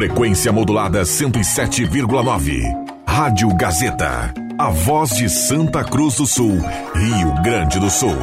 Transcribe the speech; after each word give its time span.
Frequência 0.00 0.50
modulada 0.50 1.02
107,9. 1.02 2.62
Rádio 3.06 3.54
Gazeta. 3.54 4.32
A 4.58 4.70
voz 4.70 5.10
de 5.10 5.28
Santa 5.28 5.84
Cruz 5.84 6.14
do 6.16 6.26
Sul, 6.26 6.58
Rio 6.94 7.34
Grande 7.42 7.78
do 7.78 7.90
Sul. 7.90 8.16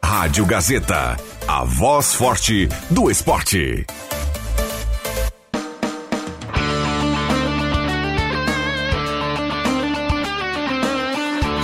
Rádio 0.00 0.46
Gazeta. 0.46 1.16
A 1.48 1.64
voz 1.64 2.14
forte 2.14 2.68
do 2.88 3.10
esporte. 3.10 3.84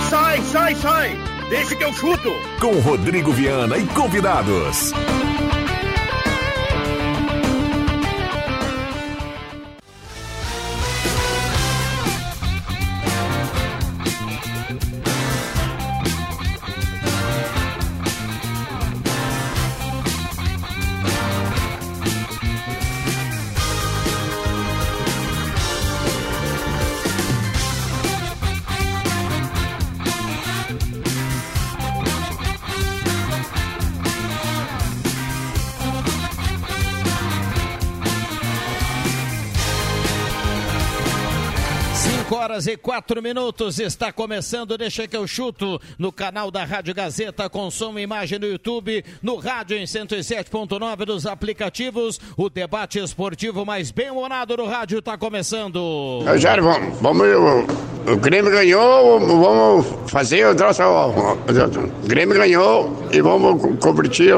Sai, 0.09 0.41
sai, 0.51 0.75
sai! 0.75 1.17
Deixa 1.49 1.75
que 1.77 1.83
eu 1.85 1.93
chuto! 1.93 2.33
Com 2.59 2.77
Rodrigo 2.81 3.31
Viana 3.31 3.77
e 3.77 3.85
convidados. 3.85 4.91
Quatro 42.97 43.21
minutos. 43.21 43.77
Está 43.79 44.11
começando, 44.11 44.75
deixa 44.75 45.07
que 45.07 45.15
eu 45.15 45.27
chuto 45.27 45.79
no 45.99 46.11
canal 46.11 46.49
da 46.49 46.65
Rádio 46.65 46.95
Gazeta, 46.95 47.47
com 47.47 47.69
som 47.69 47.97
e 47.99 48.01
imagem 48.01 48.39
no 48.39 48.47
YouTube, 48.47 49.05
no 49.21 49.35
rádio 49.35 49.77
em 49.77 49.83
107.9 49.83 51.05
dos 51.05 51.27
aplicativos. 51.27 52.19
O 52.35 52.49
debate 52.49 52.97
esportivo 52.97 53.63
mais 53.63 53.91
bem 53.91 54.09
humorado 54.09 54.57
no 54.57 54.65
rádio 54.65 54.97
está 54.97 55.15
começando. 55.15 56.23
Jair, 56.37 56.63
vamos, 56.63 56.99
vamos 56.99 57.27
o, 58.07 58.17
Grêmio 58.17 58.51
ganhou, 58.51 59.19
vamos 59.19 59.85
fazer 60.09 60.47
o 60.47 60.55
troço. 60.55 60.81
O 60.81 62.07
Grêmio 62.07 62.35
ganhou 62.35 63.03
e 63.11 63.21
vamos 63.21 63.79
convertir 63.79 64.33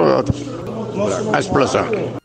a 1.33 1.39
explosão. 1.39 2.19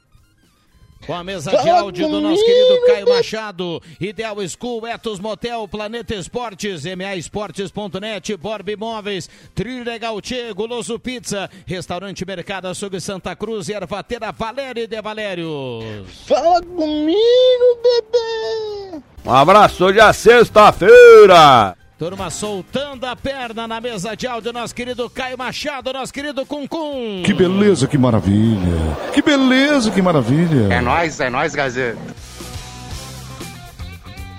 Com 1.06 1.14
a 1.14 1.22
mesa 1.22 1.50
de 1.50 1.68
áudio 1.68 2.08
do 2.08 2.20
nosso 2.20 2.42
querido 2.42 2.86
Caio 2.86 3.08
Machado, 3.08 3.82
Ideal 4.00 4.36
School, 4.48 4.86
Etos 4.86 5.20
Motel, 5.20 5.68
Planeta 5.68 6.14
Esportes, 6.14 6.84
MAEsportes.net, 6.84 8.36
Borb 8.36 8.68
Imóveis, 8.70 9.28
Trilegal 9.54 10.20
Tchê, 10.22 10.52
Goloso 10.54 10.98
Pizza, 10.98 11.50
Restaurante 11.66 12.24
Mercado 12.24 12.68
Açougue 12.68 13.00
Santa 13.00 13.36
Cruz, 13.36 13.68
Ervateira 13.68 14.32
Valério 14.32 14.88
de 14.88 15.02
Valério. 15.02 16.06
Fala 16.26 16.62
comigo, 16.62 17.78
bebê! 17.82 19.02
Um 19.26 19.32
abraço, 19.32 19.84
hoje 19.84 20.00
é 20.00 20.12
sexta-feira! 20.12 21.76
Turma 21.96 22.28
soltando 22.28 23.04
a 23.06 23.14
perna 23.14 23.68
na 23.68 23.80
mesa 23.80 24.16
de 24.16 24.26
áudio, 24.26 24.52
nosso 24.52 24.74
querido 24.74 25.08
Caio 25.08 25.38
Machado, 25.38 25.92
nosso 25.92 26.12
querido 26.12 26.44
Cuncum. 26.44 27.22
Que 27.24 27.32
beleza, 27.32 27.86
que 27.86 27.96
maravilha. 27.96 28.96
Que 29.12 29.22
beleza, 29.22 29.92
que 29.92 30.02
maravilha. 30.02 30.74
É 30.74 30.80
nóis, 30.80 31.20
é 31.20 31.30
nóis, 31.30 31.54
Gazeta. 31.54 31.96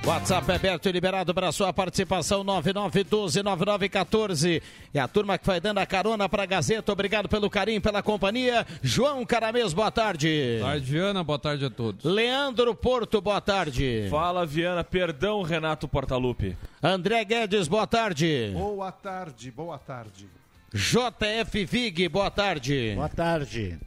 WhatsApp 0.06 0.52
é 0.52 0.56
aberto 0.56 0.88
e 0.88 0.92
liberado 0.92 1.34
para 1.34 1.52
sua 1.52 1.74
participação 1.74 2.46
99129914. 2.46 4.62
É 4.94 5.00
a 5.00 5.08
turma 5.08 5.36
que 5.36 5.48
vai 5.48 5.60
dando 5.60 5.80
a 5.80 5.86
carona 5.86 6.30
para 6.30 6.44
a 6.44 6.46
Gazeta. 6.46 6.92
Obrigado 6.92 7.28
pelo 7.28 7.50
carinho, 7.50 7.82
pela 7.82 8.04
companhia. 8.04 8.68
João 8.84 9.26
Caramês, 9.26 9.74
boa 9.74 9.90
tarde. 9.90 10.58
Boa 10.60 10.70
tarde, 10.70 10.86
Viana. 10.86 11.24
Boa 11.24 11.40
tarde 11.40 11.66
a 11.66 11.72
todos. 11.72 12.06
Leandro 12.06 12.76
Porto, 12.76 13.20
boa 13.20 13.42
tarde. 13.42 14.06
Fala, 14.12 14.46
Viana. 14.46 14.84
Perdão, 14.84 15.42
Renato 15.42 15.88
Portaluppi. 15.88 16.56
André 16.84 17.26
Guedes, 17.26 17.68
boa 17.68 17.88
tarde. 17.88 18.52
Boa 18.54 18.92
tarde, 18.92 19.50
boa 19.50 19.80
tarde. 19.80 20.28
JF 20.72 21.66
Vig, 21.66 22.08
boa 22.10 22.30
tarde. 22.30 22.94
Boa 22.94 23.10
tarde. 23.10 23.80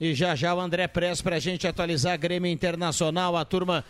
E 0.00 0.12
já 0.12 0.34
já 0.34 0.52
o 0.52 0.60
André 0.60 0.88
Press 0.88 1.22
para 1.22 1.36
a 1.36 1.40
gente 1.40 1.68
atualizar 1.68 2.18
Grêmio 2.18 2.50
Internacional, 2.50 3.36
a 3.36 3.44
turma 3.44 3.84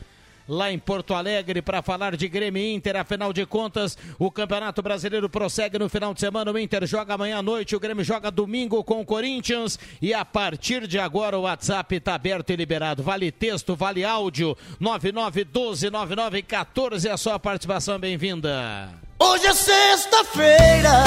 lá 0.49 0.71
em 0.71 0.79
Porto 0.79 1.13
Alegre 1.15 1.61
para 1.63 1.81
falar 1.83 2.15
de 2.17 2.29
Grêmio 2.29 2.63
Inter. 2.63 2.95
Afinal 2.97 3.33
de 3.33 3.45
contas, 3.47 3.97
o 4.19 4.31
Campeonato 4.31 4.83
Brasileiro 4.83 5.29
prossegue 5.29 5.77
no 5.79 5.89
final 5.89 6.13
de 6.15 6.21
semana. 6.21 6.53
O 6.53 6.59
Inter 6.59 6.87
joga 6.87 7.15
amanhã 7.15 7.39
à 7.39 7.43
noite, 7.43 7.77
o 7.77 7.81
Grêmio 7.81 8.05
joga 8.05 8.31
domingo 8.31 8.85
com 8.85 9.01
o 9.01 9.05
Corinthians. 9.05 9.77
E 10.01 10.15
a 10.15 10.25
partir 10.25 10.87
de 10.87 10.99
agora 10.99 11.39
o 11.39 11.43
WhatsApp 11.43 11.97
está 11.97 12.15
aberto 12.15 12.49
e 12.51 12.57
liberado. 12.57 13.03
Vale 13.03 13.31
texto, 13.33 13.75
vale 13.75 14.05
áudio. 14.05 14.57
99129914 14.81 17.07
é 17.07 17.11
a 17.11 17.17
sua 17.17 17.39
participação 17.39 17.99
bem-vinda. 17.99 18.91
Hoje 19.19 19.47
é 19.47 19.55
sexta-feira, 19.55 21.05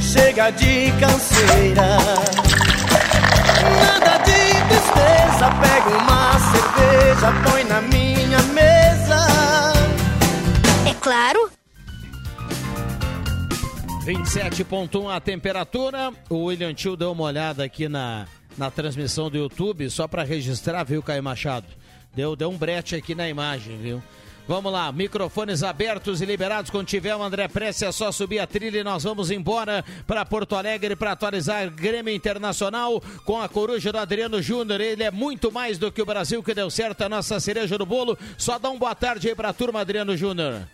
chega 0.00 0.50
de 0.50 0.92
canseira. 1.00 1.98
Nada 4.04 4.18
de 4.18 4.32
tristeza, 4.68 5.50
pega 5.60 5.88
uma 5.98 6.38
cerveja, 6.38 7.32
põe 7.50 7.64
na 7.64 7.80
minha 7.80 8.42
mesa. 8.52 9.16
É 10.88 10.94
claro. 11.00 11.50
27.1 14.04 15.10
a 15.10 15.20
temperatura. 15.20 16.12
O 16.28 16.44
William 16.44 16.74
Tio 16.74 16.96
deu 16.96 17.12
uma 17.12 17.24
olhada 17.24 17.64
aqui 17.64 17.88
na, 17.88 18.26
na 18.58 18.70
transmissão 18.70 19.30
do 19.30 19.38
YouTube, 19.38 19.88
só 19.88 20.06
para 20.06 20.22
registrar, 20.22 20.84
viu, 20.84 21.02
Caio 21.02 21.22
Machado? 21.22 21.66
Deu, 22.14 22.36
deu 22.36 22.50
um 22.50 22.56
brete 22.56 22.94
aqui 22.94 23.14
na 23.14 23.28
imagem, 23.28 23.78
viu? 23.78 24.02
Vamos 24.46 24.70
lá, 24.70 24.92
microfones 24.92 25.62
abertos 25.62 26.20
e 26.20 26.26
liberados. 26.26 26.70
Quando 26.70 26.86
tiver 26.86 27.16
o 27.16 27.22
André 27.22 27.48
Prece, 27.48 27.86
é 27.86 27.90
só 27.92 28.12
subir 28.12 28.40
a 28.40 28.46
trilha 28.46 28.78
e 28.78 28.84
nós 28.84 29.02
vamos 29.02 29.30
embora 29.30 29.82
para 30.06 30.24
Porto 30.26 30.54
Alegre 30.54 30.94
para 30.94 31.12
atualizar 31.12 31.70
Grêmio 31.70 32.14
Internacional 32.14 33.00
com 33.24 33.40
a 33.40 33.48
coruja 33.48 33.90
do 33.90 33.96
Adriano 33.96 34.42
Júnior. 34.42 34.82
Ele 34.82 35.02
é 35.02 35.10
muito 35.10 35.50
mais 35.50 35.78
do 35.78 35.90
que 35.90 36.02
o 36.02 36.06
Brasil 36.06 36.42
que 36.42 36.52
deu 36.52 36.68
certo, 36.68 37.02
a 37.02 37.08
nossa 37.08 37.40
cereja 37.40 37.78
do 37.78 37.86
bolo. 37.86 38.18
Só 38.36 38.58
dá 38.58 38.68
um 38.68 38.78
boa 38.78 38.94
tarde 38.94 39.28
aí 39.28 39.34
para 39.34 39.48
a 39.48 39.54
turma, 39.54 39.80
Adriano 39.80 40.14
Júnior. 40.14 40.68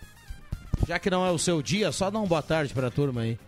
Já 0.88 0.98
que 0.98 1.08
não 1.08 1.24
é 1.24 1.30
o 1.30 1.38
seu 1.38 1.62
dia, 1.62 1.92
só 1.92 2.10
dá 2.10 2.18
um 2.18 2.26
boa 2.26 2.42
tarde 2.42 2.74
para 2.74 2.88
a 2.88 2.90
turma 2.90 3.20
aí. 3.20 3.38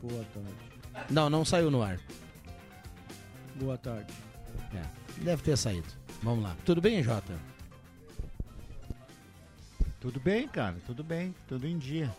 Boa 0.00 0.24
tarde. 0.32 1.10
Não, 1.10 1.28
não 1.28 1.44
saiu 1.44 1.72
no 1.72 1.82
ar. 1.82 1.98
Boa 3.56 3.76
tarde. 3.76 4.12
É, 4.72 5.24
deve 5.24 5.42
ter 5.42 5.56
saído. 5.56 5.88
Vamos 6.22 6.44
lá. 6.44 6.56
Tudo 6.64 6.80
bem, 6.80 7.02
Jota? 7.02 7.51
Tudo 10.02 10.18
bem, 10.18 10.48
cara, 10.48 10.74
tudo 10.84 11.04
bem, 11.04 11.32
tudo 11.46 11.64
em 11.64 11.78
dia. 11.78 12.12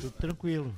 Tudo 0.00 0.10
tranquilo. 0.10 0.74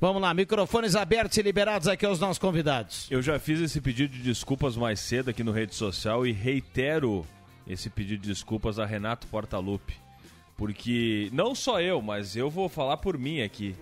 Vamos 0.00 0.22
lá, 0.22 0.32
microfones 0.32 0.96
abertos 0.96 1.36
e 1.36 1.42
liberados 1.42 1.86
aqui 1.86 2.06
aos 2.06 2.18
nossos 2.18 2.38
convidados. 2.38 3.06
Eu 3.10 3.20
já 3.20 3.38
fiz 3.38 3.60
esse 3.60 3.78
pedido 3.78 4.14
de 4.14 4.22
desculpas 4.22 4.74
mais 4.74 5.00
cedo 5.00 5.28
aqui 5.28 5.44
no 5.44 5.52
rede 5.52 5.74
social 5.74 6.26
e 6.26 6.32
reitero 6.32 7.26
esse 7.68 7.90
pedido 7.90 8.22
de 8.22 8.28
desculpas 8.28 8.78
a 8.78 8.86
Renato 8.86 9.26
Portaluppi. 9.26 9.98
Porque 10.56 11.28
não 11.30 11.54
só 11.54 11.78
eu, 11.78 12.00
mas 12.00 12.36
eu 12.36 12.48
vou 12.48 12.70
falar 12.70 12.96
por 12.96 13.18
mim 13.18 13.42
aqui. 13.42 13.76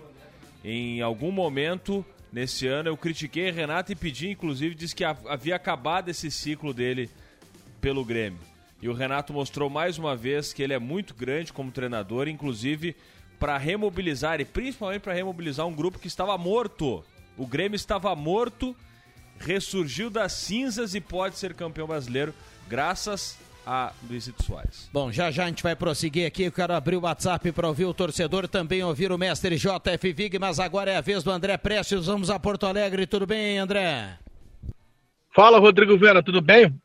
Em 0.65 1.01
algum 1.01 1.31
momento 1.31 2.05
nesse 2.29 2.67
ano 2.67 2.89
eu 2.89 2.97
critiquei 2.97 3.51
Renato 3.51 3.93
e 3.93 3.95
pedi, 3.95 4.31
inclusive, 4.31 4.75
disse 4.75 4.93
que 4.93 5.05
havia 5.05 5.55
acabado 5.55 6.09
esse 6.09 6.29
ciclo 6.29 6.73
dele 6.73 7.09
pelo 7.79 8.03
Grêmio. 8.03 8.54
E 8.85 8.87
o 8.87 8.93
Renato 8.93 9.33
mostrou 9.33 9.67
mais 9.67 9.97
uma 9.97 10.15
vez 10.15 10.53
que 10.53 10.61
ele 10.61 10.71
é 10.71 10.77
muito 10.77 11.15
grande 11.15 11.51
como 11.51 11.71
treinador, 11.71 12.27
inclusive 12.27 12.95
para 13.39 13.57
remobilizar 13.57 14.39
e 14.39 14.45
principalmente 14.45 15.01
para 15.01 15.11
remobilizar 15.11 15.65
um 15.65 15.73
grupo 15.73 15.97
que 15.97 16.05
estava 16.05 16.37
morto. 16.37 17.03
O 17.35 17.47
Grêmio 17.47 17.75
estava 17.75 18.15
morto, 18.15 18.75
ressurgiu 19.39 20.11
das 20.11 20.33
cinzas 20.33 20.93
e 20.93 21.01
pode 21.01 21.35
ser 21.35 21.55
campeão 21.55 21.87
brasileiro 21.87 22.31
graças 22.69 23.39
a 23.65 23.91
Luizito 24.07 24.43
Soares. 24.43 24.87
Bom, 24.93 25.11
já 25.11 25.31
já 25.31 25.45
a 25.45 25.47
gente 25.47 25.63
vai 25.63 25.75
prosseguir 25.75 26.27
aqui. 26.27 26.43
Eu 26.43 26.51
quero 26.51 26.73
abrir 26.73 26.97
o 26.97 27.01
WhatsApp 27.01 27.51
para 27.53 27.67
ouvir 27.67 27.85
o 27.85 27.93
torcedor, 27.93 28.47
também 28.47 28.83
ouvir 28.83 29.11
o 29.11 29.17
mestre 29.17 29.57
JF 29.57 30.13
Vig, 30.13 30.37
mas 30.37 30.59
agora 30.59 30.91
é 30.91 30.97
a 30.97 31.01
vez 31.01 31.23
do 31.23 31.31
André 31.31 31.57
Prestes. 31.57 32.05
Vamos 32.05 32.29
a 32.29 32.39
Porto 32.39 32.67
Alegre. 32.67 33.07
Tudo 33.07 33.25
bem, 33.25 33.57
André? 33.57 34.19
Fala, 35.33 35.57
Rodrigo 35.57 35.97
Vera, 35.97 36.21
tudo 36.21 36.39
bem? 36.39 36.79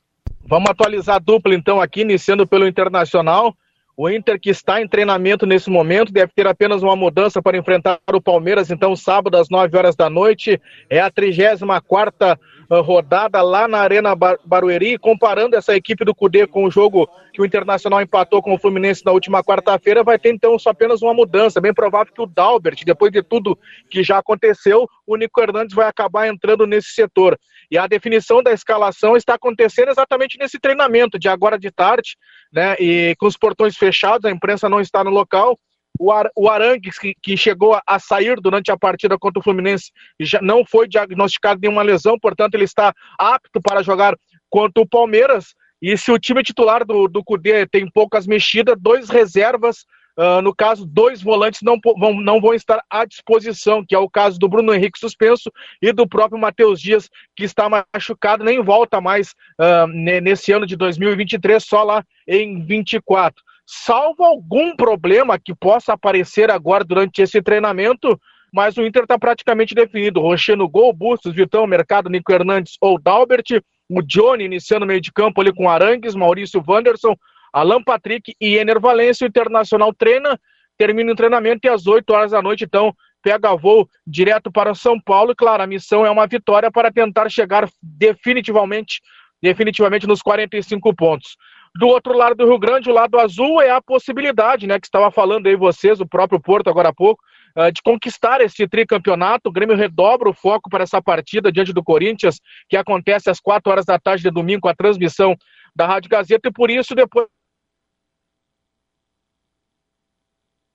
Vamos 0.47 0.71
atualizar 0.71 1.17
a 1.17 1.19
dupla 1.21 1.55
então 1.55 1.81
aqui, 1.81 2.01
iniciando 2.01 2.47
pelo 2.47 2.67
Internacional. 2.67 3.55
O 3.97 4.09
Inter, 4.09 4.41
que 4.41 4.49
está 4.49 4.81
em 4.81 4.89
treinamento 4.89 5.45
nesse 5.45 5.69
momento, 5.69 6.11
deve 6.11 6.33
ter 6.35 6.47
apenas 6.47 6.83
uma 6.83 6.97
mudança 6.97 7.43
para 7.43 7.59
enfrentar 7.59 8.01
o 8.11 8.21
Palmeiras, 8.21 8.71
então, 8.71 8.97
sábado 8.97 9.37
às 9.37 9.51
9 9.51 9.77
horas 9.77 9.95
da 9.95 10.09
noite. 10.09 10.59
É 10.89 11.01
a 11.01 11.11
34 11.11 12.39
rodada 12.79 13.43
lá 13.43 13.67
na 13.67 13.79
Arena 13.79 14.15
Barueri, 14.45 14.97
comparando 14.97 15.57
essa 15.57 15.75
equipe 15.75 16.05
do 16.05 16.15
Cudê 16.15 16.47
com 16.47 16.65
o 16.65 16.71
jogo 16.71 17.09
que 17.33 17.43
o 17.43 17.45
Internacional 17.45 18.01
empatou 18.01 18.41
com 18.41 18.55
o 18.55 18.59
Fluminense 18.59 19.05
na 19.05 19.11
última 19.11 19.43
quarta-feira, 19.43 20.05
vai 20.05 20.19
ter 20.19 20.33
então 20.33 20.57
só 20.59 20.71
apenas 20.71 21.03
uma 21.03 21.13
mudança. 21.13 21.61
Bem 21.61 21.75
provável 21.75 22.13
que 22.15 22.23
o 22.23 22.27
Dalbert, 22.27 22.85
depois 22.85 23.13
de 23.13 23.23
tudo 23.23 23.59
que 23.91 24.05
já 24.05 24.19
aconteceu, 24.19 24.89
o 25.07 25.17
Nico 25.17 25.41
Hernandes 25.41 25.75
vai 25.75 25.89
acabar 25.89 26.29
entrando 26.29 26.67
nesse 26.67 26.91
setor. 26.91 27.39
E 27.70 27.78
a 27.78 27.87
definição 27.87 28.43
da 28.43 28.52
escalação 28.52 29.17
está 29.17 29.34
acontecendo 29.34 29.90
exatamente 29.90 30.37
nesse 30.38 30.58
treinamento 30.58 31.19
de 31.19 31.28
agora 31.28 31.58
de 31.58 31.70
tarde, 31.70 32.17
né? 32.52 32.75
E 32.81 33.14
com 33.19 33.26
os 33.26 33.37
portões 33.37 33.76
fechados, 33.76 34.25
a 34.25 34.31
imprensa 34.31 34.69
não 34.69 34.81
está 34.81 35.05
no 35.05 35.11
local. 35.11 35.58
O, 35.99 36.11
Ar, 36.11 36.31
o 36.34 36.49
Arangues, 36.49 36.99
que, 36.99 37.14
que 37.22 37.37
chegou 37.37 37.75
a, 37.75 37.82
a, 37.87 37.99
sair 37.99 38.40
durante 38.40 38.70
a 38.70 38.78
partida 38.78 39.19
contra 39.19 39.38
o 39.38 39.43
Fluminense, 39.43 39.93
já 40.19 40.40
não 40.40 40.64
foi 40.64 40.88
diagnosticado 40.88 41.61
nenhuma 41.61 41.82
lesão, 41.82 42.19
portanto, 42.19 42.55
ele 42.55 42.64
está 42.64 42.94
apto 43.19 43.61
para 43.61 43.82
jogar 43.82 44.17
contra 44.49 44.82
o 44.82 44.88
Palmeiras. 44.88 45.55
E 45.81 45.96
se 45.96 46.11
o 46.11 46.19
time 46.19 46.43
titular 46.43 46.84
do, 46.84 47.06
do 47.06 47.22
Cudê 47.22 47.67
tem 47.67 47.88
poucas 47.90 48.26
mexidas, 48.26 48.76
dois 48.78 49.08
reservas 49.08 49.84
Uh, 50.20 50.43
no 50.43 50.55
caso, 50.55 50.84
dois 50.84 51.22
volantes 51.22 51.62
não 51.62 51.78
vão, 51.99 52.20
não 52.20 52.43
vão 52.43 52.52
estar 52.52 52.84
à 52.90 53.06
disposição, 53.06 53.82
que 53.82 53.94
é 53.94 53.99
o 53.99 54.11
caso 54.11 54.38
do 54.38 54.50
Bruno 54.50 54.75
Henrique 54.75 54.99
suspenso 54.99 55.50
e 55.81 55.93
do 55.93 56.06
próprio 56.06 56.38
Matheus 56.38 56.78
Dias, 56.78 57.08
que 57.34 57.43
está 57.43 57.70
machucado, 57.70 58.44
nem 58.44 58.62
volta 58.62 59.00
mais 59.00 59.31
uh, 59.58 59.87
nesse 59.87 60.52
ano 60.52 60.67
de 60.67 60.76
2023, 60.76 61.64
só 61.64 61.82
lá 61.82 62.05
em 62.28 62.62
24. 62.62 63.43
Salvo 63.64 64.22
algum 64.22 64.76
problema 64.76 65.38
que 65.38 65.55
possa 65.55 65.94
aparecer 65.94 66.50
agora 66.50 66.84
durante 66.84 67.22
esse 67.22 67.40
treinamento, 67.40 68.20
mas 68.52 68.76
o 68.76 68.84
Inter 68.84 69.05
está 69.05 69.19
praticamente 69.19 69.75
definido. 69.75 70.20
Rocher 70.20 70.55
no 70.55 70.69
gol, 70.69 70.93
Bustos, 70.93 71.32
Vitão, 71.32 71.67
Mercado, 71.67 72.11
Nico 72.11 72.31
Hernandes 72.31 72.76
ou 72.78 73.00
Dalbert. 73.00 73.62
O 73.88 74.02
Johnny 74.02 74.44
iniciando 74.44 74.84
meio 74.84 75.00
de 75.00 75.11
campo 75.11 75.40
ali 75.40 75.50
com 75.50 75.69
Arangues, 75.69 76.14
Maurício 76.14 76.62
Wanderson, 76.67 77.17
Alan 77.52 77.82
Patrick 77.82 78.35
e 78.41 78.56
Ener. 78.56 78.79
O 78.79 79.25
Internacional 79.25 79.93
treina, 79.94 80.38
termina 80.79 81.12
o 81.12 81.17
treinamento 81.17 81.61
e 81.64 81.69
às 81.69 81.87
8 81.87 82.11
horas 82.11 82.31
da 82.32 82.43
noite, 82.43 82.64
então, 82.64 82.94
pega 83.23 83.55
voo 83.55 83.88
direto 84.06 84.50
para 84.50 84.75
São 84.75 85.00
Paulo. 85.00 85.32
E 85.32 85.35
claro, 85.35 85.62
a 85.62 85.67
missão 85.67 86.05
é 86.05 86.11
uma 86.11 86.26
vitória 86.26 86.70
para 86.70 86.91
tentar 86.91 87.29
chegar 87.29 87.69
definitivamente, 87.82 89.00
definitivamente 89.43 90.06
nos 90.06 90.23
45 90.23 90.94
pontos. 90.94 91.37
Do 91.75 91.87
outro 91.87 92.17
lado 92.17 92.35
do 92.35 92.47
Rio 92.47 92.58
Grande, 92.58 92.91
o 92.91 92.93
lado 92.93 93.19
azul, 93.19 93.61
é 93.61 93.70
a 93.70 93.81
possibilidade, 93.81 94.67
né, 94.67 94.81
que 94.81 94.87
estava 94.87 95.08
falando 95.11 95.46
aí 95.46 95.55
vocês, 95.55 96.00
o 96.00 96.06
próprio 96.06 96.41
Porto 96.41 96.69
agora 96.69 96.88
há 96.88 96.93
pouco, 96.93 97.23
uh, 97.56 97.70
de 97.70 97.81
conquistar 97.81 98.41
esse 98.41 98.67
tricampeonato. 98.67 99.49
O 99.49 99.53
Grêmio 99.53 99.76
redobra 99.76 100.29
o 100.29 100.35
foco 100.35 100.69
para 100.69 100.82
essa 100.82 101.00
partida 101.00 101.53
diante 101.53 101.73
do 101.73 101.82
Corinthians, 101.82 102.41
que 102.69 102.76
acontece 102.76 103.31
às 103.31 103.38
4 103.38 103.70
horas 103.70 103.85
da 103.85 104.00
tarde 104.00 104.25
de 104.25 104.31
domingo 104.31 104.62
com 104.62 104.69
a 104.69 104.75
transmissão 104.75 105.37
da 105.75 105.87
Rádio 105.87 106.11
Gazeta, 106.11 106.49
e 106.49 106.53
por 106.53 106.70
isso 106.70 106.93
depois 106.94 107.29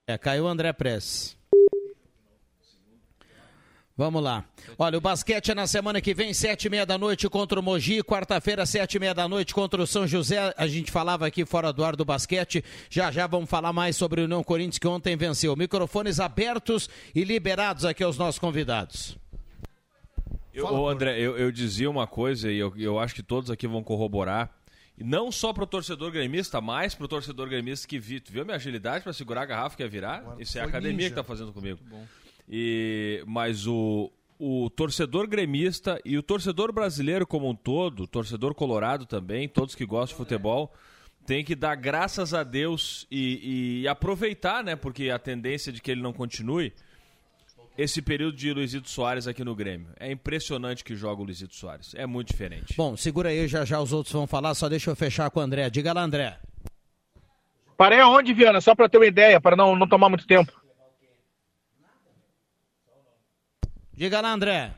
É, 0.08 0.20
caiu 0.20 0.44
o 0.44 0.48
André 0.48 0.72
Press. 0.72 1.36
Vamos 3.98 4.22
lá. 4.22 4.46
Olha, 4.78 4.98
o 4.98 5.02
basquete 5.02 5.52
é 5.52 5.56
na 5.56 5.66
semana 5.66 6.02
que 6.02 6.14
vem, 6.14 6.34
sete 6.34 6.66
e 6.66 6.70
meia 6.70 6.86
da 6.86 6.98
noite 6.98 7.28
contra 7.30 7.60
o 7.60 7.64
Mogi, 7.64 8.04
quarta-feira, 8.04 8.66
sete 8.66 8.96
e 8.96 9.00
meia 9.00 9.16
da 9.16 9.28
noite 9.28 9.54
contra 9.54 9.82
o 9.82 9.88
São 9.88 10.06
José. 10.06 10.54
A 10.58 10.68
gente 10.68 10.92
falava 10.92 11.26
aqui 11.26 11.46
fora 11.46 11.72
do 11.72 11.84
ar 11.84 11.96
do 11.96 12.06
basquete. 12.06 12.64
Já 12.90 13.10
já 13.10 13.26
vamos 13.26 13.50
falar 13.50 13.74
mais 13.74 13.96
sobre 13.96 14.22
o 14.22 14.26
União 14.26 14.44
Corinthians 14.44 14.78
que 14.78 14.88
ontem 14.88 15.16
venceu. 15.16 15.56
Microfones 15.56 16.20
abertos 16.20 16.88
e 17.16 17.24
liberados 17.24 17.86
aqui 17.86 18.04
aos 18.04 18.18
nossos 18.18 18.38
convidados. 18.38 19.18
Eu, 20.54 20.66
ô, 20.68 20.88
André, 20.88 21.18
eu, 21.20 21.38
eu, 21.38 21.52
dizia 21.52 21.90
uma 21.90 22.06
coisa 22.06 22.52
e 22.52 22.58
eu, 22.58 22.74
eu 22.78 23.00
acho 23.00 23.16
que 23.16 23.24
todos 23.24 23.50
aqui 23.50 23.66
vão 23.66 23.82
corroborar. 23.82 24.52
Não 24.98 25.32
só 25.32 25.52
para 25.52 25.64
o 25.64 25.68
torcedor 25.68 26.12
gremista, 26.12 26.62
mas 26.62 26.96
para 26.96 27.06
o 27.06 27.08
torcedor 27.08 27.50
gremista 27.50 27.88
que 27.88 28.00
viu, 28.00 28.22
viu 28.30 28.42
a 28.44 28.46
minha 28.46 28.56
agilidade 28.56 29.04
para 29.04 29.12
segurar 29.12 29.42
a 29.42 29.46
garrafa 29.46 29.76
que 29.76 29.84
ia 29.84 29.90
virar? 29.90 30.20
Agora 30.20 30.42
Isso 30.42 30.58
é 30.58 30.62
a 30.62 30.66
academia 30.66 30.96
ninja. 30.96 31.10
que 31.10 31.12
está 31.14 31.24
fazendo 31.24 31.52
comigo. 31.52 31.80
E, 32.48 33.22
mas 33.28 33.68
o, 33.68 34.12
o 34.40 34.70
torcedor 34.70 35.28
gremista 35.28 36.00
e 36.06 36.18
o 36.18 36.24
torcedor 36.24 36.72
brasileiro 36.72 37.28
como 37.28 37.50
um 37.50 37.56
todo, 37.56 38.04
o 38.04 38.08
torcedor 38.08 38.56
colorado 38.56 39.06
também, 39.06 39.50
todos 39.50 39.76
que 39.76 39.86
gostam 39.86 40.18
de 40.18 40.24
futebol, 40.24 40.74
tem 41.26 41.44
que 41.44 41.56
dar 41.56 41.76
graças 41.76 42.34
a 42.34 42.44
Deus 42.44 43.08
e, 43.10 43.82
e 43.82 43.88
aproveitar, 43.88 44.64
né? 44.64 44.76
Porque 44.76 45.10
a 45.10 45.20
tendência 45.20 45.72
de 45.72 45.82
que 45.82 45.92
ele 45.92 46.02
não 46.02 46.14
continue 46.14 46.72
esse 47.78 48.02
período 48.02 48.38
de 48.38 48.54
Luizito 48.54 48.90
Soares 48.90 49.28
aqui 49.28 49.44
no 49.44 49.56
Grêmio. 49.56 49.88
É 50.00 50.12
impressionante 50.12 50.84
que 50.84 50.96
joga 50.96 51.22
o 51.22 51.26
Luizito 51.26 51.56
Soares. 51.56 51.94
É 51.96 52.06
muito 52.06 52.30
diferente. 52.30 52.74
Bom, 52.78 52.96
segura 52.96 53.30
aí, 53.30 53.48
já 53.48 53.66
já 53.66 53.80
os 53.80 53.92
outros 53.92 54.14
vão 54.14 54.26
falar, 54.26 54.54
só 54.56 54.70
deixa 54.70 54.90
eu 54.90 54.96
fechar 54.96 55.30
com 55.30 55.40
o 55.40 55.44
André. 55.44 55.70
Diga 55.70 55.94
lá, 55.94 56.02
André. 56.02 56.40
Parei 57.78 58.00
aonde, 58.00 58.34
Viana? 58.34 58.62
Só 58.62 58.74
para 58.74 58.88
ter 58.88 58.98
uma 58.98 59.06
ideia, 59.06 59.42
para 59.42 59.56
não, 59.56 59.76
não 59.76 59.88
tomar 59.88 60.10
muito 60.10 60.26
tempo. 60.26 60.52
Diga 63.94 64.22
lá, 64.22 64.32
André. 64.32 64.74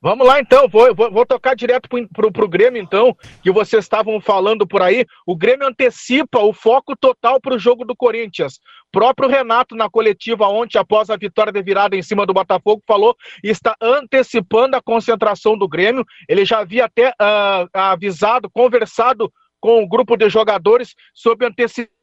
Vamos 0.00 0.24
lá 0.24 0.38
então, 0.38 0.68
vou, 0.68 0.94
vou, 0.94 1.10
vou 1.10 1.26
tocar 1.26 1.56
direto 1.56 1.88
pro, 1.88 2.30
pro, 2.30 2.48
Grêmio 2.48 2.80
então, 2.80 3.16
que 3.42 3.50
vocês 3.50 3.84
estavam 3.84 4.20
falando 4.20 4.64
por 4.64 4.80
aí. 4.80 5.04
O 5.26 5.36
Grêmio 5.36 5.66
antecipa 5.66 6.38
o 6.38 6.52
foco 6.52 6.96
total 6.96 7.40
para 7.40 7.56
o 7.56 7.58
jogo 7.58 7.84
do 7.84 7.96
Corinthians. 7.96 8.60
Próprio 8.92 9.28
Renato, 9.28 9.74
na 9.74 9.90
coletiva 9.90 10.46
ontem, 10.46 10.78
após 10.78 11.10
a 11.10 11.16
vitória 11.16 11.52
de 11.52 11.60
virada 11.62 11.96
em 11.96 12.02
cima 12.02 12.24
do 12.24 12.32
Botafogo, 12.32 12.80
falou 12.86 13.16
está 13.42 13.74
antecipando 13.82 14.76
a 14.76 14.82
concentração 14.82 15.58
do 15.58 15.66
Grêmio. 15.66 16.04
Ele 16.28 16.44
já 16.44 16.60
havia 16.60 16.84
até 16.84 17.08
uh, 17.08 17.68
avisado, 17.72 18.48
conversado 18.48 19.32
com 19.60 19.82
o 19.82 19.88
grupo 19.88 20.16
de 20.16 20.30
jogadores 20.30 20.94
sobre 21.12 21.44
antecipação 21.44 21.97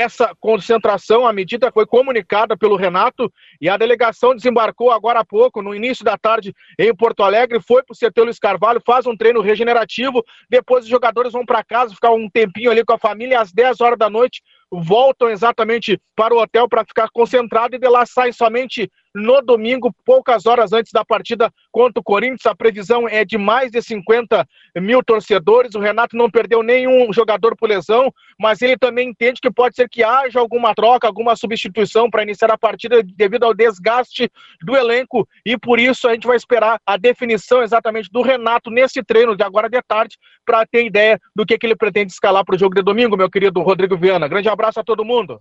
essa 0.00 0.34
concentração, 0.40 1.26
a 1.26 1.32
medida 1.32 1.70
foi 1.70 1.86
comunicada 1.86 2.56
pelo 2.56 2.74
Renato 2.74 3.30
e 3.60 3.68
a 3.68 3.76
delegação 3.76 4.34
desembarcou 4.34 4.90
agora 4.90 5.20
há 5.20 5.24
pouco, 5.24 5.60
no 5.60 5.74
início 5.74 6.02
da 6.04 6.16
tarde, 6.16 6.54
em 6.78 6.94
Porto 6.94 7.22
Alegre, 7.22 7.60
foi 7.60 7.82
para 7.82 7.92
o 7.92 7.96
CT 7.96 8.22
Luiz 8.22 8.38
Carvalho, 8.38 8.82
faz 8.84 9.06
um 9.06 9.16
treino 9.16 9.42
regenerativo, 9.42 10.24
depois 10.48 10.84
os 10.84 10.90
jogadores 10.90 11.32
vão 11.32 11.44
para 11.44 11.62
casa, 11.62 11.94
ficar 11.94 12.12
um 12.12 12.30
tempinho 12.30 12.70
ali 12.70 12.82
com 12.82 12.94
a 12.94 12.98
família, 12.98 13.40
às 13.40 13.52
10 13.52 13.80
horas 13.82 13.98
da 13.98 14.08
noite, 14.08 14.42
voltam 14.70 15.28
exatamente 15.28 16.00
para 16.16 16.34
o 16.34 16.40
hotel 16.40 16.68
para 16.68 16.84
ficar 16.84 17.08
concentrado 17.10 17.74
e 17.74 17.78
de 17.78 17.88
lá 17.88 18.06
saem 18.06 18.32
somente 18.32 18.90
no 19.14 19.40
domingo, 19.40 19.94
poucas 20.04 20.46
horas 20.46 20.72
antes 20.72 20.92
da 20.92 21.04
partida 21.04 21.52
contra 21.70 22.00
o 22.00 22.04
Corinthians. 22.04 22.46
A 22.46 22.54
previsão 22.54 23.08
é 23.08 23.24
de 23.24 23.36
mais 23.36 23.70
de 23.70 23.82
50 23.82 24.46
mil 24.76 25.02
torcedores. 25.02 25.74
O 25.74 25.80
Renato 25.80 26.16
não 26.16 26.30
perdeu 26.30 26.62
nenhum 26.62 27.12
jogador 27.12 27.56
por 27.56 27.68
lesão, 27.68 28.12
mas 28.38 28.62
ele 28.62 28.76
também 28.76 29.08
entende 29.08 29.40
que 29.40 29.50
pode 29.50 29.74
ser 29.74 29.88
que 29.88 30.02
haja 30.02 30.38
alguma 30.38 30.74
troca, 30.74 31.06
alguma 31.06 31.34
substituição 31.36 32.08
para 32.08 32.22
iniciar 32.22 32.50
a 32.50 32.58
partida 32.58 33.02
devido 33.02 33.44
ao 33.44 33.54
desgaste 33.54 34.30
do 34.62 34.76
elenco 34.76 35.28
e 35.44 35.58
por 35.58 35.78
isso 35.78 36.08
a 36.08 36.12
gente 36.12 36.26
vai 36.26 36.36
esperar 36.36 36.80
a 36.86 36.96
definição 36.96 37.62
exatamente 37.62 38.08
do 38.10 38.22
Renato 38.22 38.70
nesse 38.70 39.02
treino 39.02 39.36
de 39.36 39.42
agora 39.42 39.68
de 39.68 39.80
tarde 39.82 40.16
para 40.44 40.66
ter 40.66 40.84
ideia 40.84 41.18
do 41.34 41.44
que, 41.44 41.58
que 41.58 41.66
ele 41.66 41.76
pretende 41.76 42.12
escalar 42.12 42.44
para 42.44 42.54
o 42.54 42.58
jogo 42.58 42.74
de 42.74 42.82
domingo, 42.82 43.16
meu 43.16 43.30
querido 43.30 43.60
Rodrigo 43.60 43.96
Viana. 43.96 44.28
Grande 44.28 44.48
abraço 44.48 44.80
a 44.80 44.84
todo 44.84 45.04
mundo. 45.04 45.40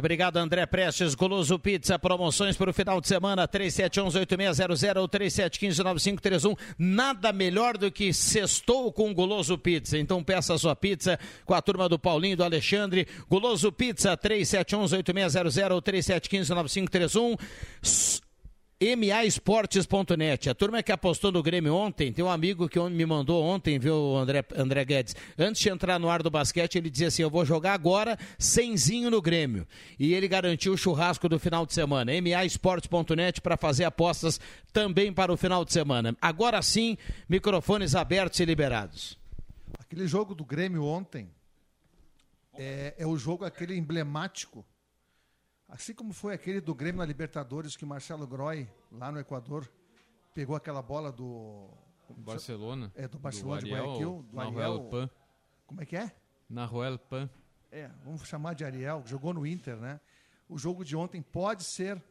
Obrigado, 0.00 0.38
André 0.38 0.64
Prestes. 0.64 1.14
Goloso 1.14 1.58
Pizza, 1.58 1.98
promoções 1.98 2.56
para 2.56 2.70
o 2.70 2.72
final 2.72 3.02
de 3.02 3.06
semana, 3.06 3.46
3711-8600 3.46 4.98
ou 4.98 5.06
3715-9531. 5.06 6.58
Nada 6.78 7.34
melhor 7.34 7.76
do 7.76 7.92
que 7.92 8.10
sextou 8.10 8.90
com 8.90 9.12
Goloso 9.12 9.58
Pizza. 9.58 9.98
Então 9.98 10.24
peça 10.24 10.54
a 10.54 10.58
sua 10.58 10.74
pizza 10.74 11.18
com 11.44 11.52
a 11.52 11.60
turma 11.60 11.86
do 11.86 11.98
Paulinho, 11.98 12.34
do 12.34 12.44
Alexandre. 12.44 13.06
Goloso 13.28 13.70
Pizza, 13.70 14.16
3711-8600 14.16 15.70
ou 15.70 15.82
3715-9531 15.82 17.38
maesportes.net. 18.96 20.48
A 20.48 20.54
turma 20.54 20.82
que 20.82 20.90
apostou 20.90 21.30
no 21.30 21.42
Grêmio 21.42 21.74
ontem, 21.74 22.10
tem 22.12 22.24
um 22.24 22.30
amigo 22.30 22.66
que 22.66 22.80
me 22.88 23.04
mandou 23.04 23.44
ontem, 23.44 23.78
viu, 23.78 24.16
André, 24.16 24.42
André 24.56 24.84
Guedes? 24.86 25.14
Antes 25.38 25.60
de 25.60 25.68
entrar 25.68 25.98
no 25.98 26.08
ar 26.08 26.22
do 26.22 26.30
basquete, 26.30 26.76
ele 26.76 26.88
dizia 26.88 27.08
assim: 27.08 27.22
Eu 27.22 27.28
vou 27.28 27.44
jogar 27.44 27.74
agora 27.74 28.18
semzinho 28.38 29.10
no 29.10 29.20
Grêmio. 29.20 29.66
E 29.98 30.14
ele 30.14 30.26
garantiu 30.26 30.72
o 30.72 30.78
churrasco 30.78 31.28
do 31.28 31.38
final 31.38 31.66
de 31.66 31.74
semana. 31.74 32.10
maesportes.net 32.22 33.42
para 33.42 33.58
fazer 33.58 33.84
apostas 33.84 34.40
também 34.72 35.12
para 35.12 35.30
o 35.30 35.36
final 35.36 35.62
de 35.62 35.72
semana. 35.72 36.16
Agora 36.20 36.62
sim, 36.62 36.96
microfones 37.28 37.94
abertos 37.94 38.40
e 38.40 38.46
liberados. 38.46 39.18
Aquele 39.78 40.06
jogo 40.06 40.34
do 40.34 40.44
Grêmio 40.44 40.84
ontem 40.84 41.28
é, 42.54 42.94
é 42.96 43.06
o 43.06 43.16
jogo 43.18 43.44
aquele 43.44 43.76
emblemático 43.76 44.64
Assim 45.70 45.94
como 45.94 46.12
foi 46.12 46.34
aquele 46.34 46.60
do 46.60 46.74
Grêmio 46.74 46.98
na 46.98 47.04
Libertadores 47.06 47.76
que 47.76 47.86
Marcelo 47.86 48.26
Groy, 48.26 48.68
lá 48.90 49.12
no 49.12 49.20
Equador, 49.20 49.70
pegou 50.34 50.56
aquela 50.56 50.82
bola 50.82 51.12
do. 51.12 51.70
Barcelona. 52.08 52.90
É, 52.96 53.06
do 53.06 53.20
Barcelona 53.20 53.60
do 53.60 53.66
de 53.66 53.72
Guayaquil. 53.72 54.26
Do 54.32 54.40
Ariel. 54.40 54.88
Pan. 54.90 55.10
Como 55.68 55.80
é 55.80 55.86
que 55.86 55.96
é? 55.96 56.12
Na 56.48 56.64
Royal 56.64 56.98
Pan. 56.98 57.30
É, 57.70 57.88
vamos 58.04 58.26
chamar 58.26 58.54
de 58.54 58.64
Ariel, 58.64 59.00
que 59.02 59.10
jogou 59.10 59.32
no 59.32 59.46
Inter, 59.46 59.76
né? 59.76 60.00
O 60.48 60.58
jogo 60.58 60.84
de 60.84 60.96
ontem 60.96 61.22
pode 61.22 61.62
ser 61.62 62.02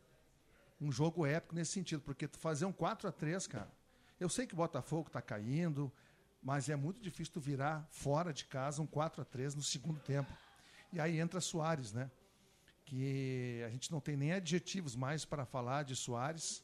um 0.80 0.89
jogo 0.89 1.25
épico 1.25 1.54
nesse 1.54 1.74
sentido, 1.74 2.01
porque 2.01 2.30
tu 2.30 2.39
fazer 2.39 2.63
um 2.63 2.72
4 2.72 3.10
a 3.10 3.12
3 3.12 3.46
cara. 3.46 3.70
Eu 4.18 4.30
sei 4.30 4.48
que 4.48 4.54
o 4.54 4.58
Botafogo 4.58 5.10
tá 5.10 5.22
caindo, 5.22 5.92
mas 6.42 6.70
é 6.70 6.78
muito 6.78 7.01
difícil 7.01 7.34
tu 7.34 7.42
virar 7.42 7.86
fora 7.92 8.32
de 8.32 8.46
casa 8.46 8.82
um 8.82 8.88
4 8.88 9.22
a 9.22 9.25
3 9.25 9.56
no 9.56 9.62
segundo 9.62 10.00
tempo. 10.00 10.32
E 10.94 11.00
aí 11.01 11.20
entra 11.20 11.42
Soares, 11.42 11.92
né? 11.92 12.10
Que 12.89 13.62
a 13.65 13.69
gente 13.69 13.91
não 13.91 14.00
tem 14.00 14.17
nem 14.17 14.31
adjetivos 14.34 14.96
mais 14.96 15.24
para 15.24 15.46
falar 15.46 15.84
de 15.84 15.96
Soares. 15.96 16.63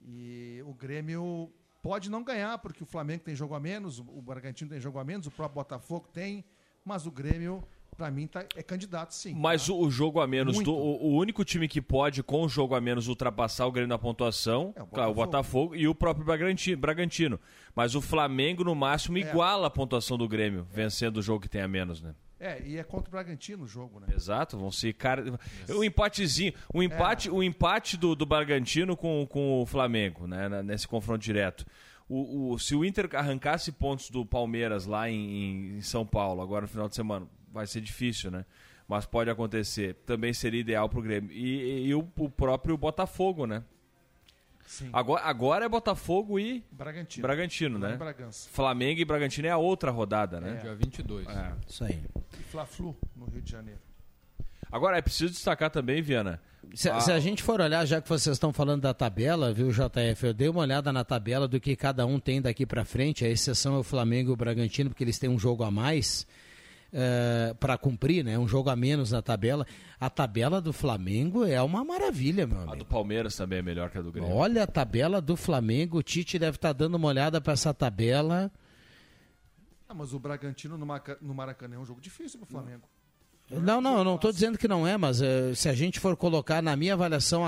E 0.00 0.62
o 0.64 0.72
Grêmio 0.72 1.50
pode 1.82 2.08
não 2.08 2.22
ganhar, 2.22 2.56
porque 2.58 2.82
o 2.82 2.86
Flamengo 2.86 3.24
tem 3.24 3.34
jogo 3.34 3.54
a 3.54 3.60
menos, 3.60 3.98
o 3.98 4.22
Bragantino 4.22 4.70
tem 4.70 4.80
jogo 4.80 4.98
a 4.98 5.04
menos, 5.04 5.26
o 5.26 5.30
próprio 5.30 5.56
Botafogo 5.56 6.08
tem, 6.12 6.44
mas 6.84 7.04
o 7.06 7.10
Grêmio, 7.10 7.64
para 7.96 8.10
mim, 8.10 8.26
tá, 8.26 8.44
é 8.54 8.62
candidato 8.62 9.12
sim. 9.14 9.34
Mas 9.34 9.66
tá? 9.66 9.72
o, 9.72 9.90
jogo 9.90 10.20
a 10.20 10.26
menos, 10.26 10.62
do- 10.62 10.72
o, 10.72 11.06
o 11.06 11.16
único 11.16 11.44
time 11.44 11.66
que 11.66 11.82
pode, 11.82 12.22
com 12.22 12.42
o 12.44 12.48
jogo 12.48 12.74
a 12.74 12.80
menos, 12.80 13.08
ultrapassar 13.08 13.66
o 13.66 13.72
Grêmio 13.72 13.88
na 13.88 13.98
pontuação, 13.98 14.72
É 14.76 14.82
o 14.82 14.86
claro, 14.86 15.10
o 15.10 15.14
Botafogo 15.14 15.74
e 15.74 15.88
o 15.88 15.94
próprio 15.94 16.24
Bragantino. 16.24 17.40
Mas 17.74 17.94
o 17.94 18.00
Flamengo, 18.00 18.62
no 18.62 18.74
máximo, 18.74 19.18
É. 19.18 19.22
iguala 19.22 19.66
a 19.66 19.70
pontuação 19.70 20.16
do 20.16 20.28
Grêmio, 20.28 20.66
vencendo 20.70 21.16
o 21.18 21.22
jogo 21.22 21.40
que 21.40 21.48
tem 21.48 21.60
a 21.60 21.68
menos, 21.68 22.00
né? 22.00 22.14
É, 22.40 22.60
e 22.64 22.78
é 22.78 22.82
contra 22.82 23.08
o 23.08 23.12
Bragantino 23.12 23.64
o 23.64 23.66
jogo, 23.66 24.00
né? 24.00 24.06
Exato, 24.16 24.56
vão 24.58 24.72
ser 24.72 24.94
cara. 24.94 25.38
Um 25.68 25.84
empatezinho. 25.84 26.54
Um 26.74 26.82
empate, 26.82 27.28
o 27.30 27.42
empate 27.42 27.98
do, 27.98 28.14
do 28.16 28.24
Bragantino 28.24 28.96
com, 28.96 29.26
com 29.28 29.60
o 29.60 29.66
Flamengo, 29.66 30.26
né? 30.26 30.48
Nesse 30.62 30.88
confronto 30.88 31.22
direto. 31.22 31.66
O, 32.08 32.52
o- 32.54 32.58
se 32.58 32.74
o 32.74 32.84
Inter 32.84 33.08
arrancasse 33.14 33.70
pontos 33.70 34.08
do 34.10 34.24
Palmeiras 34.24 34.86
lá 34.86 35.08
em, 35.10 35.76
em 35.76 35.80
São 35.82 36.04
Paulo, 36.06 36.40
agora 36.40 36.62
no 36.62 36.68
final 36.68 36.88
de 36.88 36.94
semana, 36.94 37.26
vai 37.52 37.66
ser 37.66 37.80
difícil, 37.82 38.30
né? 38.30 38.44
Mas 38.88 39.04
pode 39.06 39.28
acontecer. 39.30 39.94
Também 40.06 40.32
seria 40.32 40.60
ideal 40.60 40.88
pro 40.88 41.02
Grêmio. 41.02 41.30
E, 41.30 41.86
e 41.88 41.94
o, 41.94 42.00
o 42.16 42.28
próprio 42.30 42.76
Botafogo, 42.76 43.46
né? 43.46 43.62
Sim. 44.70 44.88
Agora, 44.92 45.22
agora 45.24 45.64
é 45.64 45.68
Botafogo 45.68 46.38
e 46.38 46.64
Bragantino. 46.70 47.22
Bragantino, 47.26 47.76
né? 47.76 47.94
em 47.94 47.98
Bragança. 47.98 48.48
Flamengo 48.52 49.00
e 49.00 49.04
Bragantino 49.04 49.48
é 49.48 49.50
a 49.50 49.56
outra 49.58 49.90
rodada, 49.90 50.40
né? 50.40 50.60
Dia 50.62 50.76
22. 50.76 51.26
É. 51.26 51.52
Isso 51.68 51.82
aí. 51.82 52.00
E 52.38 52.42
Fla-Flu 52.44 52.96
no 53.16 53.26
Rio 53.26 53.42
de 53.42 53.50
Janeiro. 53.50 53.80
Agora, 54.70 54.96
é 54.96 55.02
preciso 55.02 55.32
destacar 55.32 55.70
também, 55.70 56.00
Viana. 56.00 56.40
Se, 56.72 56.88
a- 56.88 57.00
se 57.00 57.10
a 57.10 57.18
gente 57.18 57.42
for 57.42 57.60
olhar, 57.60 57.84
já 57.84 58.00
que 58.00 58.08
vocês 58.08 58.36
estão 58.36 58.52
falando 58.52 58.82
da 58.82 58.94
tabela, 58.94 59.52
viu, 59.52 59.70
JF? 59.72 60.26
Eu 60.26 60.32
dei 60.32 60.48
uma 60.48 60.60
olhada 60.60 60.92
na 60.92 61.02
tabela 61.02 61.48
do 61.48 61.58
que 61.58 61.74
cada 61.74 62.06
um 62.06 62.20
tem 62.20 62.40
daqui 62.40 62.64
pra 62.64 62.84
frente. 62.84 63.24
A 63.24 63.28
exceção 63.28 63.74
é 63.74 63.78
o 63.78 63.82
Flamengo 63.82 64.30
e 64.30 64.32
o 64.32 64.36
Bragantino, 64.36 64.88
porque 64.88 65.02
eles 65.02 65.18
têm 65.18 65.28
um 65.28 65.38
jogo 65.38 65.64
a 65.64 65.70
mais 65.72 66.24
para 67.58 67.78
cumprir, 67.78 68.24
né? 68.24 68.38
Um 68.38 68.48
jogo 68.48 68.68
a 68.70 68.76
menos 68.76 69.12
na 69.12 69.22
tabela. 69.22 69.66
A 69.98 70.08
tabela 70.10 70.60
do 70.60 70.72
Flamengo 70.72 71.44
é 71.44 71.60
uma 71.62 71.84
maravilha, 71.84 72.46
meu 72.46 72.58
A 72.58 72.62
amigo. 72.62 72.76
do 72.78 72.84
Palmeiras 72.86 73.36
também 73.36 73.58
é 73.58 73.62
melhor 73.62 73.90
que 73.90 73.98
a 73.98 74.02
do 74.02 74.10
Grêmio. 74.10 74.30
Olha 74.34 74.64
a 74.64 74.66
tabela 74.66 75.20
do 75.20 75.36
Flamengo. 75.36 75.98
O 75.98 76.02
Tite 76.02 76.38
deve 76.38 76.56
estar 76.56 76.72
dando 76.72 76.94
uma 76.96 77.08
olhada 77.08 77.40
para 77.40 77.52
essa 77.52 77.72
tabela. 77.74 78.50
Ah, 79.88 79.94
mas 79.94 80.12
o 80.12 80.18
Bragantino 80.18 80.78
no, 80.78 80.86
Maca- 80.86 81.18
no 81.20 81.34
Maracanã 81.34 81.76
é 81.76 81.78
um 81.78 81.84
jogo 81.84 82.00
difícil 82.00 82.38
pro 82.38 82.48
Flamengo. 82.48 82.82
Não, 83.50 83.80
não, 83.80 83.98
eu 83.98 84.04
não 84.04 84.14
estou 84.14 84.30
dizendo 84.30 84.56
que 84.56 84.68
não 84.68 84.86
é, 84.86 84.96
mas 84.96 85.20
eh, 85.20 85.52
se 85.56 85.68
a 85.68 85.72
gente 85.74 85.98
for 85.98 86.16
colocar 86.16 86.62
na 86.62 86.76
minha 86.76 86.94
avaliação 86.94 87.42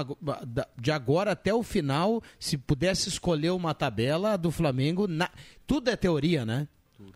de 0.77 0.91
agora 0.91 1.31
até 1.31 1.55
o 1.55 1.63
final, 1.63 2.21
se 2.41 2.59
pudesse 2.59 3.09
escolher 3.09 3.51
uma 3.51 3.73
tabela 3.73 4.33
a 4.33 4.37
do 4.37 4.51
Flamengo, 4.51 5.07
na- 5.07 5.31
tudo 5.65 5.89
é 5.91 5.95
teoria, 5.95 6.45
né? 6.45 6.67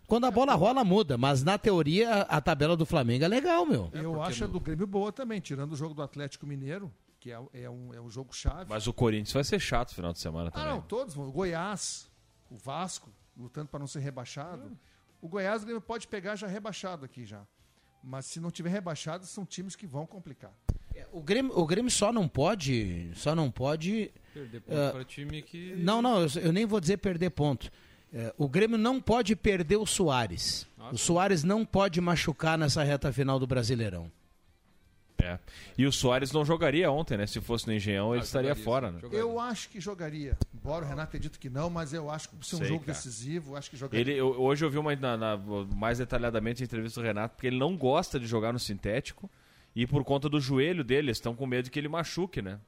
Quando 0.07 0.25
a 0.25 0.31
bola 0.31 0.53
rola, 0.53 0.83
muda, 0.83 1.17
mas 1.17 1.43
na 1.43 1.57
teoria 1.57 2.21
a, 2.23 2.39
tabela 2.41 2.75
do 2.75 2.85
Flamengo 2.85 3.25
é 3.25 3.27
legal, 3.27 3.65
meu. 3.65 3.89
Eu 3.93 4.21
acho 4.21 4.43
a 4.43 4.47
do 4.47 4.59
Grêmio 4.59 4.87
boa 4.87 5.11
também, 5.11 5.39
tirando 5.39 5.73
o 5.73 5.75
jogo 5.75 5.93
do 5.93 6.01
Atlético 6.01 6.45
Mineiro, 6.45 6.91
que 7.19 7.31
é, 7.31 7.39
é 7.53 7.69
um, 7.69 7.93
é 7.93 8.01
um 8.01 8.09
jogo 8.09 8.33
chave. 8.35 8.65
Mas 8.69 8.87
o 8.87 8.93
Corinthians 8.93 9.33
vai 9.33 9.43
ser 9.43 9.59
chato 9.59 9.89
no 9.89 9.95
final 9.95 10.13
de 10.13 10.19
semana 10.19 10.49
Ah, 10.49 10.51
também. 10.51 10.69
não, 10.69 10.81
todos. 10.81 11.13
vão. 11.13 11.27
O 11.27 11.31
Goiás, 11.31 12.09
o 12.49 12.57
Vasco, 12.57 13.09
lutando 13.35 13.67
para 13.67 13.79
não 13.79 13.87
ser 13.87 13.99
rebaixado. 13.99 14.77
O 15.21 15.27
Goiás 15.27 15.61
o 15.63 15.65
Grêmio 15.65 15.81
pode 15.81 16.07
pegar 16.07 16.35
já 16.35 16.47
rebaixado 16.47 17.05
aqui 17.05 17.25
já. 17.25 17.41
Mas 18.03 18.25
se 18.25 18.39
não 18.39 18.51
tiver 18.51 18.69
rebaixado, 18.69 19.25
são 19.25 19.45
times 19.45 19.75
que 19.75 19.85
vão 19.87 20.05
complicar. 20.05 20.53
O 21.11 21.21
Grêmio, 21.21 21.57
o 21.57 21.65
Grêmio 21.65 21.91
só 21.91 22.11
não 22.11 22.27
pode, 22.27 23.11
só 23.15 23.35
não 23.35 23.51
pode 23.51 24.11
Perder 24.33 24.61
ponto 24.61 24.77
eh, 24.79 24.91
para 24.91 25.05
time 25.05 25.41
que. 25.41 25.75
Não, 25.75 26.01
não, 26.01 26.21
eu, 26.21 26.27
eu 26.41 26.51
nem 26.53 26.65
vou 26.65 26.79
dizer 26.79 26.97
perder 26.97 27.29
ponto. 27.31 27.69
É, 28.19 28.33
o 28.37 28.47
Grêmio 28.49 28.77
não 28.77 28.99
pode 28.99 29.35
perder 29.35 29.75
o 29.77 29.85
Soares. 29.85 30.65
o 30.91 30.97
Soares 30.97 31.43
não 31.43 31.63
pode 31.65 32.01
machucar 32.01 32.57
nessa 32.57 32.83
reta 32.83 33.11
final 33.13 33.37
do 33.39 33.45
Brasileirão. 33.45 34.11
É. 35.19 35.39
E 35.77 35.85
o 35.85 35.91
Soares 35.91 36.31
não 36.31 36.45
jogaria 36.45 36.91
ontem, 36.91 37.17
né? 37.17 37.25
Se 37.27 37.41
fosse 37.41 37.65
no 37.67 37.73
Engenhão, 37.73 38.13
ele 38.13 38.23
estaria 38.23 38.49
jogaria, 38.53 38.63
fora, 38.63 38.91
sim, 38.91 38.95
né? 39.07 39.19
Eu 39.19 39.39
acho 39.39 39.67
que 39.69 39.79
jogaria. 39.81 40.37
Embora 40.53 40.85
o 40.85 40.87
Renato 40.87 41.11
tenha 41.11 41.21
dito 41.21 41.39
que 41.39 41.49
não, 41.49 41.69
mas 41.71 41.91
eu 41.91 42.09
acho 42.09 42.29
que 42.29 42.35
por 42.35 42.45
ser 42.45 42.55
um 42.55 42.59
Sei, 42.59 42.67
jogo 42.67 42.79
cara. 42.85 42.93
decisivo, 42.93 43.55
acho 43.55 43.69
que 43.69 43.75
jogaria. 43.77 43.99
Ele, 44.01 44.13
eu- 44.13 44.39
hoje 44.39 44.63
eu 44.63 44.69
vi 44.69 44.77
uma, 44.77 44.95
na- 44.95 45.17
na- 45.17 45.37
mais 45.75 45.97
detalhadamente 45.97 46.61
a 46.61 46.65
entrevista 46.65 47.01
do 47.01 47.05
Renato, 47.05 47.35
porque 47.35 47.47
ele 47.47 47.57
não 47.57 47.75
gosta 47.75 48.19
de 48.19 48.27
jogar 48.27 48.53
no 48.53 48.59
sintético 48.59 49.29
e 49.75 49.85
por 49.87 50.03
conta 50.03 50.29
do 50.29 50.39
joelho 50.39 50.83
dele, 50.83 51.07
eles 51.07 51.17
estão 51.17 51.35
com 51.35 51.45
medo 51.47 51.69
que 51.71 51.79
ele 51.79 51.87
machuque, 51.87 52.41
né? 52.41 52.59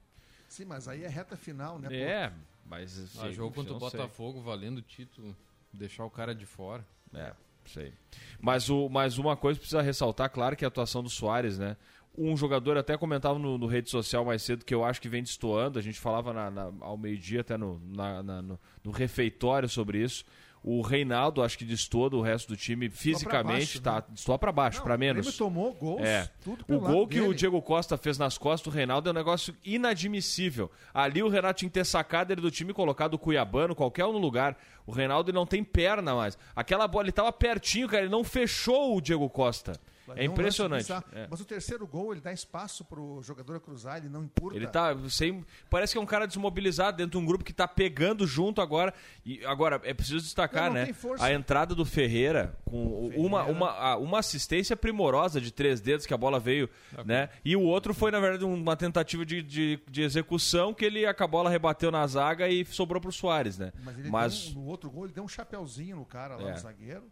Sim, 0.49 0.65
mas 0.65 0.87
aí 0.87 1.03
é 1.03 1.07
reta 1.07 1.37
final, 1.37 1.79
né? 1.79 1.87
É, 1.95 2.33
mas. 2.65 3.17
Ah, 3.17 3.25
assim, 3.27 3.33
jogo 3.33 3.55
contra 3.55 3.71
o 3.73 3.79
não 3.79 3.89
sei. 3.89 3.99
Botafogo 3.99 4.41
valendo 4.41 4.79
o 4.79 4.81
título, 4.81 5.35
deixar 5.71 6.03
o 6.03 6.09
cara 6.09 6.33
de 6.35 6.45
fora. 6.45 6.85
É, 7.13 7.33
sei. 7.65 7.93
Mas, 8.41 8.69
o, 8.69 8.89
mas 8.89 9.17
uma 9.17 9.37
coisa 9.37 9.59
precisa 9.59 9.81
ressaltar, 9.81 10.29
claro, 10.29 10.55
que 10.55 10.65
é 10.65 10.67
a 10.67 10.69
atuação 10.69 11.01
do 11.01 11.09
Soares, 11.09 11.57
né? 11.57 11.77
Um 12.17 12.35
jogador 12.35 12.77
até 12.77 12.97
comentava 12.97 13.37
no, 13.39 13.57
no 13.57 13.67
rede 13.67 13.89
social 13.89 14.25
mais 14.25 14.41
cedo 14.41 14.65
que 14.65 14.73
eu 14.73 14.83
acho 14.83 14.99
que 14.99 15.07
vem 15.07 15.23
destoando. 15.23 15.77
A 15.79 15.81
gente 15.81 15.99
falava 15.99 16.33
na- 16.33 16.49
na- 16.51 16.73
ao 16.81 16.97
meio-dia, 16.97 17.41
até 17.41 17.55
no, 17.55 17.79
na- 17.79 18.21
na- 18.23 18.41
no, 18.41 18.59
no 18.83 18.91
refeitório 18.91 19.69
sobre 19.69 20.01
isso. 20.03 20.25
O 20.61 20.81
Reinaldo, 20.81 21.41
acho 21.41 21.57
que 21.57 21.63
destoa 21.63 22.09
do 22.09 22.21
resto 22.21 22.49
do 22.49 22.57
time 22.57 22.89
fisicamente, 22.89 23.79
baixo, 23.79 23.81
tá, 23.81 24.03
destoa 24.09 24.37
para 24.37 24.51
baixo, 24.51 24.79
Não, 24.79 24.83
para 24.85 24.95
o 24.95 24.99
menos. 24.99 25.21
Grêmio 25.25 25.37
tomou 25.37 25.73
gols, 25.73 26.01
É. 26.01 26.29
tudo 26.43 26.63
O 26.63 26.65
pelo 26.65 26.79
gol 26.81 26.99
lado 27.01 27.07
que 27.07 27.19
o 27.19 27.23
dele. 27.23 27.33
Diego 27.35 27.61
Costa 27.61 27.97
fez 27.97 28.17
nas 28.17 28.37
costas 28.37 28.71
do 28.71 28.75
Reinaldo 28.75 29.07
é 29.07 29.11
um 29.11 29.15
negócio 29.15 29.55
inadmissível. 29.63 30.69
Ali 30.93 31.23
o 31.23 31.29
Renato 31.29 31.59
tinha 31.59 31.69
que 31.69 31.73
ter 31.73 31.85
sacado 31.85 32.31
ele 32.31 32.41
do 32.41 32.51
time 32.51 32.71
e 32.71 32.73
colocado 32.73 33.13
o 33.13 33.19
Cuiabano, 33.19 33.75
qualquer 33.75 34.05
um 34.05 34.11
no 34.13 34.19
lugar. 34.19 34.57
O 34.85 34.91
Reinaldo 34.91 35.31
não 35.31 35.45
tem 35.45 35.63
perna 35.63 36.13
mais. 36.15 36.37
Aquela 36.55 36.87
bola, 36.87 37.05
ele 37.05 37.11
tava 37.11 37.31
pertinho, 37.31 37.87
cara, 37.87 38.03
ele 38.03 38.11
não 38.11 38.23
fechou 38.23 38.97
o 38.97 39.01
Diego 39.01 39.29
Costa. 39.29 39.73
É 40.13 40.21
lance 40.21 40.31
impressionante. 40.31 40.91
É. 41.11 41.27
Mas 41.29 41.39
o 41.41 41.45
terceiro 41.45 41.85
gol, 41.87 42.11
ele 42.13 42.21
dá 42.21 42.31
espaço 42.31 42.83
pro 42.85 43.21
jogador 43.21 43.59
cruzar, 43.59 43.97
ele 43.97 44.09
não 44.09 44.23
encurta. 44.23 44.57
Ele 44.57 44.67
tá 44.67 44.95
sem. 45.09 45.45
Parece 45.69 45.93
que 45.93 45.97
é 45.97 46.01
um 46.01 46.05
cara 46.05 46.25
desmobilizado 46.25 46.97
dentro 46.97 47.11
de 47.11 47.17
um 47.17 47.25
grupo 47.25 47.43
que 47.43 47.53
tá 47.53 47.67
pegando 47.67 48.25
junto 48.25 48.61
agora. 48.61 48.93
E 49.25 49.43
agora, 49.45 49.79
é 49.83 49.93
preciso 49.93 50.19
destacar, 50.19 50.71
Não, 50.71 50.75
não 50.79 50.85
né? 50.85 50.95
A 51.19 51.31
entrada 51.31 51.75
do 51.75 51.85
Ferreira 51.85 52.57
com 52.65 53.09
Uma, 53.15 53.43
uma, 53.45 53.69
ah, 53.71 53.97
uma 53.97 54.19
assistência 54.19 54.75
primorosa 54.75 55.39
de 55.41 55.51
três 55.51 55.81
dedos 55.81 56.05
que 56.05 56.13
a 56.13 56.17
bola 56.17 56.39
veio, 56.39 56.69
né? 57.05 57.29
E 57.43 57.55
o 57.55 57.61
outro 57.61 57.93
foi, 57.93 58.11
na 58.11 58.19
verdade, 58.19 58.45
uma 58.45 58.75
tentativa 58.75 59.25
de, 59.25 59.41
de, 59.41 59.79
de 59.89 60.01
execução 60.01 60.73
que 60.73 60.85
ele 60.85 61.05
a 61.05 61.27
bola 61.27 61.49
rebateu 61.49 61.91
na 61.91 62.05
zaga 62.07 62.47
e 62.47 62.65
sobrou 62.65 63.01
pro 63.01 63.11
Soares, 63.11 63.57
né? 63.57 63.71
Mas, 63.83 63.99
ele 63.99 64.09
Mas 64.09 64.45
deu 64.47 64.61
no 64.61 64.67
outro 64.67 64.89
gol, 64.89 65.05
ele 65.05 65.13
deu 65.13 65.23
um 65.23 65.27
chapéuzinho 65.27 65.97
no 65.97 66.05
cara 66.05 66.35
lá, 66.35 66.49
É. 66.49 66.53
no 66.53 66.59
zagueiro. 66.59 67.03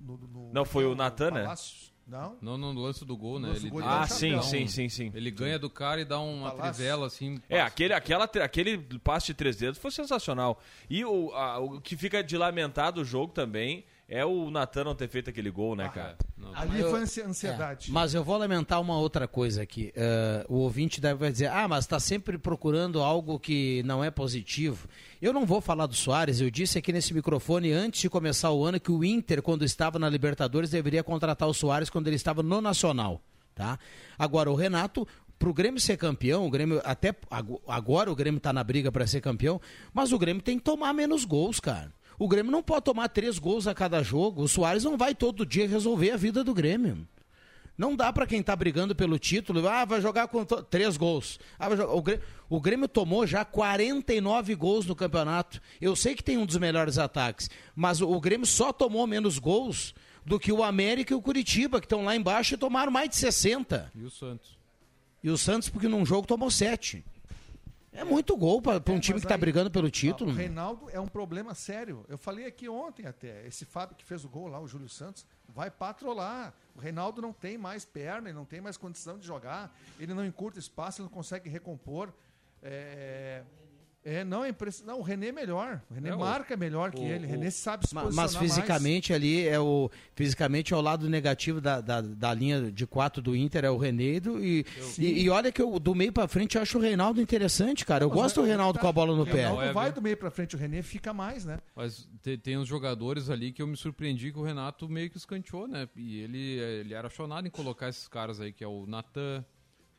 No- 0.00 0.18
no- 0.18 0.52
Não, 0.52 0.64
foi 0.64 0.84
o 0.84 0.90
no 0.90 0.94
Natan, 0.96 1.30
né? 1.30 1.44
Não? 2.06 2.36
Não, 2.42 2.58
no 2.58 2.72
lance 2.80 3.04
do 3.04 3.16
gol, 3.16 3.38
né? 3.38 3.52
Ele 3.54 3.70
gol, 3.70 3.80
ele 3.80 3.88
dá 3.88 4.02
um 4.02 4.06
sim, 4.06 4.34
um- 4.34 4.42
sim, 4.42 4.66
sim, 4.66 4.88
sim. 4.88 5.10
Ele 5.14 5.30
ganha 5.30 5.58
do 5.58 5.70
cara 5.70 6.00
e 6.00 6.04
dá 6.04 6.18
uma 6.20 6.50
Palácio. 6.50 6.74
trivela 6.74 7.06
assim. 7.06 7.40
É, 7.48 7.56
passa. 7.58 7.66
aquele, 7.68 7.94
aquela, 7.94 8.24
aquele 8.24 8.78
passe 8.98 9.28
de 9.28 9.34
três 9.34 9.56
dedos 9.56 9.78
foi 9.78 9.90
sensacional. 9.90 10.60
E 10.90 11.04
o, 11.04 11.32
a- 11.32 11.58
o 11.60 11.80
que 11.80 11.96
fica 11.96 12.22
de 12.22 12.36
lamentar 12.36 12.92
do 12.92 13.04
jogo 13.04 13.32
também 13.32 13.84
é 14.14 14.24
o 14.26 14.50
Natan 14.50 14.84
não 14.84 14.94
ter 14.94 15.08
feito 15.08 15.30
aquele 15.30 15.50
gol, 15.50 15.74
né, 15.74 15.88
cara? 15.88 16.16
Ali 16.54 16.80
Eu- 16.80 16.90
foi 16.90 17.00
ansi- 17.00 17.22
ansiedade. 17.22 17.88
É, 17.88 17.92
mas 17.92 18.12
eu 18.12 18.22
vou 18.22 18.36
lamentar 18.36 18.80
uma 18.80 18.98
outra 18.98 19.26
coisa 19.26 19.62
aqui. 19.62 19.90
Eh, 19.96 20.44
o 20.48 20.56
ouvinte 20.56 21.00
deve 21.00 21.30
dizer, 21.30 21.46
ah, 21.46 21.66
mas 21.66 21.84
está 21.84 21.98
sempre 21.98 22.36
procurando 22.36 23.00
algo 23.00 23.38
que 23.38 23.82
não 23.84 24.04
é 24.04 24.10
positivo. 24.10 24.86
Eu 25.20 25.32
não 25.32 25.46
vou 25.46 25.60
falar 25.60 25.86
do 25.86 25.94
Soares, 25.94 26.40
eu 26.40 26.50
disse 26.50 26.76
aqui 26.78 26.92
nesse 26.92 27.14
microfone 27.14 27.72
antes 27.72 28.02
de 28.02 28.10
começar 28.10 28.50
o 28.50 28.64
ano 28.64 28.78
que 28.78 28.92
o 28.92 29.02
Inter, 29.04 29.40
quando 29.40 29.64
estava 29.64 29.98
na 29.98 30.08
Libertadores, 30.10 30.68
deveria 30.70 31.02
contratar 31.02 31.48
o 31.48 31.54
Soares 31.54 31.88
quando 31.88 32.06
ele 32.08 32.16
estava 32.16 32.42
no 32.42 32.60
Nacional. 32.60 33.20
Tá? 33.54 33.78
Agora, 34.18 34.50
o 34.50 34.54
Renato, 34.54 35.06
para 35.38 35.48
o 35.48 35.54
Grêmio 35.54 35.80
ser 35.80 35.96
campeão, 35.96 36.46
o 36.46 36.50
Grêmio, 36.50 36.80
até 36.84 37.14
ago- 37.30 37.60
agora 37.66 38.10
o 38.12 38.14
Grêmio 38.16 38.38
está 38.38 38.52
na 38.52 38.62
briga 38.62 38.92
para 38.92 39.06
ser 39.06 39.20
campeão, 39.20 39.60
mas 39.92 40.12
o 40.12 40.18
Grêmio 40.18 40.42
tem 40.42 40.58
que 40.58 40.64
tomar 40.64 40.92
menos 40.92 41.24
gols, 41.24 41.58
cara. 41.60 41.92
O 42.22 42.28
Grêmio 42.28 42.52
não 42.52 42.62
pode 42.62 42.84
tomar 42.84 43.08
três 43.08 43.36
gols 43.36 43.66
a 43.66 43.74
cada 43.74 44.00
jogo. 44.00 44.42
O 44.42 44.48
Soares 44.48 44.84
não 44.84 44.96
vai 44.96 45.12
todo 45.12 45.44
dia 45.44 45.66
resolver 45.66 46.12
a 46.12 46.16
vida 46.16 46.44
do 46.44 46.54
Grêmio. 46.54 47.04
Não 47.76 47.96
dá 47.96 48.12
pra 48.12 48.28
quem 48.28 48.40
tá 48.40 48.54
brigando 48.54 48.94
pelo 48.94 49.18
título, 49.18 49.66
ah, 49.66 49.84
vai 49.84 50.00
jogar 50.00 50.28
com 50.28 50.44
três 50.44 50.96
gols. 50.96 51.40
Ah, 51.58 51.68
vai 51.68 51.76
jogar- 51.78 51.92
o, 51.94 52.00
Grêmio, 52.00 52.24
o 52.48 52.60
Grêmio 52.60 52.86
tomou 52.86 53.26
já 53.26 53.44
49 53.44 54.54
gols 54.54 54.86
no 54.86 54.94
campeonato. 54.94 55.60
Eu 55.80 55.96
sei 55.96 56.14
que 56.14 56.22
tem 56.22 56.38
um 56.38 56.46
dos 56.46 56.56
melhores 56.58 56.96
ataques, 56.96 57.50
mas 57.74 58.00
o, 58.00 58.08
o 58.08 58.20
Grêmio 58.20 58.46
só 58.46 58.72
tomou 58.72 59.04
menos 59.04 59.40
gols 59.40 59.92
do 60.24 60.38
que 60.38 60.52
o 60.52 60.62
América 60.62 61.12
e 61.12 61.16
o 61.16 61.20
Curitiba, 61.22 61.80
que 61.80 61.86
estão 61.86 62.04
lá 62.04 62.14
embaixo 62.14 62.54
e 62.54 62.56
tomaram 62.56 62.92
mais 62.92 63.08
de 63.08 63.16
60. 63.16 63.90
E 63.96 64.04
o 64.04 64.10
Santos? 64.10 64.56
E 65.24 65.28
o 65.28 65.36
Santos, 65.36 65.68
porque 65.68 65.88
num 65.88 66.06
jogo 66.06 66.24
tomou 66.24 66.52
7. 66.52 67.04
É 67.92 68.04
muito 68.04 68.34
gol 68.36 68.62
para 68.62 68.78
um 68.90 68.98
time 68.98 69.20
que 69.20 69.26
está 69.26 69.36
brigando 69.36 69.70
pelo 69.70 69.90
título. 69.90 70.30
O 70.30 70.34
Reinaldo 70.34 70.88
é 70.90 70.98
um 70.98 71.06
problema 71.06 71.54
sério. 71.54 72.06
Eu 72.08 72.16
falei 72.16 72.46
aqui 72.46 72.66
ontem 72.68 73.06
até. 73.06 73.46
Esse 73.46 73.66
Fábio 73.66 73.94
que 73.94 74.04
fez 74.04 74.24
o 74.24 74.28
gol 74.30 74.48
lá, 74.48 74.58
o 74.58 74.66
Júlio 74.66 74.88
Santos, 74.88 75.26
vai 75.46 75.70
patrolar. 75.70 76.54
O 76.74 76.80
Reinaldo 76.80 77.20
não 77.20 77.34
tem 77.34 77.58
mais 77.58 77.84
perna, 77.84 78.30
ele 78.30 78.38
não 78.38 78.46
tem 78.46 78.62
mais 78.62 78.78
condição 78.78 79.18
de 79.18 79.26
jogar. 79.26 79.76
Ele 80.00 80.14
não 80.14 80.24
encurta 80.24 80.58
espaço, 80.58 81.02
ele 81.02 81.08
não 81.08 81.14
consegue 81.14 81.50
recompor. 81.50 82.10
É, 82.62 83.42
é, 84.04 84.24
não, 84.24 84.44
é 84.44 84.48
impress... 84.48 84.82
não, 84.84 84.98
o 84.98 85.02
René 85.02 85.28
é 85.28 85.32
melhor. 85.32 85.80
O 85.90 85.94
René 85.94 86.08
É, 86.10 86.14
o- 86.14 86.18
marca 86.18 86.56
melhor 86.56 86.90
que 86.90 87.00
o- 87.00 87.04
ele. 87.04 87.26
O 87.26 87.28
René 87.28 87.50
sabe 87.50 87.86
se 87.86 87.94
posicionar 87.94 88.14
Mas 88.14 88.34
mais. 88.34 88.52
fisicamente 88.52 89.12
ali 89.12 89.46
é 89.46 89.58
o 89.60 89.90
fisicamente 90.14 90.72
é 90.74 90.76
o 90.76 90.80
lado 90.80 91.08
negativo 91.08 91.60
da, 91.60 91.80
da, 91.80 92.00
da 92.00 92.34
linha 92.34 92.70
de 92.70 92.86
quatro 92.86 93.22
do 93.22 93.34
Inter 93.36 93.64
é 93.64 93.70
o 93.70 93.76
Renedo 93.76 94.42
e, 94.44 94.64
e, 94.98 95.22
e 95.22 95.30
olha 95.30 95.50
que 95.52 95.60
eu 95.62 95.78
do 95.78 95.94
meio 95.94 96.12
pra 96.12 96.26
frente 96.28 96.56
eu 96.56 96.62
acho 96.62 96.78
o 96.78 96.80
Reinaldo 96.80 97.20
interessante, 97.20 97.84
cara. 97.86 98.04
Eu 98.04 98.08
Mas 98.08 98.18
gosto 98.18 98.40
do 98.40 98.46
é- 98.46 98.48
Reinaldo 98.48 98.78
com 98.78 98.86
a 98.88 98.92
bola 98.92 99.14
no 99.16 99.22
o 99.22 99.26
pé. 99.26 99.46
Reinaldo 99.48 99.72
vai 99.72 99.92
do 99.92 100.02
meio 100.02 100.16
pra 100.16 100.30
frente, 100.30 100.54
o 100.56 100.58
René 100.58 100.82
fica 100.82 101.12
mais, 101.12 101.44
né? 101.44 101.58
Mas 101.74 102.08
te- 102.22 102.36
tem 102.36 102.58
uns 102.58 102.68
jogadores 102.68 103.30
ali 103.30 103.52
que 103.52 103.62
eu 103.62 103.66
me 103.66 103.76
surpreendi 103.76 104.32
que 104.32 104.38
o 104.38 104.42
Renato 104.42 104.88
meio 104.88 105.08
que 105.10 105.16
escanteou, 105.16 105.66
né? 105.68 105.88
E 105.96 106.20
ele, 106.20 106.38
ele 106.58 106.94
era 106.94 107.06
apaixonado 107.06 107.46
em 107.46 107.50
colocar 107.50 107.88
esses 107.88 108.08
caras 108.08 108.40
aí, 108.40 108.52
que 108.52 108.64
é 108.64 108.66
o 108.68 108.86
Natan, 108.86 109.44
o 109.51 109.51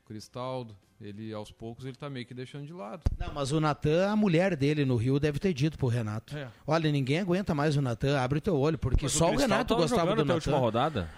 Cristaldo. 0.06 0.76
Ele, 1.02 1.34
aos 1.34 1.52
poucos, 1.52 1.84
ele 1.86 1.96
tá 1.98 2.10
meio 2.10 2.26
que 2.26 2.34
deixando 2.34 2.66
de 2.66 2.72
lado. 2.72 3.02
Não, 3.20 3.34
mas 3.34 3.52
o 3.52 3.60
Natan, 3.60 4.10
a 4.10 4.16
mulher 4.16 4.56
dele 4.56 4.86
no 4.86 4.96
Rio 4.96 5.20
deve 5.20 5.38
ter 5.38 5.54
dito 5.54 5.78
pro 5.78 5.88
Renato. 5.88 6.38
É. 6.38 6.48
Olha, 6.66 6.90
ninguém 6.92 7.20
aguenta 7.20 7.54
mais 7.54 7.76
o 7.76 7.82
Natan, 7.82 8.18
abre 8.22 8.40
teu 8.40 8.56
olho, 8.58 8.78
porque 8.78 9.06
Mas 9.06 9.12
só 9.12 9.26
o, 9.26 9.30
Cristal 9.30 9.50
Renato 9.50 9.68
tava 9.76 9.82
gostava 9.82 10.16
do 10.16 10.24
Natan. 10.24 10.36
última 10.36 10.58
rodada. 10.58 11.10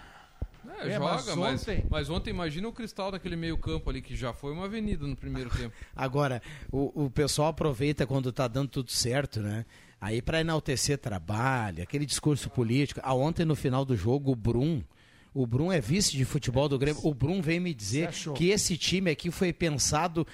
É, 0.80 0.88
É, 0.88 0.92
joga, 0.94 1.04
mas 1.04 1.26
mas, 1.36 1.62
ontem- 1.62 1.86
mas 1.88 2.10
ontem 2.10 2.30
imagina 2.30 2.66
o 2.66 2.72
Cristal 2.72 3.12
naquele 3.12 3.36
meio 3.36 3.56
campo 3.56 3.88
ali, 3.88 4.02
que 4.02 4.16
já 4.16 4.32
foi 4.32 4.52
uma 4.52 4.64
avenida 4.64 5.06
no 5.06 5.14
primeiro 5.16 5.50
tempo. 5.50 5.74
Agora, 5.94 6.42
o, 6.72 7.04
o 7.04 7.10
pessoal 7.10 7.48
aproveita 7.48 8.06
quando 8.06 8.32
tá 8.32 8.48
dando 8.48 8.68
tudo 8.68 8.90
certo, 8.90 9.40
né? 9.40 9.64
Aí 10.00 10.20
para 10.20 10.40
enaltecer 10.40 10.98
trabalho, 10.98 11.82
aquele 11.82 12.04
discurso 12.04 12.50
político. 12.50 13.00
Ah, 13.04 13.14
ontem 13.14 13.44
no 13.44 13.54
final 13.54 13.84
do 13.84 13.96
jogo, 13.96 14.32
o 14.32 14.36
Brum, 14.36 14.82
o 15.36 15.46
Brum 15.46 15.70
é 15.70 15.82
vice 15.82 16.16
de 16.16 16.24
futebol 16.24 16.66
do 16.66 16.78
Grêmio. 16.78 16.98
O 17.04 17.12
Brum 17.12 17.42
veio 17.42 17.60
me 17.60 17.74
dizer 17.74 18.08
que 18.34 18.48
esse 18.48 18.74
time 18.78 19.10
aqui 19.10 19.30
foi 19.30 19.52
pensado 19.52 20.26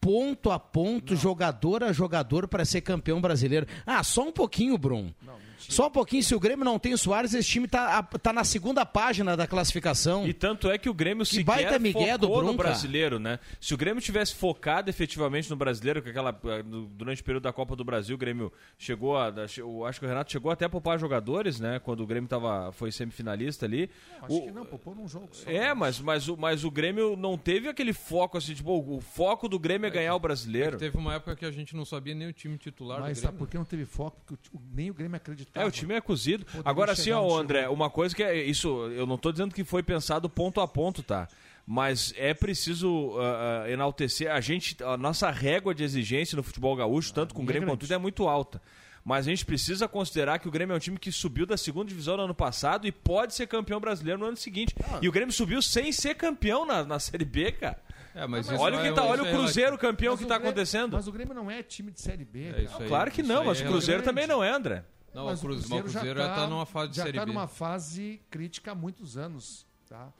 ponto 0.00 0.52
a 0.52 0.60
ponto, 0.60 1.16
jogador 1.16 1.82
a 1.82 1.92
jogador 1.92 2.46
para 2.46 2.64
ser 2.64 2.82
campeão 2.82 3.20
brasileiro. 3.20 3.66
Ah, 3.84 4.04
só 4.04 4.28
um 4.28 4.30
pouquinho, 4.30 4.78
Brum. 4.78 5.10
Só 5.58 5.86
um 5.88 5.90
pouquinho, 5.90 6.22
se 6.22 6.34
o 6.34 6.40
Grêmio 6.40 6.64
não 6.64 6.78
tem 6.78 6.92
o 6.94 6.98
Soares, 6.98 7.32
esse 7.34 7.48
time 7.48 7.66
tá, 7.68 8.02
tá 8.02 8.32
na 8.32 8.44
segunda 8.44 8.84
página 8.86 9.36
da 9.36 9.46
classificação. 9.46 10.26
E 10.26 10.32
tanto 10.32 10.70
é 10.70 10.78
que 10.78 10.88
o 10.88 10.94
Grêmio 10.94 11.24
sequer 11.24 11.44
baita 11.44 11.78
migué 11.78 12.12
focou 12.12 12.18
do 12.18 12.28
no 12.42 12.48
Brum, 12.48 12.56
brasileiro, 12.56 13.18
né? 13.18 13.38
Se 13.60 13.74
o 13.74 13.76
Grêmio 13.76 14.00
tivesse 14.02 14.34
focado 14.34 14.88
efetivamente 14.90 15.48
no 15.50 15.56
brasileiro, 15.56 16.02
que 16.02 16.10
aquela 16.10 16.30
eh, 16.44 16.62
durante 16.90 17.22
o 17.22 17.24
período 17.24 17.44
da 17.44 17.52
Copa 17.52 17.74
do 17.76 17.84
Brasil, 17.84 18.14
o 18.14 18.18
Grêmio 18.18 18.52
chegou 18.78 19.16
a, 19.16 19.28
acho 19.28 20.00
que 20.00 20.04
o 20.04 20.08
Renato 20.08 20.30
chegou 20.32 20.50
até 20.50 20.64
a 20.64 20.68
poupar 20.68 20.98
jogadores, 20.98 21.58
né? 21.60 21.78
Quando 21.78 22.00
o 22.02 22.06
Grêmio 22.06 22.28
tava, 22.28 22.70
foi 22.72 22.90
semifinalista 22.92 23.66
ali. 23.66 23.90
Acho 24.22 24.34
O- 24.36 24.42
que 24.42 24.50
não, 24.50 24.64
poupou 24.64 24.94
num 24.94 25.08
jogo 25.08 25.28
só. 25.32 25.48
é, 25.50 25.72
mas, 25.74 26.00
mas, 26.00 26.28
o, 26.28 26.36
mas 26.36 26.64
o 26.64 26.70
Grêmio 26.70 27.16
não 27.16 27.36
teve 27.38 27.68
aquele 27.68 27.92
foco 27.92 28.36
assim, 28.38 28.54
tipo, 28.54 28.72
o 28.78 29.00
foco 29.00 29.48
do 29.48 29.58
Grêmio 29.58 29.86
é 29.86 29.90
ganhar 29.90 30.14
o 30.14 30.18
brasileiro. 30.20 30.76
Teve 30.78 30.96
uma 30.98 31.14
época 31.14 31.36
que 31.36 31.44
a 31.44 31.50
gente 31.50 31.74
não 31.74 31.84
sabia 31.84 32.14
nem 32.14 32.28
o 32.28 32.32
time 32.32 32.56
titular 32.58 33.00
Mas 33.00 33.18
do 33.18 33.22
sabe 33.22 33.32
Grêmio. 33.32 33.38
por 33.46 33.50
que 33.50 33.58
não 33.58 33.64
teve 33.64 33.84
foco? 33.84 34.16
Porque 34.26 34.34
o- 34.54 34.60
nem 34.74 34.90
o 34.90 34.94
Grêmio 34.94 35.16
acreditava. 35.48 35.64
É, 35.64 35.68
o 35.68 35.70
time 35.70 35.94
é 35.94 36.00
cozido. 36.00 36.44
Poderia 36.44 36.62
Agora 36.70 36.94
sim, 36.94 37.10
ó, 37.12 37.38
André, 37.38 37.68
uma 37.68 37.88
coisa 37.90 38.14
que 38.14 38.22
é 38.22 38.34
isso, 38.42 38.68
eu 38.90 39.06
não 39.06 39.16
tô 39.18 39.32
dizendo 39.32 39.54
que 39.54 39.64
foi 39.64 39.82
pensado 39.82 40.28
ponto 40.28 40.60
a 40.60 40.68
ponto, 40.68 41.02
tá? 41.02 41.28
Mas 41.66 42.14
é 42.16 42.32
preciso 42.32 43.18
ah, 43.18 43.64
ah, 43.64 43.70
enaltecer 43.70 44.30
a 44.30 44.40
gente, 44.40 44.76
a 44.84 44.96
nossa 44.96 45.30
régua 45.30 45.74
de 45.74 45.82
exigência 45.82 46.36
no 46.36 46.42
futebol 46.42 46.76
gaúcho, 46.76 47.12
tanto 47.12 47.34
com 47.34 47.42
o 47.42 47.44
Grêmio 47.44 47.66
é 47.66 47.70
quanto 47.70 47.80
tudo, 47.80 47.92
é 47.92 47.98
muito 47.98 48.28
alta. 48.28 48.62
Mas 49.04 49.26
a 49.26 49.30
gente 49.30 49.44
precisa 49.44 49.86
considerar 49.86 50.38
que 50.40 50.48
o 50.48 50.50
Grêmio 50.50 50.74
é 50.74 50.76
um 50.76 50.80
time 50.80 50.98
que 50.98 51.12
subiu 51.12 51.46
da 51.46 51.56
segunda 51.56 51.88
divisão 51.88 52.16
no 52.16 52.24
ano 52.24 52.34
passado 52.34 52.86
e 52.88 52.92
pode 52.92 53.34
ser 53.34 53.46
campeão 53.46 53.80
brasileiro 53.80 54.18
no 54.18 54.26
ano 54.26 54.36
seguinte. 54.36 54.74
E 55.00 55.08
o 55.08 55.12
Grêmio 55.12 55.32
subiu 55.32 55.62
sem 55.62 55.92
ser 55.92 56.16
campeão 56.16 56.66
na, 56.66 56.84
na 56.84 56.98
Série 56.98 57.24
B, 57.24 57.52
cara. 57.52 57.78
É, 58.16 58.26
mas 58.26 58.48
olha 58.48 58.78
o 58.78 58.82
que 58.82 58.92
tá, 58.92 59.02
é- 59.04 59.08
olha 59.08 59.22
o 59.22 59.26
é 59.26 59.30
Cruzeiro 59.30 59.76
campeão 59.78 60.14
Mas 60.14 60.20
que 60.20 60.26
tá 60.26 60.34
Grêmio- 60.36 60.50
acontecendo. 60.50 60.92
Mas 60.94 61.06
o 61.06 61.12
Grêmio 61.12 61.34
não 61.34 61.50
é 61.50 61.62
time 61.62 61.92
de 61.92 62.00
Série 62.00 62.24
B. 62.24 62.48
É 62.48 62.64
cara. 62.64 62.82
aí. 62.82 62.88
Claro 62.88 63.10
que 63.10 63.22
não, 63.22 63.44
mas 63.44 63.60
é 63.60 63.64
o 63.64 63.68
Cruzeiro 63.68 64.02
relevante. 64.02 64.04
também 64.04 64.26
não 64.26 64.42
é, 64.42 64.50
André. 64.50 64.82
Não, 65.16 65.24
Mas 65.24 65.38
o 65.38 65.42
Cruzeiro, 65.42 65.86
o 65.88 65.90
Cruzeiro 65.90 66.20
já 66.20 66.34
tá 66.34 66.46
numa 66.46 66.66
fase 66.66 66.90
de 66.90 66.96
já 66.98 67.04
tá 67.12 67.24
numa 67.26 67.46
fase 67.48 68.20
crítica 68.30 68.72
há 68.72 68.74
muitos 68.74 69.16
anos, 69.16 69.66
tá? 69.88 70.12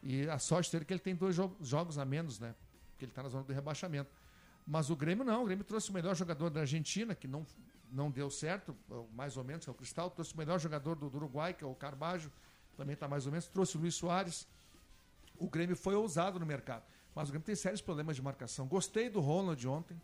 E 0.00 0.28
a 0.28 0.38
sorte 0.38 0.70
dele 0.70 0.82
é 0.82 0.86
que 0.86 0.92
ele 0.92 1.00
tem 1.00 1.16
dois 1.16 1.34
jo- 1.34 1.56
jogos 1.60 1.98
a 1.98 2.04
menos, 2.04 2.38
né? 2.38 2.54
Porque 2.92 3.04
ele 3.06 3.12
tá 3.12 3.24
na 3.24 3.28
zona 3.28 3.42
do 3.42 3.52
rebaixamento. 3.52 4.08
Mas 4.64 4.88
o 4.88 4.94
Grêmio 4.94 5.24
não, 5.24 5.42
o 5.42 5.46
Grêmio 5.46 5.64
trouxe 5.64 5.90
o 5.90 5.92
melhor 5.92 6.14
jogador 6.14 6.48
da 6.48 6.60
Argentina, 6.60 7.12
que 7.12 7.26
não, 7.26 7.44
não 7.90 8.08
deu 8.08 8.30
certo, 8.30 8.76
ou 8.88 9.08
mais 9.12 9.36
ou 9.36 9.42
menos, 9.42 9.64
que 9.64 9.68
é 9.70 9.72
o 9.72 9.74
Cristal, 9.74 10.10
trouxe 10.10 10.32
o 10.32 10.38
melhor 10.38 10.60
jogador 10.60 10.94
do, 10.94 11.10
do 11.10 11.16
Uruguai, 11.16 11.52
que 11.52 11.64
é 11.64 11.66
o 11.66 11.74
Carbajo, 11.74 12.30
também 12.76 12.94
tá 12.94 13.08
mais 13.08 13.26
ou 13.26 13.32
menos, 13.32 13.46
trouxe 13.48 13.76
o 13.76 13.80
Luiz 13.80 13.96
Soares. 13.96 14.46
O 15.38 15.48
Grêmio 15.50 15.74
foi 15.74 15.96
ousado 15.96 16.38
no 16.38 16.46
mercado. 16.46 16.84
Mas 17.16 17.28
o 17.28 17.32
Grêmio 17.32 17.44
tem 17.46 17.56
sérios 17.56 17.80
problemas 17.80 18.14
de 18.14 18.22
marcação. 18.22 18.68
Gostei 18.68 19.10
do 19.10 19.18
Ronald 19.20 19.66
ontem. 19.66 20.00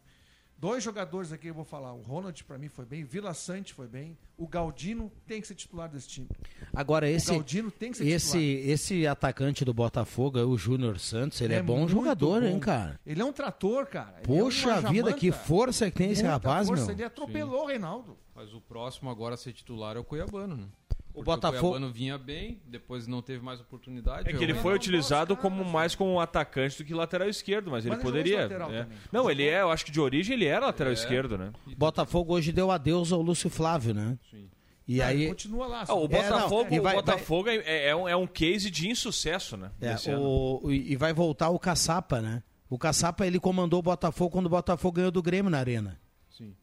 Dois 0.63 0.81
jogadores 0.85 1.33
aqui 1.33 1.49
eu 1.49 1.55
vou 1.55 1.65
falar. 1.65 1.93
O 1.93 2.03
Ronald, 2.03 2.45
para 2.45 2.57
mim, 2.57 2.69
foi 2.69 2.85
bem. 2.85 3.03
Vila 3.03 3.35
Sante 3.35 3.75
foi 3.75 3.89
bem. 3.89 4.17
O 4.39 4.47
Galdino 4.47 5.11
tem 5.27 5.41
que 5.41 5.49
ser 5.49 5.57
titular 5.57 5.89
desse 5.89 6.07
time. 6.07 6.29
Agora 6.73 7.11
esse 7.11 7.33
O 7.33 7.35
Galdino 7.35 7.69
tem 7.69 7.91
que 7.91 7.97
ser 7.99 8.07
esse 8.07 8.39
titular. 8.39 8.71
esse 8.71 9.07
atacante 9.09 9.65
do 9.65 9.75
Botafogo, 9.75 10.39
o 10.39 10.57
Júnior 10.57 11.01
Santos, 11.01 11.41
ele 11.41 11.55
é, 11.55 11.61
bom 11.61 11.79
muito 11.79 11.91
jogador, 11.91 12.43
bom. 12.43 12.47
hein, 12.47 12.61
cara? 12.61 13.01
Ele 13.05 13.21
é 13.21 13.25
um 13.25 13.33
trator, 13.33 13.87
cara. 13.87 14.19
Ele 14.19 14.27
Poxa 14.39 14.75
é 14.75 14.83
vida, 14.83 15.13
que 15.13 15.33
força 15.33 15.91
que 15.91 15.97
tem 15.97 16.13
esse 16.13 16.23
rapaz, 16.23 16.69
força. 16.69 16.85
meu. 16.87 16.95
Ele 16.95 17.05
atropelou 17.05 17.65
o 17.65 17.67
Reinaldo. 17.67 18.17
Mas 18.33 18.55
o 18.55 18.61
próximo 18.61 19.11
agora 19.11 19.35
a 19.35 19.37
ser 19.37 19.53
titular 19.53 19.97
é 19.97 19.99
o 19.99 20.05
Cuiabano, 20.05 20.57
né? 20.57 20.69
Porque 21.13 21.25
Botafogo- 21.25 21.79
O 21.79 21.93
vinha 21.93 22.17
bem, 22.17 22.61
depois 22.67 23.07
não 23.07 23.21
teve 23.21 23.45
mais 23.45 23.61
oportunidade. 23.61 24.29
É 24.29 24.33
que 24.33 24.43
ele 24.43 24.55
foi 24.55 24.75
utilizado 24.75 25.37
como 25.37 25.65
mais 25.65 25.95
como 25.95 26.13
um 26.13 26.21
atacante 26.21 26.79
do 26.79 26.85
que 26.85 26.95
lateral 26.95 27.29
esquerdo, 27.29 27.71
mas, 27.71 27.85
ele 27.85 27.95
Mas 27.95 28.03
ele 28.05 28.11
poderia. 28.11 28.41
é. 28.41 28.87
Não, 29.13 29.31
ele 29.31 29.47
é, 29.47 29.61
eu 29.61 29.71
acho 29.71 29.85
que 29.85 29.91
de 29.91 30.01
origem 30.01 30.35
ele 30.35 30.47
era 30.47 30.67
lateral 30.67 30.91
É. 30.91 30.95
esquerdo, 30.95 31.37
né? 31.37 31.53
Botafogo 31.77 32.33
hoje 32.35 32.51
deu 32.53 32.71
adeus 32.71 33.13
ao 33.13 33.21
Lúcio 33.21 33.51
Flávio, 33.51 33.93
né? 33.95 34.19
Sim. 34.31 34.49
E 34.89 35.01
Ah, 35.01 35.07
aí 35.09 35.29
continua 35.29 35.67
lá. 35.67 35.85
Ah, 35.87 35.95
o 35.95 36.05
É, 36.07 36.09
Botafogo, 36.09 36.65
não, 36.71 36.77
e 36.77 36.81
vai- 36.81 36.93
o 36.95 36.97
Botafogo 36.97 37.49
é- 37.49 37.57
é, 37.57 37.89
é 37.91 37.97
um, 37.97 38.09
é 38.09 38.17
um 38.17 38.27
case 38.27 38.71
de 38.71 38.89
insucesso, 38.89 39.57
né? 39.57 39.71
é, 39.81 40.17
o, 40.17 40.61
e 40.71 40.97
vai 40.97 41.13
voltar 41.13 41.51
o 41.51 41.59
Caçapa, 41.59 42.21
né? 42.21 42.43
O 42.69 42.79
Caçapa 42.79 43.27
ele 43.27 43.39
comandou 43.39 43.79
o 43.79 43.83
Botafogo 43.83 44.31
quando 44.31 44.47
o 44.47 44.51
Botafogo 44.51 44.97
ganhou 44.97 45.11
do 45.11 45.23
Grêmio 45.23 45.51
na 45.51 45.59
arena. 45.59 46.01
Sim. 46.31 46.55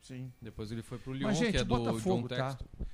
Sim. 0.00 0.32
Depois 0.40 0.72
ele 0.72 0.82
foi 0.82 0.98
pro 0.98 1.12
Lyon, 1.12 1.28
Mas, 1.28 1.36
gente, 1.38 1.52
que 1.52 1.58
é 1.58 1.60
o 1.60 1.64
do 1.64 1.76
Botafogo, 1.78 2.22
John 2.22 2.28
tá? 2.28 2.46
Texton. 2.54 2.64
O 2.80 2.86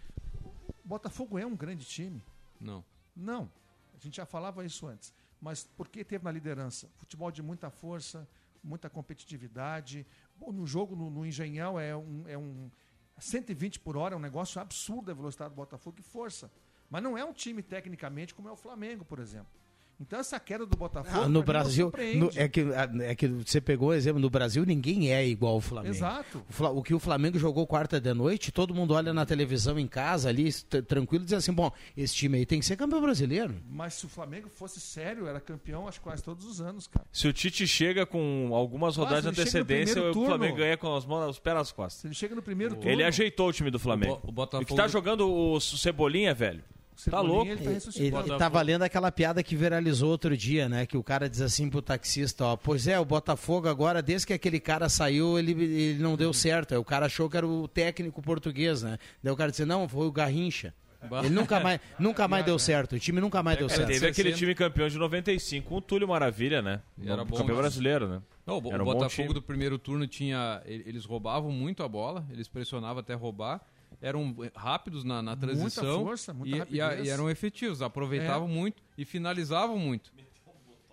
Botafogo 0.89 1.39
é 1.39 1.45
um 1.45 1.55
grande 1.55 1.85
time. 1.85 2.25
Não. 2.59 2.83
Não. 3.15 3.51
A 3.95 3.99
gente 3.99 4.17
já 4.17 4.25
falava 4.25 4.65
isso 4.65 4.87
antes. 4.87 5.13
Mas 5.39 5.69
porque 5.77 6.03
teve 6.03 6.25
na 6.25 6.33
liderança? 6.33 6.89
Futebol 6.97 7.31
de 7.31 7.43
muita 7.43 7.69
força, 7.69 8.27
muita 8.65 8.89
competitividade. 8.89 10.07
Bom, 10.37 10.51
no 10.51 10.67
jogo, 10.67 10.97
no, 10.97 11.11
no 11.11 11.27
Engenhão, 11.27 11.79
é 11.79 11.95
um, 11.95 12.25
é 12.27 12.39
um 12.39 12.71
120 13.19 13.81
por 13.81 13.99
hora, 13.99 14.15
é 14.15 14.17
um 14.17 14.21
negócio 14.21 14.61
absurdo 14.61 15.11
a 15.11 15.15
velocidade 15.15 15.51
do 15.51 15.57
Botafogo 15.57 15.99
e 16.01 16.03
força. 16.03 16.51
Mas 16.89 17.03
não 17.03 17.19
é 17.19 17.25
um 17.25 17.35
time 17.35 17.63
tecnicamente 17.63 18.35
como 18.35 18.49
é 18.49 18.53
o 18.53 18.57
Flamengo, 18.57 19.05
por 19.05 19.19
exemplo. 19.19 19.53
Então 20.01 20.21
essa 20.21 20.39
queda 20.39 20.65
do 20.65 20.77
Botafogo. 20.77 21.25
Ah, 21.25 21.29
no 21.29 21.41
mim, 21.41 21.45
Brasil, 21.45 21.93
no- 22.17 22.31
é, 22.37 22.49
que, 22.49 22.65
é 23.03 23.15
que 23.17 23.27
você 23.27 23.61
pegou 23.61 23.89
o 23.89 23.93
exemplo, 23.93 24.21
no 24.21 24.31
Brasil 24.31 24.65
ninguém 24.65 25.13
é 25.13 25.27
igual 25.27 25.55
ao 25.55 25.61
Flamengo. 25.61 25.93
Exato. 25.95 26.41
O, 26.57 26.65
o 26.79 26.83
que 26.85 26.95
o 26.95 27.01
Flamengo 27.01 27.37
jogou 27.37 27.67
quarta 27.67 28.01
de 28.01 28.15
noite, 28.15 28.53
todo 28.53 28.73
mundo 28.73 28.95
olha 28.95 29.13
na 29.13 29.27
televisão 29.27 29.77
em 29.77 29.89
casa 29.89 30.29
ali, 30.29 30.53
tranquilo, 30.87 31.25
e 31.25 31.27
diz 31.27 31.35
assim, 31.35 31.53
bom, 31.53 31.73
esse 31.97 32.15
time 32.15 32.39
aí 32.39 32.47
tem 32.47 32.61
que 32.61 32.67
ser 32.67 32.77
campeão 32.77 33.01
brasileiro. 33.01 33.57
Mas 33.69 33.95
se 33.95 34.07
o 34.07 34.09
Flamengo 34.09 34.49
fosse 34.49 34.79
sério, 34.81 35.27
era 35.27 35.41
campeão 35.41 35.89
acho 35.89 35.99
que 35.99 36.05
quase 36.05 36.23
todos 36.23 36.45
os 36.47 36.61
anos, 36.61 36.87
cara. 36.87 37.05
Se 37.13 37.27
o 37.27 37.33
Tite 37.33 37.67
chega 37.67 38.07
com 38.07 38.51
algumas 38.55 38.97
rodadas 38.97 39.23
de 39.25 39.31
antecedência, 39.31 40.01
o 40.01 40.13
turno. 40.13 40.29
Flamengo 40.29 40.57
ganha 40.59 40.77
com 40.77 40.95
as 40.95 41.05
mãos, 41.05 41.29
os 41.31 41.39
pés 41.41 41.57
nas 41.57 41.73
costas. 41.73 42.01
Se 42.03 42.07
ele 42.07 42.15
chega 42.15 42.37
no 42.37 42.43
primeiro 42.43 42.77
turno. 42.77 42.89
Ele 42.91 43.03
ajeitou 43.03 43.49
o 43.49 43.53
time 43.53 43.71
do 43.71 43.79
Flamengo. 43.81 44.15
O 44.15 44.17
Bo- 44.19 44.29
o 44.29 44.33
Botafogo- 44.33 44.63
E 44.63 44.67
que 44.67 44.77
tá 44.77 44.87
jogando 44.87 45.29
o 45.29 45.59
Cebolinha, 45.61 46.33
velho. 46.33 46.63
Tá 47.11 47.21
louco. 47.21 47.47
ele 47.51 47.57
tá 47.59 47.65
Ele, 47.65 47.75
ressuscitando. 47.75 48.27
ele 48.29 48.39
tá 48.39 48.49
valendo 48.49 48.83
aquela 48.83 49.13
piada 49.13 49.43
que 49.43 49.55
viralizou 49.55 50.11
outro 50.11 50.37
dia, 50.37 50.69
né? 50.69 50.85
Que 50.87 50.97
o 50.97 51.03
cara 51.03 51.29
diz 51.29 51.41
assim 51.41 51.71
pro 51.71 51.81
taxista, 51.81 52.45
ó, 52.45 52.57
pois 52.57 52.89
é, 52.89 52.99
o 52.99 53.05
Botafogo 53.05 53.69
agora, 53.69 54.03
desde 54.03 54.27
que 54.27 54.33
aquele 54.33 54.59
cara 54.59 54.89
saiu, 54.89 55.39
ele, 55.39 55.53
ele 55.53 56.03
não 56.03 56.17
deu 56.17 56.33
certo. 56.33 56.73
Aí 56.73 56.79
o 56.79 56.85
cara 56.85 57.07
achou 57.07 57.31
que 57.31 57.37
era 57.37 57.47
o 57.47 57.69
técnico 57.69 58.21
português, 58.21 58.83
né? 58.83 58.99
Daí 59.23 59.33
o 59.33 59.37
cara 59.37 59.51
disse, 59.51 59.65
não, 59.65 59.89
foi 59.89 60.07
o 60.07 60.13
Garrincha. 60.13 60.75
Ele 61.23 61.31
nunca 61.31 61.61
mais, 61.61 61.81
nunca 61.97 62.27
mais 62.27 62.45
deu 62.45 62.59
certo. 62.59 62.97
O 62.97 62.99
time 62.99 63.21
nunca 63.21 63.41
mais 63.41 63.57
deu 63.57 63.69
certo. 63.69 63.87
teve 63.87 64.05
aquele 64.07 64.31
60. 64.31 64.37
time 64.37 64.55
campeão 64.55 64.89
de 64.89 64.99
95 64.99 65.69
com 65.69 65.77
o 65.77 65.81
Túlio 65.81 66.09
Maravilha, 66.09 66.61
né? 66.61 66.81
Era 67.01 67.25
bom, 67.25 67.37
campeão 67.37 67.55
mas- 67.57 67.67
brasileiro, 67.67 68.09
né? 68.09 68.21
Não, 68.45 68.55
o 68.55 68.57
o 68.57 68.75
um 68.75 68.79
bom 68.79 68.85
Botafogo 68.85 69.11
time. 69.29 69.35
do 69.35 69.41
primeiro 69.43 69.79
turno 69.79 70.07
tinha. 70.09 70.61
Eles 70.67 71.05
roubavam 71.05 71.53
muito 71.53 71.85
a 71.85 71.89
bola, 71.89 72.27
eles 72.33 72.49
pressionavam 72.49 72.99
até 72.99 73.15
roubar. 73.15 73.61
Eram 74.01 74.35
rápidos 74.55 75.05
na, 75.05 75.21
na 75.23 75.37
transição 75.37 76.05
força, 76.05 76.33
muita 76.35 76.67
e, 76.71 76.77
e 76.77 76.81
a- 76.81 77.01
e 77.01 77.09
eram 77.09 77.29
efetivos, 77.29 77.83
aproveitavam 77.83 78.49
É. 78.49 78.53
muito 78.53 78.83
e 78.97 79.05
finalizavam 79.05 79.79
muito. 79.79 80.13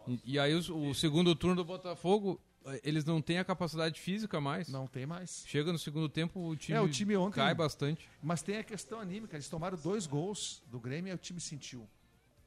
E, 0.08 0.34
e 0.34 0.39
aí 0.39 0.53
os- 0.53 0.69
o, 0.69 0.93
segundo 0.93 1.36
turno 1.36 1.55
do 1.55 1.65
Botafogo, 1.65 2.39
eh, 2.65 2.79
eles 2.84 3.03
não 3.05 3.21
têm 3.21 3.39
a 3.39 3.43
capacidade 3.43 3.99
física 3.99 4.39
mais. 4.41 4.69
Não 4.69 4.88
tem 4.88 5.05
mais. 5.05 5.43
Chega 5.47 5.71
no 5.71 5.79
segundo 5.79 6.08
tempo, 6.10 6.39
o 6.47 6.55
time, 6.55 6.77
É, 6.77 6.81
o 6.81 6.88
time 6.89 7.15
ontem 7.17 7.36
cai 7.38 7.53
bastante. 7.55 8.08
Mas 8.21 8.41
tem 8.41 8.58
a 8.58 8.63
questão 8.63 8.99
anímica. 8.99 9.36
Eles 9.36 9.49
tomaram 9.49 9.77
dois 9.77 10.05
gols 10.08 10.62
do 10.71 10.79
Grêmio 10.79 11.12
e 11.12 11.15
o 11.15 11.17
time 11.17 11.39
sentiu. 11.39 11.88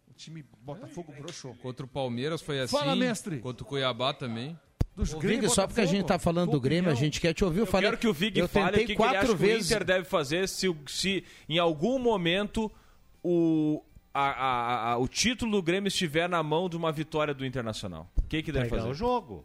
O 0.08 0.12
time 0.14 0.44
Botafogo 0.62 1.12
broxou. 1.16 1.54
Contra 1.56 1.84
o 1.84 1.88
Palmeiras 1.88 2.40
foi 2.42 2.58
assim. 2.60 2.76
Fala, 2.76 2.96
mestre. 2.96 3.38
Contra 3.40 3.62
o 3.64 3.66
Cuiabá 3.66 4.12
também. 4.14 4.58
Dos 4.98 5.12
Vig, 5.22 5.48
só 5.48 5.66
porque 5.66 5.80
a 5.80 5.86
gente 5.86 6.04
tá 6.06 6.18
falando 6.18 6.50
do 6.50 6.60
Grêmio, 6.60 6.90
a 6.90 6.94
gente 6.94 7.20
quer 7.20 7.32
te 7.32 7.44
ouvir. 7.44 7.58
Eu, 7.58 7.62
Eu 7.62 7.66
falei, 7.66 7.86
quero 7.88 7.98
que 8.00 8.08
o 8.08 8.12
Vig 8.12 8.38
eu 8.38 8.48
fale 8.48 8.66
o 8.66 8.70
tentei 8.70 8.80
que, 8.80 8.86
que 8.86 8.92
ele 8.92 8.96
quatro 9.10 9.18
acha 9.28 9.34
vezes. 9.36 9.68
que 9.68 9.72
o 9.72 9.76
Inter 9.76 9.84
deve 9.86 10.04
fazer 10.04 10.48
se, 10.48 10.76
se 10.86 11.24
em 11.48 11.58
algum 11.58 11.98
momento 11.98 12.70
o, 13.22 13.82
a- 14.12 14.30
a- 14.30 14.92
a- 14.92 14.98
o 14.98 15.06
título 15.06 15.52
do 15.52 15.62
Grêmio 15.62 15.88
estiver 15.88 16.28
na 16.28 16.42
mão 16.42 16.68
de 16.68 16.76
uma 16.76 16.90
vitória 16.90 17.32
do 17.32 17.44
Internacional. 17.46 18.10
O 18.16 18.22
que, 18.22 18.42
que 18.42 18.50
deve 18.52 18.66
Entregar 18.66 18.82
fazer? 18.82 18.92
o 18.92 18.96
jogo. 18.96 19.44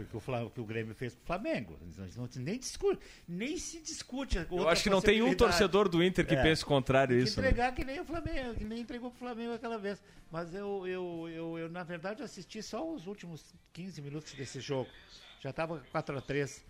Foi 0.00 0.04
o 0.04 0.08
que 0.08 0.16
o, 0.16 0.20
Fla- 0.20 0.44
o 0.44 0.50
que 0.50 0.60
o 0.60 0.64
Grêmio 0.64 0.94
fez 0.94 1.14
com 1.14 1.22
o 1.22 1.26
Flamengo. 1.26 1.78
Eles 1.82 2.16
não, 2.16 2.28
nem, 2.36 2.58
discute, 2.58 2.98
nem 3.28 3.56
se 3.58 3.80
discute. 3.82 4.38
Eu 4.50 4.68
acho 4.68 4.82
que 4.82 4.90
não 4.90 5.00
tem 5.00 5.20
um 5.22 5.34
torcedor 5.34 5.88
do 5.88 6.02
Inter 6.02 6.26
que 6.26 6.34
É. 6.34 6.42
pense 6.42 6.64
contrário 6.64 7.14
a 7.14 7.18
que 7.18 7.24
isso. 7.24 7.40
né? 7.40 7.48
entregar 7.48 7.74
que 7.74 7.84
nem 7.84 8.00
o 8.00 8.04
Flamengo, 8.04 8.54
que 8.54 8.64
nem 8.64 8.80
entregou 8.80 9.10
pro 9.10 9.18
Flamengo 9.18 9.52
aquela 9.52 9.78
vez. 9.78 10.02
Mas 10.30 10.54
eu, 10.54 10.86
eu, 10.86 11.28
eu, 11.28 11.58
eu, 11.58 11.68
na 11.68 11.82
verdade, 11.82 12.22
assisti 12.22 12.62
só 12.62 12.88
os 12.94 13.06
últimos 13.06 13.52
15 13.72 14.00
minutos 14.00 14.32
desse 14.34 14.60
jogo. 14.60 14.88
Já 15.40 15.50
estava 15.50 15.80
4 15.90 16.16
a 16.18 16.20
3 16.20 16.64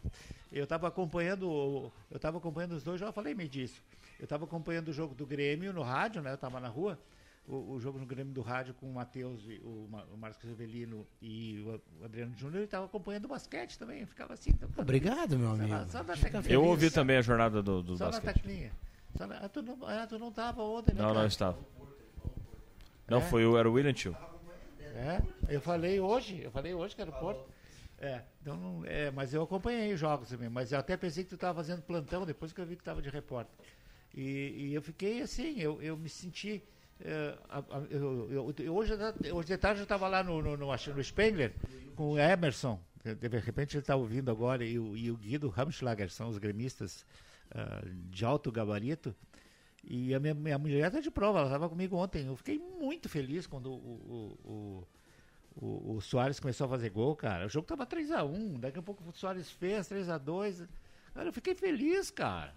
Eu 0.53 0.65
estava 0.65 0.89
acompanhando, 0.89 1.49
o- 1.49 1.93
eu 2.11 2.17
estava 2.17 2.39
acompanhando 2.39 2.73
os 2.73 2.83
dois, 2.83 2.99
já 3.01 3.13
falei 3.13 3.35
meio 3.35 3.49
disso. 3.49 3.81
Eu 4.19 4.25
estava 4.25 4.45
acompanhando 4.45 4.89
o 4.89 4.93
jogo 4.93 5.15
do 5.15 5.25
Grêmio 5.27 5.73
no 5.73 5.83
rádio, 5.83 6.21
né? 6.23 6.31
Eu 6.31 6.35
estava 6.35 6.59
na 6.61 6.69
rua. 6.69 6.99
O, 7.47 7.73
o 7.73 7.81
jogo 7.81 7.99
no 7.99 8.07
Grêmio 8.07 8.33
do 8.33 8.43
rádio 8.43 8.75
com 8.75 8.89
o 8.89 8.95
Matheus, 8.95 9.43
o, 9.63 9.89
o 10.13 10.17
Marcos 10.17 10.49
Avelino 10.49 11.05
e 11.21 11.59
o, 11.61 11.81
o 12.01 12.05
Adriano 12.05 12.33
Júnior. 12.37 12.61
Eu 12.61 12.65
estava 12.65 12.85
acompanhando 12.87 13.25
o 13.25 13.29
basquete 13.29 13.77
também. 13.79 14.07
Ficava 14.07 14.35
assim. 14.35 14.51
então, 14.51 14.69
Obrigado, 14.77 15.37
meu 15.39 15.51
só 15.51 15.57
na- 15.57 15.77
amigo. 15.77 15.91
só 15.91 16.03
na 16.05 16.17
teclinha. 16.17 16.55
Eu 16.55 16.65
ouvi 16.65 16.91
também 16.91 17.17
a 17.17 17.23
jornada 17.23 17.61
do, 17.63 17.83
do 17.83 17.97
Só 17.97 18.05
na 18.05 18.11
basquete. 18.13 18.35
teclinha. 18.35 18.73
Só 19.17 19.27
na- 19.27 19.39
ah, 19.39 19.49
tu 19.49 19.63
não, 19.63 19.79
ah, 19.85 20.07
tu 20.07 20.19
não 20.19 20.31
tava 20.31 20.63
ontem, 20.63 20.95
né? 20.95 21.03
Não, 21.03 21.13
não 21.13 21.27
estava. 21.27 21.59
Não, 23.09 23.19
É? 23.19 23.21
foi 23.23 23.45
o, 23.45 23.57
era 23.59 23.69
o 23.69 23.73
William 23.73 23.93
Tio. 23.93 24.17
É, 24.95 25.21
eu 25.49 25.61
falei 25.61 25.99
hoje, 25.99 26.41
eu 26.43 26.51
falei 26.51 26.75
hoje 26.75 26.95
que 26.95 27.01
era 27.01 27.11
o 27.11 27.15
Porto. 27.19 27.45
É, 27.99 28.23
então 28.41 28.57
não- 28.57 28.85
é, 28.85 29.11
mas 29.11 29.35
eu 29.35 29.43
acompanhei 29.43 29.93
os 29.93 29.99
jogos 30.01 30.29
também, 30.29 30.49
mas 30.49 30.73
eu 30.73 30.79
até 30.79 30.97
pensei 30.97 31.25
que 31.25 31.31
tu 31.31 31.35
estava 31.35 31.57
fazendo 31.57 31.83
plantão 31.83 32.25
depois 32.25 32.53
que 32.53 32.61
eu 32.61 32.67
vi 32.67 32.77
que 32.77 32.83
estava 32.83 33.03
de 33.03 33.09
repórter. 33.11 33.55
E, 34.15 34.69
e 34.69 34.75
eu 34.75 34.81
fiquei 34.83 35.21
assim, 35.23 35.59
eu, 35.61 35.81
eu 35.83 35.97
me 35.97 36.09
senti. 36.09 36.63
É, 37.03 37.39
eu- 37.91 38.31
eu- 38.31 38.75
hoje, 38.75 38.93
hoje 39.33 39.49
de 39.49 39.57
tarde 39.57 39.81
eu 39.81 39.85
estava 39.85 40.07
lá 40.09 40.23
no, 40.23 40.43
no, 40.43 40.57
no, 40.57 41.03
Spengler 41.03 41.55
com 41.97 42.13
o 42.13 42.19
Emerson, 42.19 42.81
de 43.03 43.29
repente 43.39 43.77
ele 43.77 43.83
está 43.83 43.97
ouvindo 43.97 44.31
agora, 44.31 44.65
e 44.65 44.79
o, 44.79 44.97
e 44.97 45.11
o 45.11 45.17
Guido 45.17 45.49
Ramschlager, 45.49 46.11
são 46.11 46.29
os 46.29 46.39
gremistas 46.39 47.05
ah, 47.53 47.83
de 48.11 48.25
alto 48.25 48.53
gabarito. 48.53 49.15
E 49.83 50.15
a 50.15 50.21
minha, 50.21 50.35
minha 50.35 50.59
mulher 50.59 50.87
está 50.87 51.01
de 51.01 51.11
prova, 51.11 51.39
ela 51.39 51.49
estava 51.49 51.69
comigo 51.69 51.97
ontem. 51.97 52.27
Eu 52.27 52.37
fiquei 52.37 52.59
muito 52.59 53.09
feliz 53.09 53.47
quando 53.47 53.71
o, 53.73 54.37
o, 54.45 54.89
o, 55.57 55.97
o, 55.97 56.01
Soares 56.03 56.39
começou 56.39 56.67
a 56.67 56.71
fazer 56.71 56.91
gol, 56.91 57.17
cara. 57.17 57.47
O 57.47 57.49
jogo 57.49 57.67
tava 57.67 57.87
3x1, 57.87 58.59
daqui 58.59 58.79
a 58.79 58.83
pouco 58.83 59.03
o 59.09 59.13
Soares 59.13 59.51
fez 59.51 59.89
3x2. 59.89 60.69
Cara, 61.15 61.29
eu 61.29 61.33
fiquei 61.33 61.55
feliz, 61.55 62.11
cara. 62.11 62.55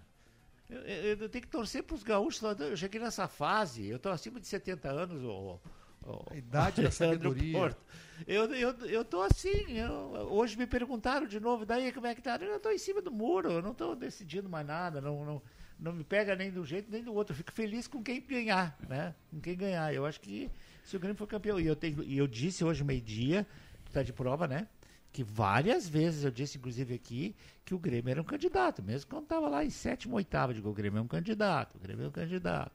Eu, 0.74 0.80
eu- 0.82 1.16
eu 1.22 1.28
tenho 1.28 1.42
que 1.42 1.50
torcer 1.50 1.82
pros 1.82 2.02
gaúchos. 2.02 2.42
Eu 2.60 2.76
cheguei 2.76 3.00
nessa 3.00 3.28
fase, 3.28 3.86
eu 3.86 3.98
tô 3.98 4.08
acima 4.08 4.40
de 4.40 4.46
70 4.46 4.90
anos, 4.90 5.22
ô, 5.22 5.60
ô, 6.02 6.22
A 6.30 6.36
idade 6.36 6.82
da 6.82 6.90
sabedoria. 6.92 7.52
Porto. 7.58 7.80
Eu, 8.26 8.44
eu, 8.54 8.70
eu 8.86 9.04
tô 9.04 9.22
assim, 9.22 9.76
eu- 9.78 10.28
hoje 10.30 10.56
me 10.56 10.66
perguntaram 10.66 11.26
de 11.26 11.40
novo, 11.40 11.64
daí 11.66 11.92
como 11.92 12.06
é 12.06 12.14
que 12.14 12.22
tá? 12.22 12.36
Eu 12.36 12.60
tô 12.60 12.70
em 12.70 12.78
cima 12.78 13.00
do 13.02 13.10
muro, 13.10 13.50
eu 13.50 13.62
não 13.62 13.74
tô 13.74 13.94
decidindo 13.94 14.48
mais 14.48 14.66
nada, 14.66 15.00
não, 15.00 15.24
não, 15.24 15.42
não 15.78 15.92
me 15.92 16.04
pega 16.04 16.36
nem 16.36 16.50
de 16.50 16.58
um 16.58 16.64
jeito 16.64 16.90
nem 16.90 17.02
do 17.02 17.12
outro. 17.14 17.32
Eu 17.32 17.36
fico 17.36 17.52
feliz 17.52 17.86
com 17.88 18.02
quem 18.02 18.20
ganhar, 18.20 18.76
né? 18.88 19.14
Com 19.30 19.40
quem 19.40 19.56
ganhar. 19.56 19.92
Eu 19.94 20.06
acho 20.06 20.20
que 20.20 20.50
se 20.84 20.96
o 20.96 21.00
Grêmio 21.00 21.16
for 21.16 21.26
campeão, 21.26 21.58
e 21.58 21.66
eu, 21.66 21.74
tenho, 21.76 22.02
e 22.02 22.16
eu 22.18 22.26
disse 22.26 22.64
hoje 22.64 22.84
meio-dia, 22.84 23.46
tá 23.92 24.02
de 24.02 24.12
prova, 24.12 24.46
né? 24.46 24.68
Que 25.14 25.22
várias 25.22 25.88
vezes 25.88 26.24
eu 26.24 26.30
disse, 26.32 26.58
inclusive 26.58 26.92
aqui, 26.92 27.36
que 27.64 27.72
o 27.72 27.78
Grêmio 27.78 28.10
era 28.10 28.20
um 28.20 28.24
candidato, 28.24 28.82
mesmo 28.82 29.08
quando 29.08 29.22
estava 29.22 29.48
lá 29.48 29.64
em 29.64 29.70
sétimo, 29.70 30.16
oitavo, 30.16 30.52
digo, 30.52 30.68
o 30.68 30.74
Grêmio 30.74 30.98
é 30.98 31.00
um 31.00 31.06
candidato, 31.06 31.76
o 31.76 31.78
Grêmio 31.78 32.06
é 32.06 32.08
um 32.08 32.10
candidato. 32.10 32.72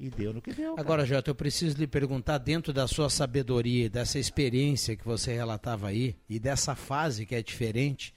E 0.00 0.10
deu 0.10 0.32
no 0.32 0.42
que 0.42 0.52
deu. 0.52 0.74
cara. 0.74 0.80
Agora, 0.80 1.06
Jota, 1.06 1.30
eu 1.30 1.36
preciso 1.36 1.78
lhe 1.78 1.86
perguntar, 1.86 2.38
dentro 2.38 2.72
da 2.72 2.88
sua 2.88 3.08
sabedoria, 3.08 3.88
dessa 3.88 4.18
experiência 4.18 4.96
que 4.96 5.04
você 5.04 5.32
relatava 5.32 5.86
aí, 5.86 6.16
e 6.28 6.40
dessa 6.40 6.74
fase 6.74 7.24
que 7.24 7.36
é 7.36 7.42
diferente, 7.44 8.12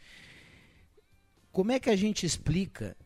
como 1.51 1.71
é 1.71 1.79
que 1.79 1.91
a 1.91 1.95
gente 1.95 2.25
explica 2.25 2.97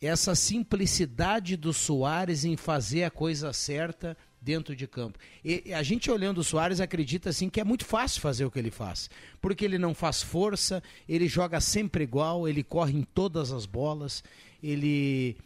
essa 0.00 0.34
simplicidade 0.34 1.58
do 1.58 1.74
Soares 1.74 2.42
em 2.46 2.56
fazer 2.56 3.04
a 3.04 3.10
coisa 3.10 3.52
certa 3.52 4.16
dentro 4.44 4.76
de 4.76 4.86
campo? 4.86 5.18
E 5.44 5.72
a 5.72 5.82
gente 5.82 6.10
olhando 6.10 6.38
o 6.38 6.44
Soares 6.44 6.80
acredita 6.80 7.30
assim 7.30 7.48
que 7.48 7.60
é 7.60 7.64
muito 7.64 7.84
fácil 7.84 8.20
fazer 8.20 8.44
o 8.44 8.50
que 8.50 8.58
ele 8.58 8.70
faz, 8.70 9.08
porque 9.40 9.64
ele 9.64 9.78
não 9.78 9.94
faz 9.94 10.22
força, 10.22 10.82
ele 11.08 11.26
joga 11.26 11.60
sempre 11.60 12.04
igual, 12.04 12.46
ele 12.46 12.62
corre 12.62 12.96
em 12.96 13.02
todas 13.02 13.50
as 13.50 13.66
bolas, 13.66 14.22
ele 14.62 15.36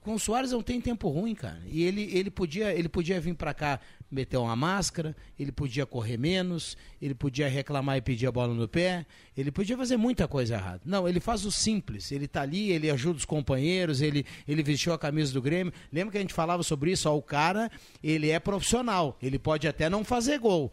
com 0.00 0.14
o 0.14 0.18
Soares 0.18 0.50
não 0.50 0.62
tem 0.62 0.80
tempo 0.80 1.08
ruim, 1.08 1.34
cara. 1.34 1.62
E 1.66 1.84
ele, 1.84 2.10
ele, 2.12 2.30
podia, 2.30 2.74
ele 2.74 2.88
podia 2.88 3.20
vir 3.20 3.34
pra 3.34 3.54
cá 3.54 3.78
meter 4.12 4.36
uma 4.36 4.54
máscara, 4.54 5.16
ele 5.38 5.50
podia 5.50 5.86
correr 5.86 6.18
menos, 6.18 6.76
ele 7.00 7.14
podia 7.14 7.48
reclamar 7.48 7.96
e 7.96 8.02
pedir 8.02 8.26
a 8.26 8.30
bola 8.32 8.52
no 8.52 8.68
pé, 8.68 9.06
ele 9.36 9.50
podia 9.50 9.76
fazer 9.76 9.96
muita 9.96 10.28
coisa 10.28 10.54
errada. 10.54 10.82
Não, 10.84 11.08
ele 11.08 11.18
faz 11.18 11.46
o 11.46 11.50
simples. 11.50 12.12
Ele 12.12 12.28
tá 12.28 12.42
ali, 12.42 12.70
ele 12.70 12.90
ajuda 12.90 13.16
os 13.16 13.24
companheiros, 13.24 14.02
ele, 14.02 14.26
ele 14.46 14.62
vestiu 14.62 14.92
a 14.92 14.98
camisa 14.98 15.32
do 15.32 15.40
Grêmio. 15.40 15.72
Lembra 15.90 16.12
que 16.12 16.18
a 16.18 16.20
gente 16.20 16.34
falava 16.34 16.62
sobre 16.62 16.92
isso? 16.92 17.08
Ó, 17.08 17.16
o 17.16 17.22
cara, 17.22 17.70
ele 18.04 18.28
é 18.28 18.38
profissional. 18.38 19.16
Ele 19.22 19.38
pode 19.38 19.66
até 19.66 19.88
não 19.88 20.04
fazer 20.04 20.38
gol. 20.38 20.70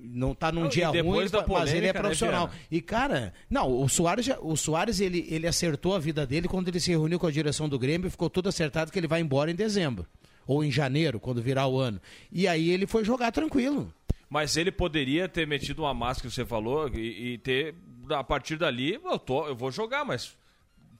Não 0.00 0.34
tá 0.34 0.52
num 0.52 0.62
Não, 0.64 0.68
dia 0.68 0.88
ruim, 0.88 1.26
da 1.28 1.44
mas 1.48 1.72
ele 1.72 1.86
é 1.86 1.92
polêmica, 1.92 1.92
né, 1.94 2.00
profissional. 2.00 2.46
Viana? 2.48 2.62
E, 2.70 2.80
cara, 2.82 3.32
não, 3.48 3.80
o 3.82 3.88
Soares, 3.88 4.26
já- 4.26 4.38
o 4.38 4.54
Soares 4.54 5.00
ele, 5.00 5.26
ele 5.30 5.46
acertou 5.46 5.94
a 5.94 5.98
vida 5.98 6.26
dele 6.26 6.46
quando 6.46 6.68
ele 6.68 6.78
se 6.78 6.90
reuniu 6.90 7.18
com 7.18 7.26
a 7.26 7.30
direção 7.30 7.68
do 7.68 7.78
Grêmio 7.78 8.06
e 8.06 8.10
ficou 8.10 8.28
tudo 8.28 8.50
acertado 8.50 8.92
que 8.92 8.98
ele 8.98 9.06
vai 9.08 9.20
embora 9.22 9.50
em 9.50 9.54
dezembro. 9.54 10.06
Ou 10.48 10.64
em 10.64 10.70
janeiro, 10.70 11.20
quando 11.20 11.42
virar 11.42 11.66
o 11.66 11.78
ano. 11.78 12.00
E 12.32 12.48
aí 12.48 12.70
ele 12.70 12.86
foi 12.86 13.04
jogar 13.04 13.30
tranquilo. 13.30 13.92
Mas 14.30 14.56
ele 14.56 14.72
poderia 14.72 15.28
ter 15.28 15.46
metido 15.46 15.82
uma 15.82 15.92
máscara 15.92 16.30
que 16.30 16.34
você 16.34 16.44
falou 16.46 16.88
e, 16.94 17.34
e 17.34 17.38
ter, 17.38 17.74
a 18.08 18.24
partir 18.24 18.56
dali, 18.56 18.94
eu, 18.94 19.18
tô, 19.18 19.46
eu 19.46 19.54
vou 19.54 19.70
jogar, 19.70 20.06
mas 20.06 20.37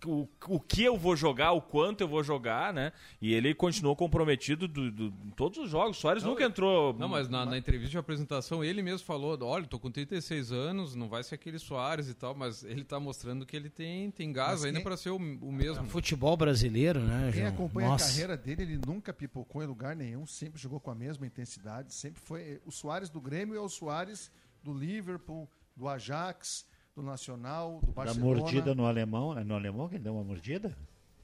o, 0.06 0.28
o 0.48 0.61
que 0.61 0.82
eu 0.84 0.96
vou 0.96 1.16
jogar, 1.16 1.52
o 1.52 1.61
quanto 1.61 2.00
eu 2.02 2.08
vou 2.08 2.22
jogar, 2.22 2.72
né? 2.72 2.92
E 3.20 3.32
ele 3.34 3.54
continuou 3.54 3.96
comprometido 3.96 4.68
do, 4.68 4.90
do- 4.90 5.14
em 5.26 5.30
todos 5.30 5.58
os 5.58 5.68
jogos. 5.70 5.96
Soares 5.96 6.22
nunca 6.22 6.44
entrou. 6.44 6.94
Não, 6.94 7.08
mas 7.08 7.28
na, 7.28 7.44
na 7.44 7.58
entrevista 7.58 7.90
de 7.90 7.98
apresentação 7.98 8.62
ele 8.62 8.82
mesmo 8.82 9.06
falou: 9.06 9.37
olha, 9.42 9.66
tô 9.66 9.78
com 9.78 9.90
36 9.90 10.52
anos, 10.52 10.94
não 10.94 11.08
vai 11.08 11.22
ser 11.22 11.34
aquele 11.34 11.58
Soares 11.58 12.08
e 12.08 12.14
tal, 12.14 12.34
mas 12.34 12.62
ele 12.62 12.84
tá 12.84 13.00
mostrando 13.00 13.44
que 13.44 13.56
ele 13.56 13.68
tem, 13.70 14.11
tem 14.11 14.32
gás 14.32 14.52
Mas 14.61 14.64
ainda 14.66 14.78
quem- 14.78 14.84
para 14.84 14.96
ser 14.96 15.11
o, 15.11 15.16
o 15.16 15.52
mesmo. 15.52 15.87
Futebol 15.88 16.37
brasileiro, 16.37 17.00
né, 17.00 17.30
Quem 17.32 17.42
João? 17.42 17.54
acompanha 17.54 17.88
Nossa. 17.88 18.04
a 18.04 18.08
carreira 18.08 18.37
dele, 18.37 18.62
ele 18.62 18.80
nunca 18.87 19.12
pipocou 19.12 19.62
em 19.62 19.66
lugar 19.66 19.96
nenhum, 19.96 20.26
sempre 20.26 20.61
jogou 20.61 20.78
com 20.80 20.90
a 20.90 20.94
mesma 20.94 21.26
intensidade, 21.26 21.92
sempre 21.92 22.20
foi 22.22 22.61
o 22.64 22.70
Soares 22.70 23.08
do 23.11 23.20
Grêmio 23.20 23.56
é 23.56 23.61
o 23.61 23.68
Soares 23.68 24.30
do 24.62 24.72
Liverpool, 24.72 25.48
do 25.76 25.88
Ajax, 25.88 26.66
do 27.00 27.06
Nacional, 27.06 27.78
do 27.80 27.87
Da 27.87 27.92
Barcelona. 27.92 28.40
mordida 28.40 28.74
no 28.74 28.87
alemão, 28.87 29.38
é 29.38 29.44
no 29.44 29.54
alemão 29.54 29.88
que 29.88 29.94
ele 29.96 30.04
deu 30.04 30.14
uma 30.14 30.24
mordida? 30.24 30.76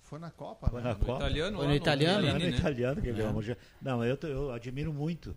Foi 0.03 0.19
na 0.19 0.31
Copa, 0.31 0.69
Foi 0.69 0.81
né? 0.83 0.89
na 0.91 0.95
Copa. 0.95 1.17
italiano 1.17 1.57
Foi 1.57 1.65
no 1.67 1.71
no 1.71 1.77
italiano? 1.77 2.27
No 2.33 2.39
né? 2.39 2.49
italiano 2.51 3.01
que 3.03 3.09
ele 3.09 3.17
deu 3.17 3.25
É. 3.25 3.29
uma 3.29 3.33
mordida. 3.35 3.59
Não, 3.83 4.05
eu, 4.05 4.17
tô- 4.17 4.27
eu 4.27 4.53
admiro 4.53 4.93
muito. 4.93 5.35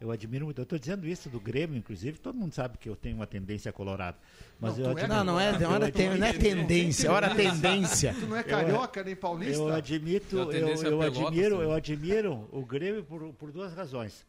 Eu 0.00 0.10
admiro 0.10 0.46
muito. 0.46 0.58
Eu 0.58 0.62
estou 0.62 0.78
dizendo 0.78 1.06
isso 1.06 1.28
do 1.28 1.38
Grêmio, 1.40 1.76
inclusive, 1.76 2.18
todo 2.18 2.34
mundo 2.34 2.54
sabe 2.54 2.78
que 2.78 2.88
eu 2.88 2.96
tenho 2.96 3.16
uma 3.16 3.26
tendência 3.26 3.70
colorada. 3.72 4.16
Mas 4.58 4.78
Não, 4.78 4.84
eu 4.84 4.88
é 4.88 4.92
admiro- 4.92 5.08
Não, 5.14 5.24
não 5.24 5.40
é, 5.40 5.58
não 5.58 5.76
é, 5.76 5.90
ten- 5.90 6.16
não 6.16 6.26
é 6.26 6.32
tendência, 6.32 7.12
ora 7.12 7.34
tendência. 7.34 8.14
Tu 8.18 8.26
não 8.26 8.36
é 8.36 8.42
carioca 8.42 9.02
nem 9.04 9.14
paulista? 9.16 9.56
Eu 9.62 9.68
admito, 9.74 10.46
Tem 10.46 10.60
eu, 10.60 10.68
eu 10.68 11.02
admiro, 11.02 11.50
também. 11.56 11.68
eu 11.68 11.72
admiro 11.72 12.48
o 12.52 12.64
Grêmio 12.64 13.04
por, 13.04 13.32
por 13.34 13.52
duas 13.52 13.74
razões. 13.74 14.24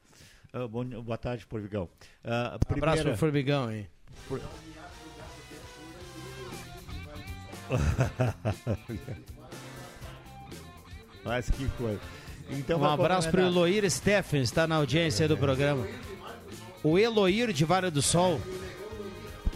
Ah, 0.51 0.67
bom- 0.67 0.83
boa 0.83 1.17
tarde, 1.17 1.45
Porvigão. 1.47 1.87
Ah, 2.23 2.55
Abraço 2.55 2.65
primeira- 2.67 3.03
pro 3.03 3.17
Formigão 3.17 3.67
aí. 3.67 3.87
por- 4.27 4.41
Mas 11.23 11.49
que 11.49 11.67
coisa. 11.77 11.99
Então, 12.49 12.81
Um 12.81 12.85
abraço 12.85 13.29
pro 13.29 13.41
complementar. 13.43 13.69
Eloir 13.69 13.89
Steffens, 13.89 14.49
está 14.49 14.67
na 14.67 14.75
audiência 14.75 15.27
do 15.27 15.37
programa. 15.37 15.85
O 16.83 16.97
Eloir 16.97 17.53
de 17.53 17.63
Vara 17.63 17.91
do 17.91 18.01
Sol. 18.01 18.41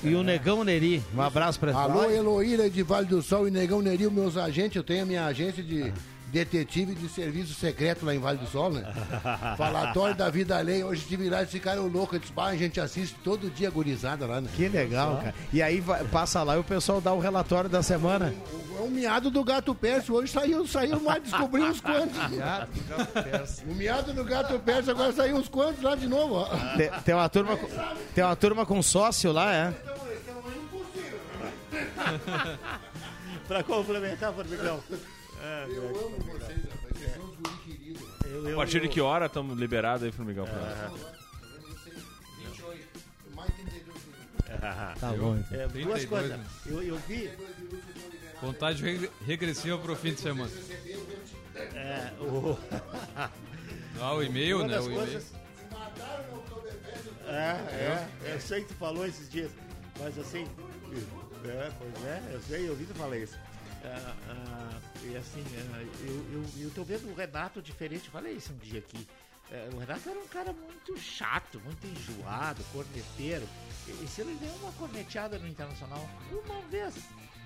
E 0.03 0.13
o 0.13 0.21
Negão 0.23 0.63
Neri. 0.63 1.01
Um 1.15 1.21
abraço 1.21 1.59
pra 1.59 1.73
Alô, 1.73 2.09
Heloíra 2.09 2.69
de 2.69 2.83
Vale 2.83 3.07
do 3.07 3.21
Sol 3.23 3.47
e 3.47 3.51
Negão 3.51 3.81
Neri, 3.81 4.05
os 4.05 4.13
meus 4.13 4.37
agentes. 4.37 4.75
Eu 4.75 4.83
tenho 4.83 5.01
a 5.01 5.05
minha 5.05 5.25
agência 5.25 5.63
de 5.63 5.91
detetive 6.27 6.95
de 6.95 7.07
serviço 7.07 7.53
secreto 7.53 8.05
lá 8.05 8.13
em 8.13 8.19
Vale 8.19 8.37
do 8.39 8.47
Sol, 8.47 8.71
né? 8.71 8.83
Falatório 9.57 10.15
da 10.15 10.29
vida 10.29 10.57
alheia. 10.57 10.85
Hoje 10.85 11.05
tive 11.07 11.29
lá, 11.29 11.43
esse 11.43 11.59
cara 11.59 11.77
é 11.77 11.79
louco. 11.83 12.15
Eu 12.15 12.19
disse, 12.19 12.33
"Bah, 12.33 12.47
a 12.47 12.55
gente 12.57 12.79
assiste 12.79 13.15
todo 13.23 13.49
dia 13.49 13.69
gurizada 13.69 14.25
lá, 14.25 14.41
né? 14.41 14.49
Que 14.55 14.67
legal, 14.67 15.17
cara. 15.17 15.35
E 15.53 15.61
aí 15.61 15.79
vai- 15.79 16.03
passa 16.05 16.43
lá 16.43 16.55
e 16.55 16.59
o 16.59 16.63
pessoal 16.63 16.99
dá 16.99 17.13
o 17.13 17.19
relatório 17.19 17.69
da 17.69 17.81
semana. 17.81 18.33
É 18.77 18.81
um 18.81 18.89
miado 18.89 19.31
do 19.31 19.43
gato 19.43 19.73
persa. 19.73 20.11
Hoje 20.11 20.31
saiu, 20.31 20.67
saiu 20.67 20.99
mais, 20.99 21.23
descobrimos 21.23 21.79
quantos. 21.79 22.17
Miado 22.29 22.71
do 22.73 22.83
gato 22.83 23.23
persa. 23.23 23.63
O 23.65 23.73
miado 23.73 24.13
do 24.13 24.23
gato 24.25 24.59
persa, 24.59 24.91
agora 24.91 25.13
saiu 25.13 25.37
uns 25.37 25.47
quantos 25.47 25.81
lá 25.81 25.95
de 25.95 26.07
novo, 26.07 26.35
ó. 26.35 26.45
Tem, 26.75 26.89
tem 27.05 27.15
uma 27.15 27.29
turma 27.29 27.55
com, 27.55 27.67
tem 28.13 28.23
uma 28.23 28.35
turma 28.35 28.65
com 28.65 28.81
sócio 28.81 29.31
lá, 29.31 29.53
é? 29.53 29.73
pra 33.47 33.63
complementar, 33.63 34.33
Formigão. 34.33 34.79
É, 35.45 35.65
Eu 35.69 35.87
amo 35.89 36.17
vocês, 36.21 36.57
rapaz. 36.63 36.97
Vocês 36.97 37.13
são 37.13 37.23
uns 37.25 37.35
guri 37.35 37.57
queridos. 37.65 38.01
Eu- 38.25 38.47
A 38.47 38.49
eu- 38.49 38.57
partir 38.57 38.79
de 38.81 38.87
que 38.89 38.99
hora 38.99 39.27
estamos 39.27 39.57
liberados 39.59 40.03
aí, 40.03 40.11
Formigão? 40.11 40.45
É. 40.47 41.15
Tá 44.99 45.11
bom, 45.11 45.35
então. 45.37 45.59
É, 45.59 45.67
duas 45.67 45.71
32, 45.73 46.05
coisas. 46.05 46.39
Eu, 46.65 46.81
eu 46.81 46.97
vi. 46.99 47.29
Contagem 48.39 48.97
reg- 48.97 49.11
regressiva 49.25 49.77
pro 49.77 49.95
fim 49.95 50.13
de 50.13 50.21
semana. 50.21 50.51
É, 51.55 52.11
o... 52.19 52.57
Ah, 54.01 54.13
o 54.13 54.23
e-mail, 54.23 54.65
né? 54.67 54.79
O 54.79 54.85
e-mail. 54.91 55.21
É, 57.27 57.31
é, 57.33 58.07
eu 58.33 58.41
sei 58.41 58.61
que 58.61 58.67
tu 58.69 58.73
falou 58.75 59.05
esses 59.05 59.29
dias, 59.29 59.51
mas 59.99 60.17
assim, 60.19 60.45
é, 61.45 61.71
pois 61.77 62.05
é, 62.05 62.21
eu 62.33 62.41
sei, 62.41 62.65
eu 62.67 62.71
ouvi 62.71 62.85
tu 62.85 62.93
falar 62.95 63.17
isso. 63.17 63.37
E 65.03 65.17
assim, 65.17 65.43
ah, 65.73 65.81
eu, 66.07 66.25
eu, 66.33 66.45
eu 66.63 66.71
tô 66.71 66.83
vendo 66.83 67.09
o 67.09 67.13
Renato 67.15 67.61
diferente, 67.61 68.09
falei 68.09 68.33
isso 68.33 68.51
um 68.53 68.57
dia 68.57 68.79
aqui. 68.79 69.07
É, 69.51 69.69
o 69.73 69.77
Renato 69.77 70.09
era 70.09 70.19
um 70.19 70.27
cara 70.27 70.51
muito 70.53 70.97
chato, 70.99 71.59
muito 71.63 71.85
enjoado, 71.85 72.63
corneteiro. 72.73 73.47
E, 73.87 73.91
e 74.03 74.07
se 74.07 74.21
ele 74.21 74.35
deu 74.41 74.51
uma 74.55 74.71
corneteada 74.73 75.37
no 75.37 75.47
Internacional, 75.47 76.09
uma 76.31 76.61
vez. 76.69 76.95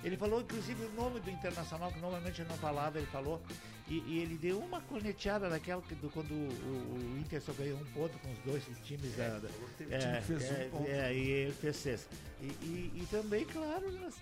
Ele 0.02 0.16
falou, 0.16 0.40
inclusive, 0.40 0.82
o 0.86 0.92
nome 0.94 1.20
do 1.20 1.30
Internacional, 1.30 1.92
que 1.92 2.00
normalmente 2.00 2.40
ele 2.42 2.50
não 2.50 2.58
falava, 2.58 2.98
ele 2.98 3.08
falou. 3.08 3.42
E, 3.90 3.96
e 4.08 4.20
ele 4.20 4.38
deu 4.38 4.60
uma 4.60 4.80
corneteada 4.82 5.50
daquela 5.50 5.82
que, 5.82 5.96
do, 5.96 6.10
quando 6.10 6.32
o, 6.32 6.36
o- 6.36 7.16
o 7.16 7.20
Inter 7.20 7.42
só 7.42 7.52
ganhou 7.52 7.78
um 7.78 7.86
ponto 7.86 8.18
com 8.20 8.32
os 8.32 8.38
dois 8.46 8.64
times 8.86 9.14
da. 9.18 9.40
da- 9.40 9.50
time 9.78 10.22
fez 10.22 10.44
um 10.52 10.54
é, 10.56 10.70
ponto. 10.70 10.88
é, 10.90 11.14
e 11.14 11.30
ele 11.30 11.52
fez 11.54 11.76
seis. 11.76 12.08
E, 12.40 12.46
e, 12.46 12.92
e 13.02 13.08
também, 13.12 13.44
claro, 13.46 13.88
assim, 14.08 14.22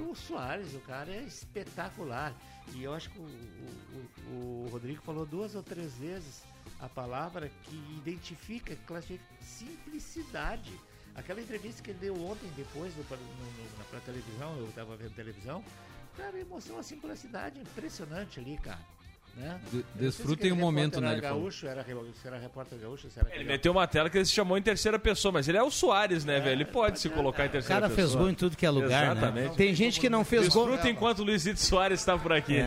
o 0.00 0.14
Soares, 0.14 0.74
o 0.74 0.80
cara 0.80 1.10
é 1.12 1.22
espetacular. 1.22 2.34
E 2.74 2.82
eu 2.82 2.92
acho 2.94 3.10
que 3.10 3.18
o, 3.18 3.22
o- 3.22 4.66
o- 4.66 4.68
Rodrigo 4.70 5.00
falou 5.02 5.24
duas 5.24 5.54
ou 5.54 5.62
três 5.62 5.94
vezes 5.94 6.42
a 6.80 6.88
palavra 6.88 7.48
que 7.64 7.76
identifica, 7.98 8.76
classifica 8.86 9.24
simplicidade. 9.40 10.72
Aquela 11.14 11.40
entrevista 11.40 11.82
que 11.82 11.90
ele 11.90 11.98
deu 12.00 12.14
ontem, 12.26 12.50
depois, 12.56 12.92
pra 13.90 14.00
televisão, 14.00 14.58
eu 14.58 14.70
tava 14.72 14.96
vendo 14.96 15.14
televisão, 15.14 15.64
cara, 16.16 16.38
emoção, 16.38 16.78
a 16.78 16.82
simplicidade 16.82 17.58
impressionante 17.58 18.38
ali, 18.38 18.58
cara. 18.58 18.84
Né? 19.36 19.60
De- 19.70 19.84
desfrutem 19.94 20.50
o 20.50 20.56
momento, 20.56 20.98
né, 20.98 21.12
Era 21.12 21.20
gaúcho, 21.20 21.66
era, 21.66 21.84
era 22.24 22.38
repórter 22.38 22.78
gaúcho, 22.78 23.10
se 23.10 23.20
era 23.20 23.28
Ele 23.34 23.44
meteu 23.44 23.70
uma 23.70 23.86
tela 23.86 24.08
que 24.08 24.16
ele 24.16 24.24
se 24.24 24.32
chamou 24.32 24.56
em 24.56 24.62
terceira 24.62 24.98
pessoa, 24.98 25.30
mas 25.30 25.46
ele 25.46 25.58
é 25.58 25.62
o 25.62 25.70
Soares, 25.70 26.24
né, 26.24 26.40
velho? 26.40 26.52
Ele 26.52 26.64
pode 26.64 26.98
se 26.98 27.10
colocar 27.10 27.44
em 27.44 27.48
O 27.48 27.50
terceira 27.52 27.82
cara 27.82 27.94
pessoa. 27.94 28.08
fez 28.08 28.14
gol 28.18 28.30
em 28.30 28.34
tudo 28.34 28.56
que 28.56 28.64
é 28.64 28.70
lugar, 28.70 29.12
Exatamente. 29.12 29.48
né? 29.50 29.54
Tem 29.54 29.74
gente 29.74 30.00
que 30.00 30.08
não 30.08 30.24
fez 30.24 30.48
gol. 30.48 30.64
Desfruta 30.68 30.88
enquanto 30.88 31.18
o 31.18 31.24
Luizito 31.24 31.60
Soares 31.60 32.00
está 32.00 32.16
por 32.16 32.32
aqui. 32.32 32.64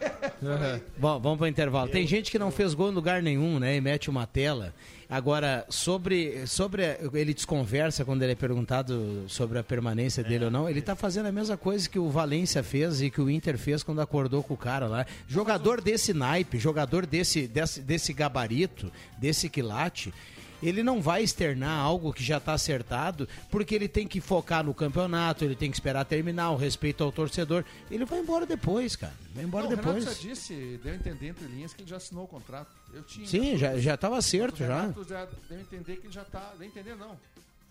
É. 0.00 0.80
Bom, 0.96 1.18
vamos 1.18 1.38
para 1.38 1.44
o 1.44 1.48
intervalo. 1.48 1.90
Tem 1.90 2.06
gente 2.06 2.30
que 2.30 2.38
não 2.38 2.50
fez 2.50 2.74
gol 2.74 2.90
em 2.90 2.94
lugar 2.94 3.22
nenhum, 3.22 3.58
né? 3.58 3.76
E 3.76 3.80
mete 3.80 4.08
uma 4.08 4.26
tela. 4.26 4.72
Agora, 5.10 5.64
sobre, 5.68 6.46
sobre. 6.46 6.82
Ele 7.14 7.32
desconversa 7.32 8.04
quando 8.04 8.22
ele 8.22 8.32
é 8.32 8.34
perguntado 8.34 9.24
sobre 9.26 9.58
a 9.58 9.64
permanência 9.64 10.22
dele 10.22 10.44
ou 10.44 10.50
não. 10.50 10.68
Ele 10.68 10.82
tá 10.82 10.94
fazendo 10.94 11.26
a 11.26 11.32
mesma 11.32 11.56
coisa 11.56 11.88
que 11.88 11.98
o 11.98 12.10
Valência 12.10 12.62
fez 12.62 13.00
e 13.00 13.10
que 13.10 13.20
o 13.20 13.30
Inter 13.30 13.56
fez 13.56 13.82
quando 13.82 14.00
acordou 14.00 14.42
com 14.42 14.54
o 14.54 14.56
cara 14.56 14.86
lá. 14.86 15.06
Jogador 15.26 15.80
desse 15.80 16.12
naipe, 16.12 16.58
jogador 16.58 17.06
desse, 17.06 17.48
desse, 17.48 17.80
desse 17.80 18.12
gabarito, 18.12 18.92
desse 19.18 19.48
quilate. 19.48 20.12
Ele 20.62 20.82
não 20.82 21.00
vai 21.00 21.22
externar 21.22 21.78
algo 21.80 22.12
que 22.12 22.22
já 22.22 22.38
está 22.38 22.52
acertado, 22.52 23.28
porque 23.50 23.74
ele 23.74 23.86
tem 23.88 24.06
que 24.08 24.20
focar 24.20 24.64
no 24.64 24.74
campeonato, 24.74 25.44
ele 25.44 25.54
tem 25.54 25.70
que 25.70 25.76
esperar 25.76 26.04
terminar, 26.04 26.50
o 26.50 26.56
respeito 26.56 27.04
ao 27.04 27.12
torcedor. 27.12 27.64
Ele 27.90 28.04
vai 28.04 28.18
embora 28.20 28.44
depois, 28.44 28.96
cara. 28.96 29.12
Vai 29.34 29.44
embora 29.44 29.64
Não, 29.66 29.72
O 29.72 29.76
depois. 29.76 30.04
Renato 30.04 30.20
já 30.22 30.28
disse, 30.28 30.80
deu 30.82 30.92
a 30.92 30.96
entender 30.96 31.28
entre 31.28 31.46
linhas 31.46 31.72
que 31.72 31.82
ele 31.82 31.90
já 31.90 31.96
assinou 31.96 32.24
o 32.24 32.28
contrato. 32.28 32.70
Eu 32.92 33.02
tinha. 33.02 33.26
Sim, 33.26 33.56
já, 33.56 33.78
já 33.78 33.96
tava 33.96 34.20
certo 34.20 34.56
o 34.56 34.58
já. 34.58 34.92
Já 35.08 35.28
deu 35.48 35.58
a 35.58 35.60
entender 35.60 35.96
que 35.96 36.06
ele 36.06 36.12
já 36.12 36.22
está. 36.22 36.52
Deu 36.58 36.62
a 36.62 36.66
entender, 36.66 36.96
não. 36.96 37.16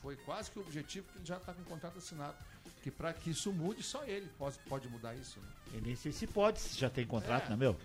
Foi 0.01 0.15
quase 0.15 0.49
que 0.51 0.59
o 0.59 0.61
objetivo 0.61 1.05
que 1.11 1.17
ele 1.17 1.25
já 1.25 1.37
está 1.37 1.51
com 1.53 1.61
o 1.61 1.65
contrato 1.65 1.97
assinado. 1.97 2.35
Que 2.83 2.91
para 2.91 3.11
que 3.11 3.31
isso 3.31 3.51
mude, 3.51 3.83
só 3.83 4.03
ele 4.05 4.27
pode, 4.37 4.57
pode 4.69 4.87
mudar 4.87 5.13
isso. 5.15 5.39
Né? 5.39 5.47
Eu 5.73 5.81
nem 5.81 5.95
sei 5.95 6.11
se 6.13 6.25
pode, 6.25 6.59
se 6.61 6.79
já 6.79 6.89
tem 6.89 7.05
contrato, 7.05 7.45
É. 7.45 7.49
não 7.49 7.55
é 7.55 7.59
meu? 7.59 7.75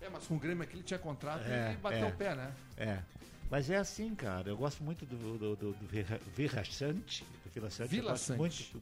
É, 0.00 0.08
mas 0.08 0.26
com 0.26 0.34
o 0.34 0.38
Grêmio 0.38 0.64
aqui 0.64 0.74
ele 0.76 0.82
tinha 0.82 0.98
contrato 0.98 1.44
É, 1.46 1.74
e 1.74 1.76
bateu 1.76 2.06
é. 2.06 2.08
o 2.08 2.12
pé, 2.16 2.34
né? 2.34 2.52
É. 2.76 2.98
Mas 3.52 3.68
é 3.68 3.76
assim, 3.76 4.14
cara. 4.14 4.48
Eu 4.48 4.56
gosto 4.56 4.82
muito 4.82 5.04
do, 5.04 5.14
do, 5.36 5.54
do, 5.56 5.72
do 5.74 5.86
Virra 6.34 6.64
Sante, 6.64 7.22
do 7.44 7.50
Vila 7.54 7.70
Sante. 7.70 7.88
Vila 7.90 8.16
Sante. 8.16 8.38
muito 8.38 8.72
do- 8.72 8.80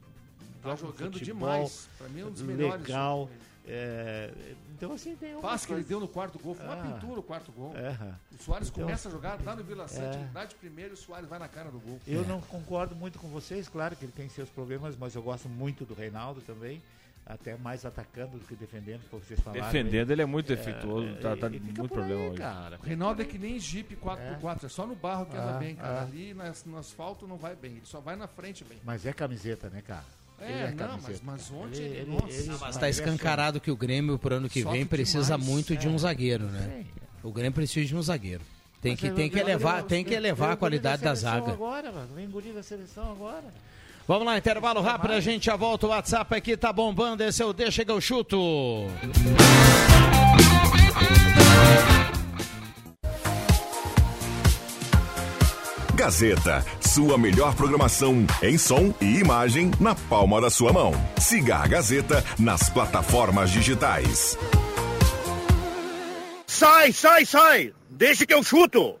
Tá 0.61 0.69
joga 0.69 0.73
um 0.73 0.77
jogando 0.91 1.13
futebol 1.19 1.49
demais. 1.49 1.89
Pra 1.97 2.07
mim 2.07 2.21
é 2.21 2.25
um 2.25 2.31
dos 2.31 2.41
melhores. 2.41 2.81
Legal. 2.83 3.29
É, 3.67 4.31
então, 4.75 4.93
assim, 4.93 5.15
tem 5.15 5.33
uma 5.33 5.41
Passe 5.41 5.67
que 5.67 5.73
ele 5.73 5.83
deu 5.83 5.99
no 5.99 6.07
quarto 6.07 6.39
gol, 6.39 6.55
foi 6.55 6.65
uma 6.65 6.75
Ah. 6.81 6.93
pintura 6.99 7.19
o 7.19 7.23
quarto 7.23 7.51
gol. 7.51 7.75
É. 7.75 7.91
O 8.33 8.41
Soares 8.43 8.69
Então, 8.69 8.83
começa 8.85 9.09
a 9.09 9.11
jogar, 9.11 9.37
dá 9.39 9.55
no 9.55 9.63
Vila 9.63 9.87
Sante, 9.89 10.17
é. 10.17 10.29
dá 10.33 10.45
de 10.45 10.55
primeiro 10.55 10.91
e 10.91 10.95
o 10.95 10.97
Soares 10.97 11.27
vai 11.27 11.37
na 11.37 11.47
cara 11.49 11.69
do 11.69 11.79
gol. 11.79 11.99
Eu 12.07 12.23
não 12.25 12.39
concordo 12.41 12.95
muito 12.95 13.19
com 13.19 13.27
vocês, 13.27 13.67
claro 13.67 13.95
que 13.95 14.05
ele 14.05 14.11
tem 14.13 14.29
seus 14.29 14.49
problemas, 14.49 14.95
mas 14.95 15.15
eu 15.15 15.21
gosto 15.21 15.49
muito 15.49 15.83
do 15.83 15.93
Reinaldo 15.93 16.39
também. 16.41 16.81
Até 17.33 17.55
mais 17.57 17.85
atacando 17.85 18.37
do 18.37 18.45
que 18.45 18.55
defendendo, 18.55 19.01
como 19.09 19.23
vocês 19.23 19.39
falaram. 19.39 19.63
Defendendo, 19.63 20.09
aí. 20.09 20.13
ele 20.15 20.21
é 20.21 20.25
muito 20.25 20.47
defeituoso, 20.47 21.15
tá- 21.21 21.37
tá 21.37 21.49
fica 21.49 21.63
muito 21.63 21.87
problema 21.87 22.21
aí, 22.23 22.27
hoje. 22.29 22.37
Cara. 22.37 22.77
O 22.81 22.85
Reinaldo 22.85 23.21
é 23.21 23.25
que 23.25 23.37
nem 23.37 23.57
Jeep 23.57 23.95
4x4, 23.95 24.65
é, 24.65 24.67
só 24.69 24.85
no 24.85 24.95
barro 24.95 25.25
que 25.27 25.37
anda 25.37 25.55
Ah, 25.55 25.59
bem, 25.59 25.75
cara. 25.75 25.99
ah. 25.99 26.01
Ali 26.03 26.33
nas- 26.33 26.65
no 26.65 26.77
asfalto 26.77 27.25
não 27.25 27.37
vai 27.37 27.55
bem, 27.55 27.71
ele 27.71 27.81
só 27.85 28.01
vai 28.01 28.17
na 28.17 28.27
frente 28.27 28.65
bem. 28.65 28.79
Mas 28.83 29.05
é 29.05 29.13
camiseta, 29.13 29.69
né, 29.69 29.81
cara? 29.81 30.03
É, 30.41 30.63
Ele 30.63 30.71
não, 30.71 30.87
camiseta. 30.89 31.19
mas- 31.23 31.49
mas 31.49 31.51
ontem 31.51 31.81
Ele- 31.83 31.97
ele- 31.99 32.11
nossa. 32.11 32.27
ele- 32.27 32.47
Mas 32.49 32.59
mas 32.59 32.77
tá 32.77 32.87
é 32.87 32.89
escancarado 32.89 33.61
que 33.61 33.71
o 33.71 33.77
Grêmio, 33.77 34.19
pro 34.19 34.35
ano 34.35 34.49
que 34.49 34.61
Sofre 34.63 34.77
vem, 34.79 34.85
precisa 34.87 35.35
demais. 35.37 35.45
muito 35.49 35.77
de 35.77 35.87
um 35.87 35.95
É. 35.95 35.99
zagueiro, 35.99 36.45
né? 36.45 36.83
O 37.23 37.31
Grêmio 37.31 37.53
precisa 37.53 37.85
de 37.85 37.95
um 37.95 38.01
zagueiro. 38.01 38.41
Tem 38.81 38.93
Mas 38.93 38.99
que, 38.99 39.11
tem 39.11 39.29
que 39.29 39.37
elevar, 39.39 39.83
tem 39.83 40.03
que 40.03 40.13
elevar 40.13 40.51
a 40.53 40.57
qualidade 40.57 41.03
da 41.03 41.15
seleção 41.15 41.39
zaga. 41.45 41.51
Agora, 41.53 41.91
mano. 41.91 42.13
Vem 42.15 42.25
engolir 42.25 42.51
da 42.53 42.63
seleção 42.63 43.11
agora. 43.11 43.45
Vamos 44.07 44.25
lá, 44.25 44.37
intervalo 44.37 44.81
rápido, 44.81 45.13
a 45.13 45.19
gente 45.19 45.45
já 45.45 45.55
volta. 45.55 45.87
O 45.87 45.89
WhatsApp 45.89 46.35
aqui 46.35 46.57
tá 46.57 46.73
bombando. 46.73 47.23
Esse 47.23 47.41
é 47.41 47.45
o 47.45 47.53
Deixa 47.53 47.85
que 47.85 47.91
eu 47.91 48.01
chuto. 48.01 48.37
Gazeta, 56.01 56.65
sua 56.79 57.15
melhor 57.15 57.53
programação 57.55 58.25
em 58.41 58.57
som 58.57 58.91
e 58.99 59.19
imagem 59.19 59.69
na 59.79 59.93
palma 59.93 60.41
da 60.41 60.49
sua 60.49 60.73
mão. 60.73 60.93
Siga 61.19 61.57
a 61.57 61.67
Gazeta 61.67 62.25
nas 62.39 62.69
plataformas 62.71 63.51
digitais. 63.51 64.35
Sai, 66.47 66.91
sai, 66.91 67.25
sai! 67.25 67.73
Deixa 67.89 68.25
que 68.25 68.33
eu 68.33 68.43
chuto! 68.43 68.95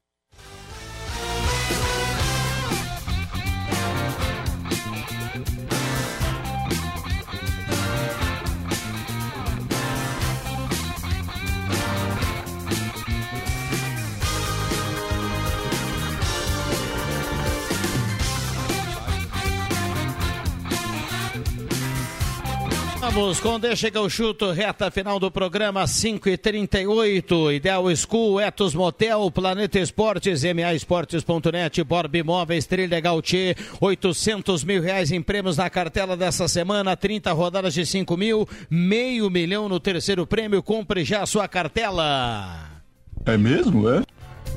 Vamos 23.13 23.41
com 23.41 23.59
Deixa 23.59 23.91
que 23.91 23.97
eu 23.97 24.09
chuto, 24.09 24.51
reta 24.51 24.89
final 24.89 25.19
do 25.19 25.29
programa 25.29 25.85
5 25.85 26.29
e 26.29 26.37
38 26.37 27.51
Ideal 27.51 27.83
School, 27.93 28.39
Etos 28.39 28.73
Motel, 28.73 29.29
Planeta 29.29 29.79
Esportes, 29.79 30.43
MA 30.45 30.73
Esportes.net, 30.73 31.83
Borb 31.83 32.15
Imóveis, 32.15 32.65
Trilha 32.65 33.01
Gautier, 33.01 33.57
800 33.81 34.63
mil 34.63 34.81
reais 34.81 35.11
em 35.11 35.21
prêmios 35.21 35.57
na 35.57 35.69
cartela 35.69 36.15
dessa 36.15 36.47
semana, 36.47 36.95
30 36.95 37.33
rodadas 37.33 37.73
de 37.73 37.85
5 37.85 38.15
mil, 38.15 38.47
meio 38.69 39.29
milhão 39.29 39.67
no 39.67 39.79
terceiro 39.79 40.25
prêmio, 40.25 40.63
compre 40.63 41.03
já 41.03 41.21
a 41.21 41.25
sua 41.25 41.49
cartela. 41.49 42.81
É 43.25 43.35
mesmo, 43.35 43.89
é? 43.89 44.03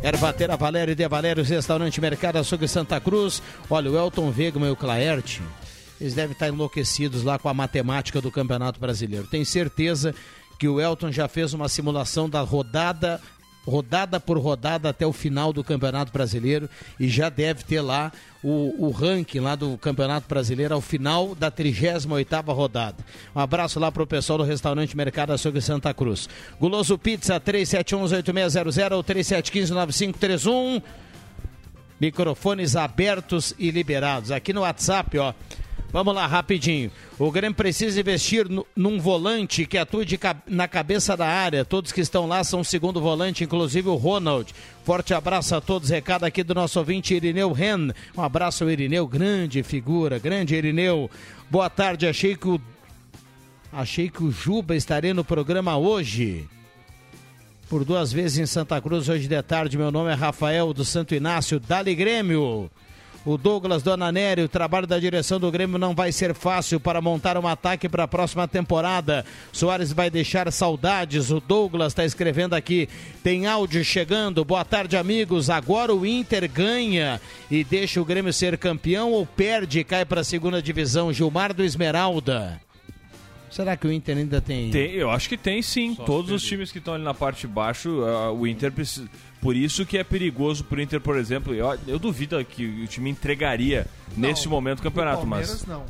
Ervatera 0.00 0.56
Valério 0.56 0.94
de 0.94 1.08
Valérios, 1.08 1.48
Restaurante 1.48 2.00
Mercado 2.00 2.36
Açougue 2.36 2.68
Santa 2.68 3.00
Cruz. 3.00 3.42
Olha, 3.68 3.90
o 3.90 3.98
Elton 3.98 4.30
Vegman 4.30 4.68
e 4.68 4.72
o 4.72 4.76
Claerte 4.76 5.42
eles 6.00 6.14
devem 6.14 6.32
estar 6.32 6.48
enlouquecidos 6.48 7.22
lá 7.22 7.38
com 7.38 7.48
a 7.48 7.54
matemática 7.54 8.20
do 8.20 8.30
Campeonato 8.30 8.80
Brasileiro. 8.80 9.26
Tenho 9.26 9.46
certeza 9.46 10.14
que 10.58 10.68
o 10.68 10.80
Elton 10.80 11.10
já 11.10 11.28
fez 11.28 11.52
uma 11.52 11.68
simulação 11.68 12.28
da 12.28 12.40
rodada 12.40 13.20
rodada 13.66 14.20
por 14.20 14.38
rodada 14.38 14.90
até 14.90 15.06
o 15.06 15.12
final 15.12 15.52
do 15.52 15.64
Campeonato 15.64 16.12
Brasileiro 16.12 16.68
e 17.00 17.08
já 17.08 17.28
deve 17.28 17.64
ter 17.64 17.80
lá 17.80 18.12
o, 18.42 18.86
o 18.86 18.90
ranking 18.90 19.40
lá 19.40 19.54
do 19.56 19.78
Campeonato 19.78 20.28
Brasileiro 20.28 20.74
ao 20.74 20.80
final 20.80 21.34
da 21.34 21.50
38ª 21.50 22.52
rodada. 22.54 22.96
Um 23.34 23.40
abraço 23.40 23.80
lá 23.80 23.90
pro 23.90 24.06
pessoal 24.06 24.38
do 24.38 24.44
restaurante 24.44 24.96
Mercado 24.96 25.32
Açougue 25.32 25.62
Santa 25.62 25.94
Cruz. 25.94 26.28
Guloso 26.60 26.98
Pizza 26.98 27.40
3711-8600 27.40 28.92
ou 28.92 29.02
3715-9531. 29.02 30.82
Microfones 31.98 32.76
abertos 32.76 33.54
e 33.58 33.70
liberados. 33.70 34.30
Aqui 34.30 34.52
no 34.52 34.60
WhatsApp, 34.60 35.18
ó. 35.18 35.32
Vamos 35.94 36.12
lá, 36.12 36.26
rapidinho. 36.26 36.90
O 37.20 37.30
Grêmio 37.30 37.54
precisa 37.54 38.00
investir 38.00 38.48
num 38.74 38.98
volante 38.98 39.64
que 39.64 39.78
atue 39.78 40.04
na 40.44 40.66
cabeça 40.66 41.16
da 41.16 41.28
área. 41.28 41.64
Todos 41.64 41.92
que 41.92 42.00
estão 42.00 42.26
lá 42.26 42.42
são 42.42 42.64
segundo 42.64 43.00
volante, 43.00 43.44
inclusive 43.44 43.88
o 43.88 43.94
Ronald. 43.94 44.52
Forte 44.82 45.14
abraço 45.14 45.54
a 45.54 45.60
todos. 45.60 45.90
Recado 45.90 46.24
aqui 46.24 46.42
do 46.42 46.52
nosso 46.52 46.80
ouvinte 46.80 47.14
Irineu 47.14 47.52
Ren. 47.52 47.90
Um 48.18 48.22
abraço 48.22 48.64
ao 48.64 48.70
Irineu, 48.72 49.06
grande 49.06 49.62
figura, 49.62 50.18
grande 50.18 50.56
Irineu. 50.56 51.08
Boa 51.48 51.70
tarde, 51.70 52.08
achei 52.08 52.34
que 52.34 52.48
o. 52.48 52.60
Achei 53.72 54.10
que 54.10 54.24
o 54.24 54.32
Juba 54.32 54.74
estaria 54.74 55.14
no 55.14 55.24
programa 55.24 55.76
hoje. 55.76 56.44
Por 57.68 57.84
duas 57.84 58.12
vezes 58.12 58.38
em 58.38 58.46
Santa 58.46 58.80
Cruz 58.80 59.08
hoje 59.08 59.28
de 59.28 59.42
tarde. 59.44 59.78
Meu 59.78 59.92
nome 59.92 60.10
é 60.10 60.14
Rafael 60.14 60.74
do 60.74 60.84
Santo 60.84 61.14
Inácio, 61.14 61.60
Dali 61.60 61.94
Grêmio. 61.94 62.68
O 63.26 63.38
Douglas 63.38 63.82
Donanério, 63.82 64.44
o 64.44 64.48
trabalho 64.48 64.86
da 64.86 64.98
direção 64.98 65.40
do 65.40 65.50
Grêmio 65.50 65.78
não 65.78 65.94
vai 65.94 66.12
ser 66.12 66.34
fácil 66.34 66.78
para 66.78 67.00
montar 67.00 67.38
um 67.38 67.48
ataque 67.48 67.88
para 67.88 68.04
a 68.04 68.08
próxima 68.08 68.46
temporada. 68.46 69.24
Soares 69.50 69.92
vai 69.92 70.10
deixar 70.10 70.52
saudades. 70.52 71.30
O 71.30 71.40
Douglas 71.40 71.92
está 71.92 72.04
escrevendo 72.04 72.52
aqui. 72.52 72.86
Tem 73.22 73.46
áudio 73.46 73.82
chegando. 73.82 74.44
Boa 74.44 74.62
tarde, 74.62 74.94
amigos. 74.94 75.48
Agora 75.48 75.94
o 75.94 76.04
Inter 76.04 76.50
ganha 76.50 77.18
e 77.50 77.64
deixa 77.64 77.98
o 77.98 78.04
Grêmio 78.04 78.32
ser 78.32 78.58
campeão 78.58 79.12
ou 79.12 79.24
perde 79.24 79.78
e 79.78 79.84
cai 79.84 80.04
para 80.04 80.20
a 80.20 80.24
segunda 80.24 80.60
divisão. 80.60 81.10
Gilmar 81.10 81.54
do 81.54 81.64
Esmeralda. 81.64 82.60
Será 83.54 83.76
que 83.76 83.86
o 83.86 83.92
Inter 83.92 84.16
ainda 84.16 84.40
tem. 84.40 84.70
Tem, 84.72 84.90
eu 84.90 85.08
acho 85.08 85.28
que 85.28 85.36
tem 85.36 85.62
sim. 85.62 85.94
Todos 85.94 86.32
os 86.32 86.42
times 86.42 86.72
que 86.72 86.78
estão 86.78 86.94
ali 86.94 87.04
na 87.04 87.14
parte 87.14 87.42
de 87.42 87.46
baixo, 87.46 88.02
ah, 88.04 88.32
o 88.32 88.48
Inter 88.48 88.72
precisa. 88.72 89.08
Por 89.44 89.54
isso 89.54 89.84
que 89.84 89.98
é 89.98 90.02
perigoso 90.02 90.64
pro 90.64 90.80
Inter, 90.80 90.98
por 91.02 91.18
exemplo. 91.18 91.52
Eu, 91.52 91.78
eu 91.86 91.98
duvido 91.98 92.42
que 92.46 92.64
o 92.64 92.86
time 92.86 93.10
entregaria 93.10 93.86
nesse 94.16 94.48
momento 94.48 94.78
o 94.78 94.82
campeonato, 94.82 95.26
mas. 95.26 95.66
não. 95.66 95.84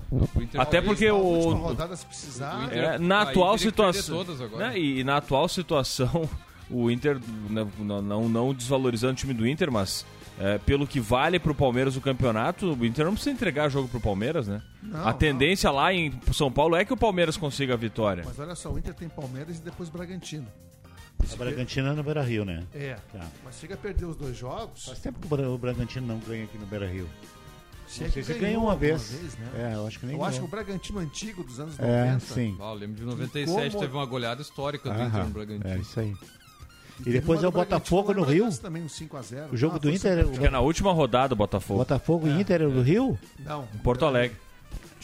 Até 0.58 0.82
porque 0.82 1.06
Na 1.06 1.14
última 1.14 1.54
o. 1.54 1.54
rodada, 1.68 1.94
se 1.94 2.04
precisar. 2.04 2.68
É, 2.72 2.98
na 2.98 3.22
atual 3.22 3.56
situação. 3.56 4.24
né, 4.56 4.76
e, 4.76 4.98
e 4.98 5.04
na 5.04 5.18
atual 5.18 5.48
situação, 5.48 6.28
o 6.68 6.90
Inter, 6.90 7.20
né, 7.48 7.64
não, 7.78 8.02
não, 8.02 8.28
não 8.28 8.52
desvalorizando 8.52 9.12
o 9.12 9.16
time 9.16 9.32
do 9.32 9.46
Inter, 9.46 9.70
mas 9.70 10.04
é, 10.36 10.58
pelo 10.58 10.84
que 10.84 10.98
vale 10.98 11.38
pro 11.38 11.54
Palmeiras 11.54 11.96
o 11.96 12.00
campeonato, 12.00 12.72
o 12.72 12.84
Inter 12.84 13.04
não 13.04 13.12
precisa 13.12 13.32
entregar 13.32 13.68
jogo 13.68 13.86
pro 13.86 14.00
Palmeiras, 14.00 14.48
né? 14.48 14.62
Não, 14.82 15.06
a 15.06 15.12
tendência 15.12 15.70
lá 15.70 15.94
em 15.94 16.12
São 16.32 16.50
Paulo 16.50 16.74
é 16.74 16.84
que 16.84 16.92
o 16.92 16.96
Palmeiras 16.96 17.36
consiga 17.36 17.74
a 17.74 17.76
vitória. 17.76 18.24
Mas 18.26 18.36
olha 18.36 18.56
só, 18.56 18.72
o 18.72 18.76
Inter 18.76 18.94
tem 18.94 19.08
Palmeiras 19.08 19.58
e 19.58 19.62
depois 19.62 19.88
Bragantino. 19.88 20.48
A 21.32 21.36
Bragantino 21.36 21.88
é 21.88 21.92
no 21.92 22.02
Beira 22.02 22.22
Rio, 22.22 22.44
né? 22.44 22.64
É. 22.74 22.96
Tá. 23.12 23.26
Mas 23.44 23.58
chega 23.58 23.74
a 23.74 23.76
perder 23.78 24.04
os 24.04 24.16
dois 24.16 24.36
jogos. 24.36 24.84
Faz 24.86 24.98
tempo 24.98 25.18
que 25.20 25.26
o 25.26 25.28
Bra- 25.28 25.48
o 25.48 25.58
Bragantino 25.58 26.06
não 26.06 26.18
ganha 26.18 26.44
aqui 26.44 26.58
no 26.58 26.66
Beira 26.66 26.86
Rio. 26.86 27.08
Não 28.00 28.06
é 28.06 28.10
sei 28.10 28.22
se 28.22 28.32
ganhou 28.32 28.40
ganhou 28.40 28.62
uma 28.64 28.72
alguma 28.72 28.76
vez. 28.98 29.10
né? 29.38 29.70
É, 29.72 29.74
eu 29.74 29.86
acho 29.86 30.00
que 30.00 30.06
nem 30.06 30.16
Eu 30.16 30.22
acho 30.24 30.30
que 30.32 30.36
ganhou. 30.38 30.48
o 30.48 30.50
Bragantino 30.50 30.98
antigo 30.98 31.44
dos 31.44 31.60
anos 31.60 31.78
É, 31.78 32.06
90. 32.06 32.20
sim. 32.20 32.56
Ah, 32.60 32.64
eu 32.70 32.74
lembro 32.74 32.96
de 32.96 33.04
97, 33.04 33.70
Como- 33.72 33.82
teve 33.84 33.96
uma 33.96 34.06
goleada 34.06 34.42
histórica 34.42 34.90
do 34.90 34.96
Aham, 34.98 35.06
Inter 35.08 35.24
no 35.24 35.30
Bragantino. 35.30 35.74
É 35.74 35.78
isso 35.78 36.00
aí. 36.00 36.14
E 37.00 37.02
Teve 37.04 37.20
depois 37.20 37.42
é 37.42 37.48
o 37.48 37.50
do 37.50 37.54
Botafogo 37.56 38.14
no 38.14 38.22
Rio. 38.22 38.48
Também, 38.58 38.82
um 38.82 38.88
5x0. 38.88 39.52
O 39.52 39.56
jogo 39.56 39.76
Ah, 39.76 39.78
do 39.80 39.90
Inter. 39.90 40.18
Acho 40.28 40.38
que 40.40 40.46
é 40.46 40.50
na 40.50 40.60
última 40.60 40.92
rodada 40.92 41.34
o 41.34 41.36
Botafogo. 41.36 41.80
Botafogo 41.80 42.28
e 42.28 42.40
Inter 42.40 42.62
é 42.62 42.66
no 42.66 42.82
Rio? 42.82 43.18
Não. 43.40 43.68
Em 43.74 43.78
Porto 43.78 44.04
Alegre. 44.04 44.36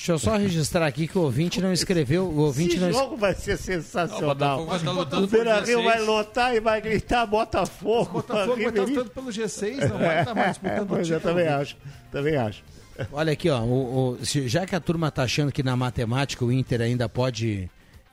Deixa 0.00 0.12
eu 0.12 0.18
só 0.18 0.34
registrar 0.38 0.86
aqui 0.86 1.06
que 1.06 1.18
o 1.18 1.20
ouvinte 1.20 1.60
não 1.60 1.74
escreveu. 1.74 2.24
O 2.24 2.38
ouvinte 2.38 2.70
Esse 2.76 2.80
não 2.80 2.88
es- 2.88 2.96
jogo 2.96 3.18
vai 3.18 3.34
ser 3.34 3.58
sensacional. 3.58 4.20
Não, 4.22 4.28
o 4.30 4.34
Botafogo 4.34 4.66
vai 4.66 4.76
estar 4.78 4.90
lutando 4.92 5.24
o 5.24 5.26
Beira 5.28 5.54
Rio 5.56 5.60
16. 5.66 5.84
vai 5.84 6.00
lotar 6.00 6.54
e 6.54 6.60
vai 6.60 6.80
gritar 6.80 7.26
Botafogo. 7.26 8.10
Botafogo 8.14 8.56
vai 8.56 8.64
estar 8.68 8.82
lutando 8.82 9.10
pelo 9.10 9.26
G6, 9.30 9.88
não 9.90 9.98
vai 9.98 10.20
estar 10.20 10.34
mais 10.34 10.48
disputando 10.52 10.82
o 10.84 10.86
Pois 10.86 11.06
título. 11.06 11.16
eu 11.16 11.20
também 11.20 11.48
acho. 11.48 11.76
Também 12.10 12.36
acho. 12.36 12.64
Olha 13.12 13.32
aqui, 13.34 13.50
ó, 13.50 13.60
o- 13.60 14.16
o- 14.18 14.24
se- 14.24 14.48
já 14.48 14.64
que 14.64 14.74
a 14.74 14.80
turma 14.80 15.10
tá 15.10 15.22
achando 15.24 15.52
que 15.52 15.62
na 15.62 15.76
matemática 15.76 16.42
o 16.46 16.50
Inter 16.50 16.80
ainda 16.80 17.06
pode 17.06 17.68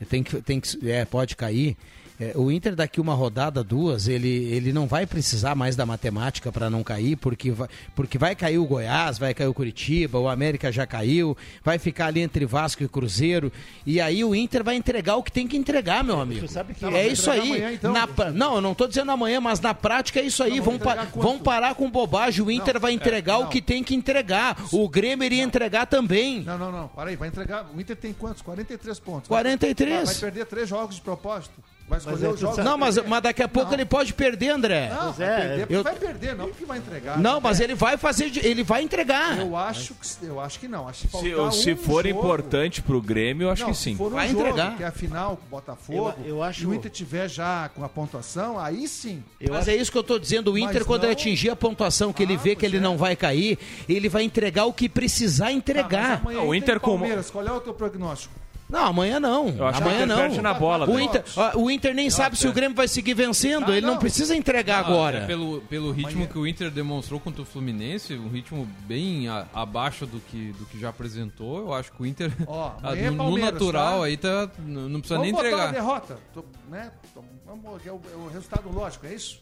tem 0.09 0.21
que, 0.23 0.41
tem 0.41 0.59
que 0.59 0.91
é, 0.91 1.05
pode 1.05 1.37
cair, 1.37 1.77
é, 2.19 2.31
o 2.35 2.51
Inter 2.51 2.75
daqui 2.75 2.99
uma 2.99 3.13
rodada, 3.13 3.63
duas, 3.63 4.07
ele, 4.07 4.27
ele 4.27 4.73
não 4.73 4.87
vai 4.87 5.05
precisar 5.05 5.53
mais 5.55 5.75
da 5.75 5.85
matemática 5.85 6.51
para 6.51 6.69
não 6.69 6.83
cair, 6.83 7.15
porque 7.15 7.51
vai, 7.51 7.67
porque 7.95 8.17
vai 8.17 8.35
cair 8.35 8.57
o 8.57 8.65
Goiás, 8.65 9.17
vai 9.17 9.33
cair 9.33 9.47
o 9.47 9.53
Curitiba, 9.53 10.17
o 10.19 10.27
América 10.27 10.71
já 10.71 10.85
caiu, 10.87 11.37
vai 11.63 11.77
ficar 11.77 12.07
ali 12.07 12.21
entre 12.21 12.45
Vasco 12.45 12.83
e 12.83 12.87
Cruzeiro, 12.87 13.51
e 13.85 14.01
aí 14.01 14.23
o 14.23 14.33
Inter 14.33 14.63
vai 14.63 14.75
entregar 14.75 15.15
o 15.15 15.23
que 15.23 15.31
tem 15.31 15.47
que 15.47 15.57
entregar, 15.57 16.03
meu 16.03 16.19
amigo. 16.19 16.47
sabe 16.47 16.73
que- 16.73 16.85
é 16.85 17.07
isso 17.07 17.29
aí. 17.29 17.39
amanhã, 17.39 17.71
então? 17.71 17.93
Na 17.93 18.07
não, 18.33 18.55
eu 18.55 18.61
não 18.61 18.73
tô 18.73 18.87
dizendo 18.87 19.11
amanhã, 19.11 19.39
mas 19.39 19.59
na 19.59 19.73
prática 19.73 20.19
é 20.19 20.23
isso 20.23 20.41
aí. 20.41 20.57
Não, 20.57 20.63
Vão, 20.63 20.79
pa- 20.79 21.07
vão 21.15 21.39
parar 21.39 21.75
com 21.75 21.89
bobagem. 21.89 22.43
O 22.43 22.51
Inter 22.51 22.79
vai 22.79 22.93
entregar 22.93 23.37
o 23.37 23.43
não. 23.43 23.49
que 23.49 23.61
tem 23.61 23.83
que 23.83 23.93
entregar. 23.95 24.57
O 24.71 24.89
Grêmio 24.89 25.23
iria 25.25 25.43
entregar 25.43 25.85
também. 25.85 26.41
Não, 26.41 26.57
não, 26.57 26.71
não. 26.71 26.87
Para 26.87 27.09
aí, 27.09 27.15
vai 27.15 27.27
entregar. 27.27 27.69
O 27.75 27.79
Inter 27.79 27.95
tem 27.95 28.11
quantos? 28.13 28.41
43 28.41 28.99
pontos. 28.99 29.27
43. 29.27 29.95
Vai, 29.95 30.05
vai 30.05 30.15
perder 30.15 30.45
três 30.45 30.67
jogos 30.67 30.95
de 30.95 31.01
propósito. 31.01 31.53
Vai 31.87 31.99
escolher 31.99 32.25
é 32.25 32.29
os 32.29 32.39
jogos. 32.39 32.57
Não, 32.57 32.77
mas, 32.77 32.97
mas 33.05 33.23
daqui 33.23 33.41
a 33.41 33.47
pouco 33.47 33.73
ele 33.73 33.85
pode 33.85 34.13
perder, 34.13 34.49
André. 34.49 34.89
Não, 34.89 35.13
vai 35.13 35.25
é, 35.27 35.37
perder, 35.37 35.59
porque 35.61 35.75
eu- 35.75 35.83
vai 35.83 35.95
perder, 35.95 36.35
não 36.35 36.47
porque 36.49 36.65
vai 36.65 36.77
entregar. 36.79 37.17
Não, 37.17 37.39
mas 37.39 37.61
ele 37.61 37.75
vai 37.75 37.95
fazer, 37.97 38.29
de- 38.29 38.45
ele 38.45 38.61
vai 38.61 38.81
entregar. 38.83 39.39
Eu 39.39 39.55
acho 39.55 39.93
que, 39.93 40.25
eu 40.25 40.37
acho 40.41 40.59
que 40.59 40.67
não. 40.67 40.85
Acho 40.87 41.07
que 41.07 41.17
Se, 41.17 41.61
se 41.63 41.73
um 41.73 41.77
for 41.77 42.05
jogo- 42.05 42.19
importante 42.19 42.81
pro 42.81 43.01
Grêmio, 43.01 43.45
eu 43.45 43.51
acho 43.51 43.63
Não, 43.63 43.71
que 43.71 43.77
se 43.77 43.83
sim. 43.83 43.95
for 43.95 44.07
um 44.11 44.15
Vai 44.15 44.27
jogo, 44.27 44.41
entregar. 44.41 44.75
que 44.75 44.83
é 44.83 44.87
a 44.87 44.91
final 44.91 45.37
com 45.37 45.45
o 45.45 45.49
Botafogo, 45.49 46.13
Eu- 46.19 46.25
eu 46.25 46.43
acho- 46.43 46.63
e 46.63 46.65
o 46.65 46.73
Inter 46.73 46.91
tiver 46.91 47.29
já 47.29 47.69
com 47.73 47.81
a 47.85 47.87
pontuação, 47.89 48.59
aí 48.59 48.85
sim. 48.85 49.23
Eu 49.39 49.53
Mas 49.53 49.61
acho- 49.61 49.69
é 49.69 49.75
isso 49.77 49.89
que 49.91 49.97
eu 49.97 50.03
tô 50.03 50.19
dizendo. 50.19 50.51
O 50.51 50.57
Inter, 50.57 50.75
Mas 50.79 50.83
quando 50.83 51.03
não- 51.03 51.09
ele 51.09 51.13
atingir 51.13 51.49
a 51.51 51.55
pontuação 51.55 52.11
que 52.11 52.21
ele 52.21 52.33
Ah, 52.33 52.37
vê 52.37 52.53
que 52.53 52.65
ele 52.65 52.77
é. 52.77 52.81
não 52.81 52.97
vai 52.97 53.15
cair, 53.15 53.57
ele 53.87 54.09
vai 54.09 54.23
entregar 54.23 54.65
o 54.65 54.73
que 54.73 54.89
precisar 54.89 55.45
mas 55.45 55.55
entregar. 55.55 56.21
O 56.45 56.53
Inter 56.53 56.75
e 56.75 56.79
com- 56.81 56.97
Palmeiras, 56.97 57.31
qual 57.31 57.45
é 57.47 57.51
o 57.53 57.61
teu 57.61 57.73
prognóstico? 57.73 58.33
Não, 58.69 58.85
amanhã 58.87 59.17
não. 59.19 59.47
Amanhã 59.73 60.05
não. 60.05 60.41
na 60.41 60.53
bola, 60.53 60.89
o? 60.89 60.99
Inter, 60.99 61.23
o 61.55 61.71
Inter 61.71 61.93
nem 61.95 62.09
sabe 62.09 62.35
se 62.37 62.47
o 62.47 62.51
Grêmio 62.51 62.75
vai 62.75 62.87
seguir 62.87 63.13
vencendo. 63.13 63.71
Ah, 63.71 63.77
ele 63.77 63.85
não, 63.85 63.93
não. 63.93 63.99
precisa 63.99 64.35
entregar 64.35 64.77
Ah, 64.77 64.87
agora. 64.87 65.17
é 65.19 65.25
pelo, 65.25 65.61
pelo 65.61 65.91
ritmo 65.91 66.11
Amanhã- 66.11 66.27
que 66.27 66.37
o 66.37 66.45
Inter 66.45 66.69
demonstrou 66.69 67.17
contra 67.19 67.41
o 67.41 67.45
Fluminense, 67.45 68.13
um 68.15 68.27
ritmo 68.27 68.67
bem 68.85 69.29
a- 69.29 69.45
abaixo 69.53 70.05
do 70.05 70.19
que, 70.19 70.51
do 70.59 70.65
que 70.65 70.77
já 70.79 70.89
apresentou, 70.89 71.59
eu 71.59 71.73
acho 71.73 71.91
que 71.93 72.01
o 72.01 72.05
Inter, 72.05 72.31
Ó, 72.45 72.67
ah, 72.67 72.75
amanhã 72.91 73.01
é 73.03 73.09
no, 73.09 73.11
no 73.11 73.17
Palmeiras, 73.23 73.53
natural 73.53 73.99
tá? 73.99 74.05
aí 74.05 74.17
tá, 74.17 74.49
não 74.65 74.99
precisa 74.99 75.15
Vamos 75.19 75.23
nem 75.23 75.31
botar 75.31 75.47
entregar. 75.47 75.69
a 75.69 75.71
derrota. 75.71 76.17
Tô- 76.33 76.45
né? 76.69 76.91
Tô- 77.13 77.23
vamos- 77.45 77.85
é, 77.85 77.91
o, 77.91 78.01
é 78.11 78.15
o 78.17 78.27
resultado 78.27 78.69
lógico, 78.69 79.05
é 79.07 79.13
isso? 79.13 79.39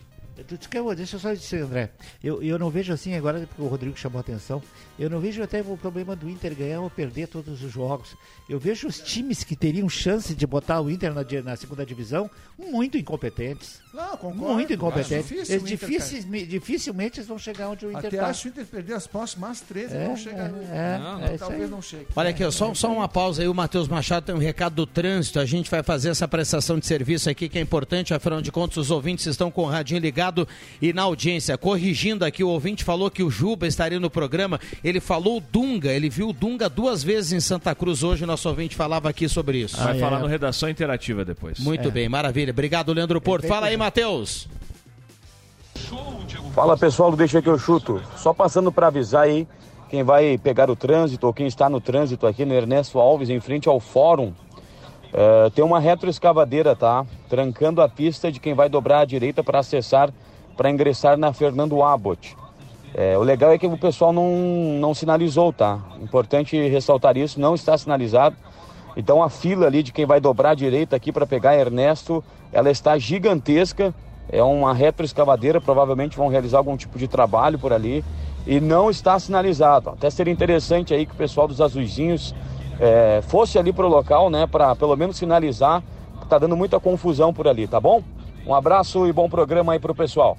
Tu- 0.48 0.58
tu 0.58 0.70
quer- 0.70 0.84
Deixa 0.96 1.16
eu 1.16 1.20
só 1.20 1.34
dizer, 1.34 1.62
André. 1.64 1.90
Eu, 2.24 2.42
eu 2.44 2.60
não 2.60 2.70
vejo 2.70 2.92
assim, 2.94 3.14
agora 3.16 3.40
porque 3.48 3.62
o 3.62 3.68
Rodrigo 3.68 3.98
chamou 3.98 4.18
a 4.18 4.22
atenção, 4.22 4.62
eu 5.00 5.10
não 5.10 5.20
vejo 5.20 5.42
até 5.42 5.62
o 5.62 5.78
problema 5.78 6.16
do 6.16 6.30
Inter 6.30 6.54
ganhar 6.56 6.82
ou 6.82 6.90
perder 6.90 7.28
todos 7.28 7.64
os 7.64 7.72
jogos. 7.72 8.16
Eu 8.50 8.60
vejo 8.60 8.88
os 8.88 9.00
times 9.00 9.44
que 9.44 9.56
teriam 9.56 9.88
chance 9.90 10.36
de 10.36 10.46
botar 10.46 10.82
o 10.82 10.90
Inter 10.90 11.14
na, 11.14 11.24
na 11.44 11.56
segunda 11.56 11.86
divisão 11.86 12.30
muito 12.58 12.98
incompetentes. 12.98 13.80
Não, 13.94 14.10
concordo. 14.18 14.36
Muito 14.54 14.66
Acho 14.66 14.74
incompetentes. 14.74 15.30
difícil 15.30 15.56
Eles 15.56 15.72
Inter 15.72 15.90
dificilmente, 15.90 16.46
dificilmente 16.48 17.20
eles 17.20 17.28
vão 17.28 17.40
chegar 17.40 17.70
onde 17.70 17.86
o 17.86 17.90
Inter 17.90 18.08
Até 18.08 18.16
está. 18.18 18.28
acho 18.28 18.42
que 18.44 18.48
o 18.48 18.50
Inter 18.52 18.66
perder 18.66 18.94
as 18.94 19.08
próximas 19.08 19.62
três 19.62 19.92
e 19.92 19.96
É, 19.96 20.08
não 20.08 20.18
chega. 20.18 20.42
é, 20.72 20.98
Não, 21.00 21.20
é 21.24 21.30
isso 21.30 21.40
Talvez 21.40 21.64
aí. 21.64 21.70
não 21.70 21.82
chegue. 21.82 22.08
Olha 22.16 22.30
aqui, 22.30 22.44
ó, 22.44 22.52
só, 22.52 22.74
só 22.74 22.92
uma 22.92 23.08
pausa 23.08 23.42
aí. 23.42 23.48
O 23.48 23.54
Matheus 23.54 23.88
Machado 23.88 24.26
tem 24.26 24.36
um 24.36 24.40
recado 24.40 24.76
do 24.76 24.86
trânsito. 24.86 25.40
A 25.40 25.46
gente 25.46 25.70
vai 25.72 25.82
fazer 25.82 26.10
essa 26.10 26.28
prestação 26.28 26.78
de 26.78 26.86
serviço 26.86 27.30
aqui 27.30 27.48
que 27.48 27.58
é 27.58 27.62
importante. 27.62 28.14
Afinal 28.14 28.42
de 28.42 28.52
contas, 28.52 28.78
os 28.78 28.92
ouvintes 28.92 29.26
estão 29.28 29.50
com 29.50 29.64
o 29.64 29.68
radinho 29.68 30.00
ligado 30.02 30.25
e 30.82 30.94
na 30.94 31.04
audiência. 31.04 31.58
Corrigindo 31.58 32.24
aqui, 32.26 32.44
o 32.44 32.50
ouvinte 32.50 32.84
falou 32.84 33.10
que 33.12 33.24
o 33.24 33.30
Juba 33.30 33.68
estaria 33.68 34.00
no 34.00 34.10
programa. 34.10 34.60
Ele 34.84 35.00
falou 35.00 35.38
o 35.38 35.42
Dunga. 35.42 35.92
Ele 35.92 36.10
viu 36.10 36.30
o 36.30 36.34
Dunga 36.34 36.70
duas 36.70 37.04
vezes 37.04 37.32
em 37.34 37.40
Santa 37.40 37.74
Cruz 37.76 38.04
hoje. 38.04 38.24
O 38.24 38.28
nosso 38.28 38.48
ouvinte 38.50 38.76
falava 38.76 39.10
aqui 39.10 39.28
sobre 39.30 39.60
isso. 39.60 39.78
Vai 39.78 39.98
Ah, 39.98 40.00
falar 40.00 40.20
é. 40.20 40.22
no 40.22 40.28
Redação 40.28 40.70
Interativa 40.70 41.24
depois. 41.26 41.60
Muito 41.60 41.92
bem, 41.92 42.08
maravilha. 42.10 42.52
Obrigado, 42.52 42.94
Leandro 42.94 43.20
Porto. 43.22 43.48
Fala 43.48 43.68
aí, 43.68 43.78
Matheus. 43.78 44.48
Fala 46.54 46.78
pessoal 46.78 47.12
do 47.12 47.18
Deixa 47.18 47.42
que 47.42 47.50
eu 47.50 47.58
chuto. 47.60 48.02
Só 48.18 48.34
passando 48.34 48.72
para 48.72 48.88
avisar 48.88 49.24
aí 49.24 49.48
quem 49.90 50.04
vai 50.04 50.38
pegar 50.38 50.70
o 50.70 50.76
trânsito 50.76 51.28
ou 51.28 51.34
quem 51.34 51.48
está 51.48 51.70
no 51.70 51.80
trânsito 51.82 52.26
aqui 52.26 52.46
no 52.46 52.54
Ernesto 52.54 52.98
Alves, 53.00 53.30
em 53.30 53.40
frente 53.40 53.68
ao 53.68 53.80
fórum. 53.80 54.34
Eh, 55.18 55.50
tem 55.56 55.64
uma 55.64 55.80
retroescavadeira, 55.80 56.76
tá? 56.76 57.06
Trancando 57.30 57.82
a 57.82 57.88
pista 57.88 58.30
de 58.30 58.38
quem 58.38 58.54
vai 58.54 58.68
dobrar 58.68 59.00
à 59.00 59.06
direita 59.06 59.42
para 59.42 59.60
acessar, 59.60 60.12
para 60.58 60.70
ingressar 60.70 61.18
na 61.18 61.32
Fernando 61.32 61.82
Abbott. 61.82 62.36
É, 62.94 63.18
o 63.18 63.22
legal 63.22 63.52
é 63.52 63.58
que 63.58 63.66
o 63.66 63.78
pessoal 63.78 64.12
não, 64.12 64.30
não 64.78 64.94
sinalizou, 64.94 65.54
tá? 65.54 65.80
Importante 66.02 66.58
ressaltar 66.68 67.16
isso, 67.16 67.40
não 67.40 67.56
está 67.56 67.78
sinalizado. 67.78 68.36
Então 68.98 69.24
a 69.24 69.30
fila 69.30 69.68
ali 69.68 69.84
de 69.84 69.94
quem 69.94 70.06
vai 70.06 70.20
dobrar 70.20 70.52
a 70.52 70.56
direita 70.56 70.98
aqui 70.98 71.14
para 71.14 71.26
pegar 71.26 71.56
Ernesto, 71.56 72.22
ela 72.52 72.70
está 72.70 72.98
gigantesca. 72.98 73.94
É 74.28 74.44
uma 74.44 74.74
retroescavadeira, 74.74 75.62
provavelmente 75.62 76.18
vão 76.18 76.28
realizar 76.28 76.58
algum 76.58 76.76
tipo 76.76 76.98
de 76.98 77.08
trabalho 77.08 77.58
por 77.58 77.72
ali 77.72 78.04
e 78.46 78.60
não 78.60 78.90
está 78.90 79.18
sinalizado. 79.18 79.92
Até 79.92 80.10
seria 80.10 80.34
interessante 80.34 80.94
aí 80.94 81.06
que 81.06 81.14
o 81.14 81.18
pessoal 81.18 81.48
dos 81.48 81.62
Azuizinhos 81.62 82.36
é, 82.80 83.22
fosse 83.28 83.58
ali 83.58 83.72
para 83.72 83.86
o 83.86 83.90
local, 83.90 84.30
né, 84.30 84.48
para 84.48 84.76
pelo 84.76 84.96
menos 84.96 85.18
sinalizar. 85.18 85.84
Tá 86.30 86.40
dando 86.40 86.58
muita 86.58 86.80
confusão 86.80 87.34
por 87.34 87.48
ali, 87.48 87.68
tá 87.68 87.80
bom? 87.80 88.04
Um 88.48 88.54
abraço 88.54 89.08
e 89.08 89.14
bom 89.14 89.30
programa 89.30 89.74
aí 89.74 89.80
pro 89.80 89.94
pessoal. 89.94 90.38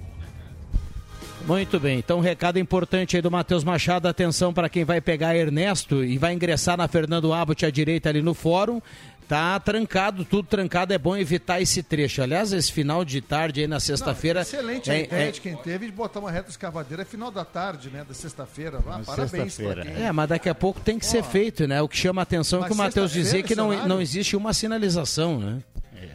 Muito 1.47 1.79
bem, 1.79 1.99
então 2.01 2.19
um 2.19 2.21
recado 2.21 2.59
importante 2.59 3.15
aí 3.15 3.23
do 3.23 3.31
Matheus 3.31 3.63
Machado, 3.63 4.09
atenção 4.09 4.53
para 4.53 4.69
quem 4.69 4.85
vai 4.85 5.01
pegar 5.01 5.37
Ernesto 5.37 6.05
e 6.05 6.19
vai 6.19 6.35
ingressar 6.35 6.77
na 6.77 6.89
Fernando 6.89 7.33
Abbott 7.33 7.65
à 7.65 7.71
direita 7.71 8.09
ali 8.09 8.21
no 8.21 8.35
fórum, 8.35 8.83
tá 9.29 9.59
trancado, 9.61 10.25
tudo 10.25 10.49
trancado, 10.49 10.93
é 10.93 10.99
bom 10.99 11.17
evitar 11.17 11.61
esse 11.61 11.85
trecho. 11.85 12.21
Aliás, 12.21 12.53
esse 12.53 12.73
final 12.73 13.05
de 13.05 13.21
tarde 13.21 13.61
aí 13.61 13.69
na 13.69 13.79
sexta-feira... 13.79 14.41
Excelente 14.41 14.91
é, 14.91 14.95
a 14.95 14.99
ideia 14.99 15.29
é- 15.29 15.31
de 15.31 15.41
quem 15.41 15.57
teve 15.57 15.87
de 15.87 15.93
botar 15.93 16.19
uma 16.19 16.33
reta 16.33 16.51
escavadeira 16.51 17.05
final 17.05 17.31
da 17.31 17.45
tarde, 17.45 17.91
né, 17.91 18.05
da 18.07 18.15
sexta-feira. 18.15 18.81
Ah, 18.85 19.01
parabéns 19.07 19.57
pra 19.57 19.83
quem... 19.83 20.05
É, 20.05 20.11
mas 20.11 20.29
daqui 20.29 20.49
a 20.49 20.55
pouco 20.55 20.81
tem 20.81 20.99
que 20.99 21.07
ser 21.07 21.23
feito, 21.23 21.67
né? 21.69 21.81
O 21.81 21.89
que 21.89 21.97
chama 21.97 22.23
a 22.23 22.25
atenção 22.25 22.65
é 22.65 22.67
que 22.67 22.73
o 22.73 22.77
Matheus 22.77 23.13
dizia 23.13 23.43
que 23.45 23.55
não, 23.55 23.87
não 23.87 24.01
existe 24.01 24.37
uma 24.37 24.53
sinalização, 24.53 25.39
né? 25.39 25.59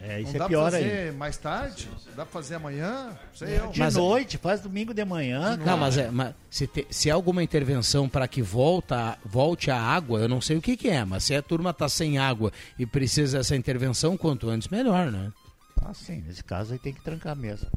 É, 0.02 0.20
isso 0.20 0.30
Não 0.30 0.36
é 0.36 0.38
dá 0.38 0.48
pior 0.48 0.68
pra 0.70 0.78
aí. 0.78 0.84
fazer 0.84 1.12
mais 1.12 1.36
tarde? 1.36 1.88
Dá 2.08 2.24
pra 2.24 2.26
fazer 2.26 2.54
amanhã? 2.56 3.16
Sei 3.34 3.58
eu. 3.58 3.68
De 3.70 3.78
Mas- 3.78 3.94
noite, 3.94 4.38
faz 4.38 4.60
domingo 4.60 4.92
de 4.94 5.04
manhã. 5.04 5.56
Não, 5.56 5.64
cara. 5.64 5.76
mas, 5.76 5.98
é, 5.98 6.10
mas 6.10 6.34
se, 6.50 6.66
te- 6.66 6.86
se 6.90 7.10
há 7.10 7.14
alguma 7.14 7.42
intervenção 7.42 8.08
para 8.08 8.26
que 8.28 8.42
volta, 8.42 9.18
volte 9.24 9.70
a 9.70 9.80
água, 9.80 10.20
eu 10.20 10.28
não 10.28 10.40
sei 10.40 10.56
o 10.56 10.62
que, 10.62 10.76
que 10.76 10.88
é, 10.88 11.04
mas 11.04 11.24
se 11.24 11.34
a 11.34 11.42
turma 11.42 11.70
está 11.70 11.88
sem 11.88 12.18
água 12.18 12.52
e 12.78 12.84
precisa 12.86 13.38
dessa 13.38 13.54
intervenção, 13.56 14.16
quanto 14.16 14.48
antes 14.48 14.68
melhor, 14.68 15.10
né? 15.10 15.32
Ah, 15.80 15.92
sim, 15.94 16.22
nesse 16.26 16.44
caso 16.44 16.72
aí 16.72 16.78
tem 16.78 16.92
que 16.92 17.00
trancar 17.02 17.34
mesmo. 17.34 17.68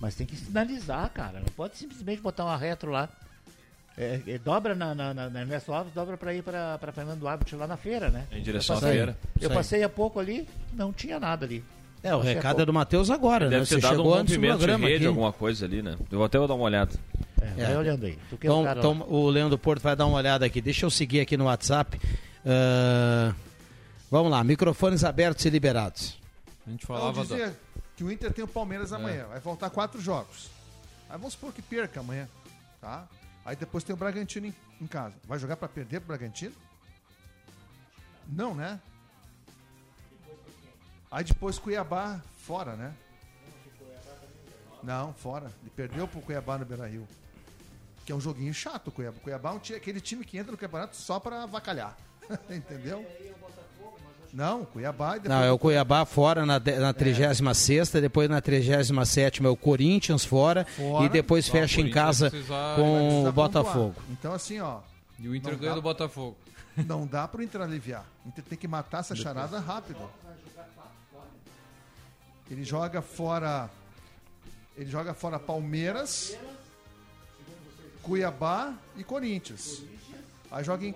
Mas 0.00 0.16
tem 0.16 0.26
que 0.26 0.34
sinalizar, 0.34 1.08
cara. 1.10 1.38
Não 1.38 1.46
pode 1.56 1.76
simplesmente 1.76 2.20
botar 2.20 2.44
uma 2.44 2.56
retro 2.56 2.90
lá. 2.90 3.08
É, 3.96 4.20
é, 4.26 4.38
dobra 4.38 4.74
na, 4.74 4.94
na, 4.94 5.12
na, 5.12 5.28
na 5.30 5.40
Ernesto 5.42 5.72
Alves, 5.72 5.92
dobra 5.92 6.16
pra 6.16 6.32
ir 6.32 6.42
pra, 6.42 6.78
pra 6.78 6.92
Fernando 6.92 7.28
Abbott 7.28 7.54
lá 7.54 7.66
na 7.66 7.76
feira, 7.76 8.08
né? 8.08 8.26
Em 8.32 8.40
direção 8.42 8.76
à 8.76 8.80
feira. 8.80 9.16
Eu 9.40 9.50
passei 9.50 9.82
há 9.82 9.88
pouco 9.88 10.18
ali, 10.18 10.48
não 10.72 10.92
tinha 10.92 11.20
nada 11.20 11.44
ali. 11.44 11.62
É, 12.02 12.12
o 12.14 12.18
Passei 12.18 12.34
recado 12.34 12.62
é 12.62 12.66
do 12.66 12.72
Matheus 12.72 13.10
agora, 13.10 13.48
Deve 13.48 13.60
né? 13.60 13.66
ter 13.66 13.74
Você 13.76 13.80
dado 13.80 13.96
chegou 13.96 14.12
um 14.12 14.14
antes 14.14 14.34
do 14.34 14.40
rompimento 14.40 14.66
de 14.66 14.72
rede, 14.82 14.96
aqui. 14.96 15.06
alguma 15.06 15.32
coisa 15.32 15.64
ali, 15.66 15.82
né? 15.82 15.96
Eu 16.10 16.18
vou 16.18 16.24
até 16.24 16.36
dar 16.38 16.54
uma 16.54 16.64
olhada. 16.64 16.90
É, 17.40 17.64
vai 17.64 17.76
olhando 17.76 18.06
aí. 18.06 18.12
É 18.30 18.34
Então, 18.34 18.62
o 18.64 18.68
então 18.68 19.06
o 19.08 19.28
Leandro 19.30 19.56
Porto 19.58 19.82
vai 19.82 19.94
dar 19.94 20.06
uma 20.06 20.16
olhada 20.16 20.44
aqui. 20.44 20.60
Deixa 20.60 20.84
eu 20.84 20.90
seguir 20.90 21.20
aqui 21.20 21.36
no 21.36 21.44
WhatsApp. 21.44 22.00
Ah, 22.44 23.32
vamos 24.10 24.30
lá, 24.32 24.42
microfones 24.42 25.04
abertos 25.04 25.44
e 25.44 25.50
liberados. 25.50 26.18
A 26.66 26.70
gente 26.70 26.82
Eu 26.82 26.86
falava 26.88 27.24
da... 27.24 27.52
que 27.96 28.02
o 28.02 28.10
Inter 28.10 28.32
tem 28.32 28.44
o 28.44 28.48
Palmeiras 28.48 28.90
É. 28.92 28.96
amanhã. 28.96 29.26
Vai 29.28 29.38
voltar 29.40 29.70
quatro 29.70 30.00
jogos. 30.00 30.50
Aí 31.08 31.16
vamos 31.18 31.34
supor 31.34 31.52
que 31.52 31.62
perca 31.62 32.00
amanhã, 32.00 32.26
tá? 32.80 33.06
Aí 33.44 33.56
depois 33.56 33.82
tem 33.82 33.94
o 33.94 33.96
Bragantino 33.96 34.46
em, 34.46 34.54
em 34.80 34.86
casa. 34.86 35.16
Vai 35.24 35.38
jogar 35.38 35.56
pra 35.56 35.68
perder 35.68 36.00
pro 36.00 36.08
Bragantino? 36.08 36.54
Não, 38.28 38.54
né? 38.54 38.80
Aí 41.10 41.24
depois 41.24 41.58
Cuiabá 41.58 42.20
fora, 42.38 42.74
né? 42.76 42.94
Não, 44.82 45.12
fora. 45.14 45.52
Ele 45.60 45.70
perdeu 45.70 46.08
pro 46.08 46.20
Cuiabá 46.20 46.58
no 46.58 46.64
Beira-Rio. 46.64 47.06
Que 48.04 48.12
é 48.12 48.14
um 48.14 48.20
joguinho 48.20 48.54
chato 48.54 48.90
Cuiabá. 48.90 49.18
Cuiabá 49.20 49.50
é 49.50 49.52
um 49.52 49.76
aquele 49.76 50.00
time 50.00 50.24
que 50.24 50.38
entra 50.38 50.52
no 50.52 50.58
campeonato 50.58 50.96
só 50.96 51.20
pra 51.20 51.42
avacalhar. 51.42 51.96
Entendeu? 52.50 53.04
Não, 54.32 54.64
Cuiabá 54.64 55.16
e 55.16 55.20
depois 55.20 55.38
Não, 55.38 55.44
é 55.44 55.52
o 55.52 55.58
Cuiabá 55.58 56.04
fora 56.06 56.46
na, 56.46 56.58
de- 56.58 56.78
na 56.78 56.92
36 56.94 57.90
depois 57.90 58.30
na 58.30 58.40
37 58.40 59.44
é 59.44 59.48
o 59.48 59.54
Corinthians 59.56 60.24
fora, 60.24 60.64
Fora. 60.64 61.04
e 61.04 61.08
depois 61.10 61.44
Só, 61.44 61.52
fecha 61.52 61.80
o 61.80 61.84
em 61.84 61.90
casa 61.90 62.30
precisa- 62.30 62.48
vai 62.52 62.76
com 62.76 62.82
o 62.82 63.10
pontuar. 63.24 63.32
Botafogo. 63.32 63.94
Então, 64.10 64.32
assim, 64.32 64.58
ó. 64.60 64.78
E 65.18 65.28
o 65.28 65.36
Inter 65.36 65.56
ganha 65.58 65.74
do 65.74 65.82
Botafogo. 65.82 66.36
Não 66.86 67.06
dá 67.06 67.28
pro 67.28 67.42
Inter 67.42 67.60
aliviar. 67.60 68.06
O 68.24 68.28
Inter 68.28 68.42
tem 68.42 68.56
que 68.56 68.66
matar 68.66 69.00
essa 69.00 69.14
charada 69.14 69.60
rápido. 69.60 69.98
Ele 72.50 72.64
joga 72.64 73.02
fora. 73.02 73.68
Ele 74.76 74.90
joga 74.90 75.12
fora 75.12 75.38
Palmeiras, 75.38 76.34
Cuiabá 78.02 78.72
e 78.96 79.04
Corinthians. 79.04 79.82
Aí 80.50 80.64
joga 80.64 80.86
em. 80.86 80.92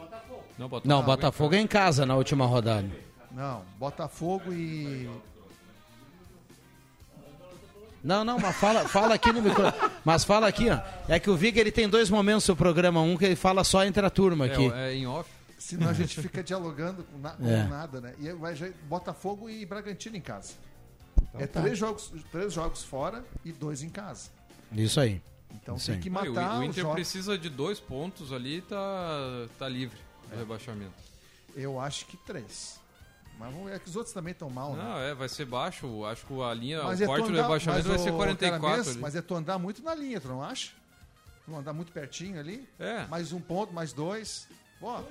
Não, 0.58 0.68
Botafogo, 0.68 0.82
Não, 0.88 1.02
Botafogo 1.02 1.54
é 1.54 1.58
em 1.60 1.66
casa 1.66 2.04
na 2.06 2.16
última 2.16 2.46
rodada. 2.46 2.88
Não, 3.36 3.62
Botafogo 3.78 4.50
e. 4.50 5.10
Não, 8.02 8.24
não, 8.24 8.38
mas 8.38 8.56
fala, 8.56 8.88
fala 8.88 9.14
aqui 9.14 9.30
no 9.30 9.42
microfone. 9.42 9.92
Mas 10.04 10.24
fala 10.24 10.48
aqui, 10.48 10.70
ó. 10.70 10.80
É 11.06 11.20
que 11.20 11.28
o 11.28 11.36
Vig 11.36 11.58
ele 11.58 11.70
tem 11.70 11.86
dois 11.86 12.08
momentos 12.08 12.48
no 12.48 12.56
programa, 12.56 13.02
um 13.02 13.14
que 13.16 13.26
ele 13.26 13.36
fala 13.36 13.62
só 13.62 13.84
entre 13.84 14.06
a 14.06 14.08
turma 14.08 14.46
aqui. 14.46 14.72
É, 14.72 14.92
é 14.92 14.94
em 14.94 15.06
off. 15.06 15.28
Senão 15.58 15.90
a 15.90 15.92
gente 15.92 16.18
fica 16.22 16.42
dialogando 16.42 17.02
com, 17.04 17.18
na- 17.18 17.30
com 17.30 17.46
É. 17.46 17.64
nada, 17.64 18.00
né? 18.00 18.14
E 18.20 18.32
vai 18.32 18.54
Botafogo 18.88 19.50
e 19.50 19.66
Bragantino 19.66 20.16
em 20.16 20.20
casa. 20.20 20.54
é 21.34 21.46
tá. 21.46 21.60
três, 21.60 21.76
jogos, 21.76 22.10
três 22.32 22.52
jogos 22.54 22.82
fora 22.84 23.22
e 23.44 23.52
dois 23.52 23.82
em 23.82 23.90
casa. 23.90 24.30
Isso 24.72 24.98
aí. 24.98 25.20
Então 25.62 25.76
Isso 25.76 25.90
tem 25.90 26.00
que 26.00 26.08
matar 26.08 26.56
o, 26.56 26.60
o 26.60 26.64
Inter 26.64 26.86
precisa 26.88 27.36
de 27.36 27.50
dois 27.50 27.80
pontos 27.80 28.32
ali 28.32 28.58
e 28.58 28.62
tá, 28.62 29.46
tá 29.58 29.68
livre 29.68 29.98
do 30.30 30.36
rebaixamento. 30.38 30.92
Eu 31.54 31.78
acho 31.80 32.06
que 32.06 32.16
três. 32.18 32.78
Mas 33.38 33.52
vamos 33.52 33.70
ver 33.70 33.78
que 33.80 33.88
os 33.88 33.96
outros 33.96 34.14
também 34.14 34.32
estão 34.32 34.48
mal, 34.48 34.74
né? 34.74 34.82
Não, 34.82 34.98
é, 34.98 35.14
vai 35.14 35.28
ser 35.28 35.44
baixo. 35.44 36.04
Acho 36.06 36.24
que 36.26 36.42
a 36.42 36.54
linha, 36.54 36.82
Mas 36.82 37.00
o 37.00 37.04
é 37.04 37.06
corte 37.06 37.30
do 37.30 37.36
rebaixamento 37.36 37.88
mas, 37.88 37.96
vai 37.96 37.98
ser 37.98 38.10
ô, 38.12 38.16
44 38.16 38.60
Caramês, 38.62 38.88
ali. 38.88 38.98
Mas 38.98 39.14
é 39.16 39.22
tu 39.22 39.34
andar 39.34 39.58
muito 39.58 39.82
na 39.82 39.94
linha, 39.94 40.20
tu 40.20 40.28
não 40.28 40.42
acha? 40.42 40.70
Tu 41.44 41.50
não 41.50 41.58
andar 41.58 41.72
muito 41.74 41.92
pertinho 41.92 42.40
ali? 42.40 42.66
É. 42.78 43.04
Mais 43.06 43.32
um 43.32 43.40
ponto, 43.40 43.72
mais 43.74 43.92
dois. 43.92 44.48
Ó, 44.80 45.02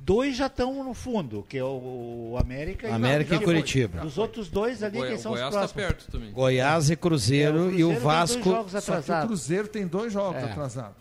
Dois 0.00 0.36
já 0.36 0.46
estão 0.46 0.84
no 0.84 0.94
fundo, 0.94 1.44
que 1.48 1.58
é 1.58 1.64
o, 1.64 2.36
América, 2.40 2.94
América 2.94 3.34
Não, 3.34 3.42
e 3.42 3.44
Curitiba. 3.44 4.04
Os 4.06 4.16
outros 4.16 4.48
dois 4.48 4.80
ali, 4.80 4.98
Goi- 4.98 5.08
quem 5.08 5.18
são 5.18 5.32
Goiás 5.32 5.48
os 5.48 5.54
tá 5.54 5.58
próximos? 5.58 5.84
perto 5.84 6.10
também. 6.12 6.30
Goiás 6.30 6.90
e 6.90 6.96
Cruzeiro, 6.96 7.58
É, 7.58 7.60
o 7.60 7.64
e 7.64 7.66
o 7.66 7.88
Cruzeiro 7.88 7.94
tem 7.96 8.04
Vasco. 8.04 8.34
dois 8.44 8.54
jogos 8.56 8.84
só 8.84 9.00
que 9.02 9.10
o. 9.10 9.26
Cruzeiro 9.26 9.66
tem 9.68 9.86
dois 9.86 10.12
jogos 10.12 10.40
É. 10.42 10.44
atrasados. 10.44 10.96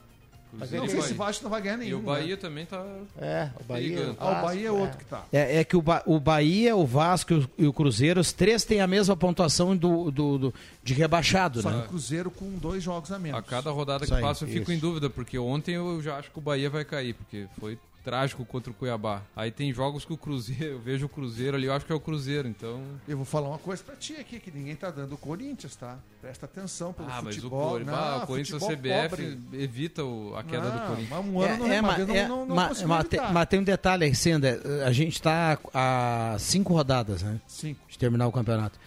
Mas 0.57 0.71
Não 0.71 0.87
sei 0.87 1.01
se 1.01 1.11
o 1.13 1.15
Vasco 1.15 1.43
não 1.43 1.49
vai 1.51 1.61
ganhar 1.61 1.75
E 1.75 1.79
nenhum. 1.79 1.99
o 1.99 2.01
Bahia 2.03 2.35
né? 2.35 2.41
também 2.41 2.65
tá. 2.65 2.83
É, 3.17 3.49
o 3.59 3.63
Bahia. 3.63 3.87
Ligando. 3.99 4.17
Ah, 4.19 4.39
o 4.39 4.45
Bahia 4.45 4.67
é 4.67 4.71
outro 4.71 4.97
que 4.97 5.05
tá. 5.05 5.25
É, 5.31 5.57
é 5.59 5.63
que 5.63 5.75
o, 5.75 5.81
Ba- 5.81 6.03
o 6.05 6.19
Bahia, 6.19 6.75
o 6.75 6.85
Vasco 6.85 7.33
e 7.33 7.37
o- 7.37 7.49
e 7.59 7.67
o 7.67 7.73
Cruzeiro, 7.73 8.19
os 8.21 8.31
três 8.31 8.63
têm 8.63 8.81
a 8.81 8.87
mesma 8.87 9.15
pontuação 9.17 9.75
do, 9.75 10.09
do, 10.11 10.37
do- 10.37 10.53
de 10.83 10.93
rebaixado, 10.93 11.61
Só 11.61 11.69
né? 11.69 11.83
o 11.85 11.87
Cruzeiro 11.89 12.31
com 12.31 12.49
dois 12.57 12.81
jogos 12.83 13.11
a 13.11 13.19
menos. 13.19 13.39
A 13.39 13.41
cada 13.41 13.69
rodada 13.71 14.05
que 14.05 14.13
aí, 14.13 14.21
passa 14.21 14.43
eu 14.45 14.47
fico 14.49 14.63
isso. 14.63 14.71
em 14.73 14.79
dúvida, 14.79 15.09
porque 15.09 15.37
ontem 15.37 15.75
eu 15.75 16.01
já 16.01 16.17
acho 16.17 16.31
que 16.31 16.37
o 16.37 16.41
Bahia 16.41 16.69
vai 16.69 16.85
cair, 16.85 17.13
porque 17.13 17.45
foi 17.59 17.77
trágico 18.05 18.45
contra 18.45 18.69
o 18.71 18.73
Cuiabá. 18.73 19.23
Aí 19.35 19.49
tem 19.51 19.73
jogos 19.73 20.05
que 20.05 20.13
o 20.13 20.17
Cruzeiro, 20.17 20.63
eu 20.75 20.79
vejo 20.79 21.07
o 21.07 21.09
Cruzeiro 21.09 21.57
ali, 21.57 21.65
eu 21.65 21.73
acho 21.73 21.85
que 21.85 21.91
é 21.91 21.95
o 21.95 21.99
Cruzeiro, 21.99 22.47
então. 22.47 22.79
Eu 23.07 23.17
vou 23.17 23.25
falar 23.25 23.49
uma 23.49 23.57
coisa 23.57 23.83
pra 23.83 23.95
ti 23.95 24.13
aqui, 24.17 24.39
que 24.39 24.51
ninguém 24.51 24.75
tá 24.75 24.91
dando 24.91 25.15
o 25.15 25.17
Corinthians, 25.17 25.75
tá? 25.75 25.97
Presta 26.21 26.45
atenção 26.45 26.93
pelo 26.93 27.09
Ah, 27.09 27.21
mas 27.23 27.33
o, 27.35 27.39
futebol. 27.39 27.69
Cor... 27.71 27.85
não, 27.85 27.93
ah, 27.95 28.21
o 28.23 28.27
Corinthians 28.27 28.61
a 28.63 28.65
futebol 28.67 28.91
CBF 28.93 29.09
pobre. 29.09 29.39
evita 29.63 30.03
o- 30.03 30.35
a 30.35 30.43
queda 30.43 30.69
do 30.69 30.77
Não, 30.77 30.87
Corinthians. 30.87 31.09
Mas 31.09 31.25
um 31.25 31.41
ano 31.41 31.57
não, 31.67 31.73
É, 31.73 31.81
uma 31.81 31.97
não, 31.97 32.15
é, 32.15 32.27
não, 32.27 32.45
não 32.45 32.55
ma- 32.55 32.67
conseguiu 32.69 32.87
ma- 32.89 33.03
tem, 33.03 33.17
evitar. 33.19 33.33
mas 33.33 33.49
tem 33.49 33.59
um 33.59 33.63
detalhe, 33.63 34.15
Senda. 34.15 34.61
A 34.85 34.91
gente 34.91 35.13
está 35.13 35.57
a 35.73 36.35
cinco 36.39 36.73
rodadas, 36.73 37.23
né? 37.23 37.39
Cinco. 37.47 37.79
De 37.89 37.97
terminar 37.97 38.27
o 38.27 38.31
campeonato. 38.31 38.79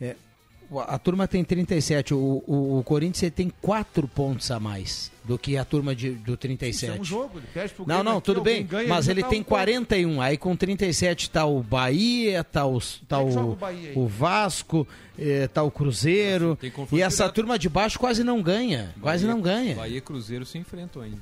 É, 0.00 0.14
o- 0.14 0.29
a 0.78 0.98
turma 0.98 1.26
tem 1.26 1.42
37, 1.42 2.14
o, 2.14 2.42
o, 2.46 2.78
o 2.78 2.82
Corinthians 2.84 3.22
ele 3.24 3.30
tem 3.32 3.52
quatro 3.60 4.06
pontos 4.06 4.50
a 4.50 4.60
mais 4.60 5.10
do 5.24 5.38
que 5.38 5.56
a 5.56 5.64
turma 5.64 5.94
de, 5.94 6.10
do 6.10 6.36
37. 6.36 6.84
Isso 6.90 6.98
é 6.98 7.00
um 7.00 7.04
jogo, 7.04 7.38
ele 7.38 7.46
perde 7.52 7.74
pro 7.74 7.86
Não, 7.86 8.02
não, 8.02 8.18
aqui, 8.18 8.22
tudo 8.24 8.40
bem, 8.40 8.64
ganha, 8.64 8.88
mas 8.88 9.04
já 9.06 9.12
ele 9.12 9.22
tá 9.22 9.28
tem 9.28 9.40
um 9.40 9.42
ponto. 9.42 9.48
41. 9.50 10.20
Aí 10.22 10.36
com 10.36 10.56
37 10.56 11.30
tá 11.30 11.44
o 11.44 11.62
Bahia, 11.62 12.42
tá, 12.44 12.66
os, 12.66 13.00
tá 13.08 13.18
joga 13.18 13.40
o, 13.40 14.00
o 14.00 14.04
o 14.04 14.08
Vasco, 14.08 14.86
eh, 15.18 15.48
tá 15.48 15.62
o 15.62 15.70
Cruzeiro. 15.70 16.58
E 16.92 17.02
essa 17.02 17.24
direto. 17.24 17.34
turma 17.34 17.58
de 17.58 17.68
baixo 17.68 17.98
quase 17.98 18.22
não 18.24 18.42
ganha. 18.42 18.94
Quase 19.00 19.24
Bahia- 19.24 19.34
não 19.34 19.42
ganha. 19.42 19.74
Bahia 19.74 19.98
e 19.98 20.00
Cruzeiro 20.00 20.44
se 20.46 20.58
enfrentam 20.58 21.02
ainda. 21.02 21.18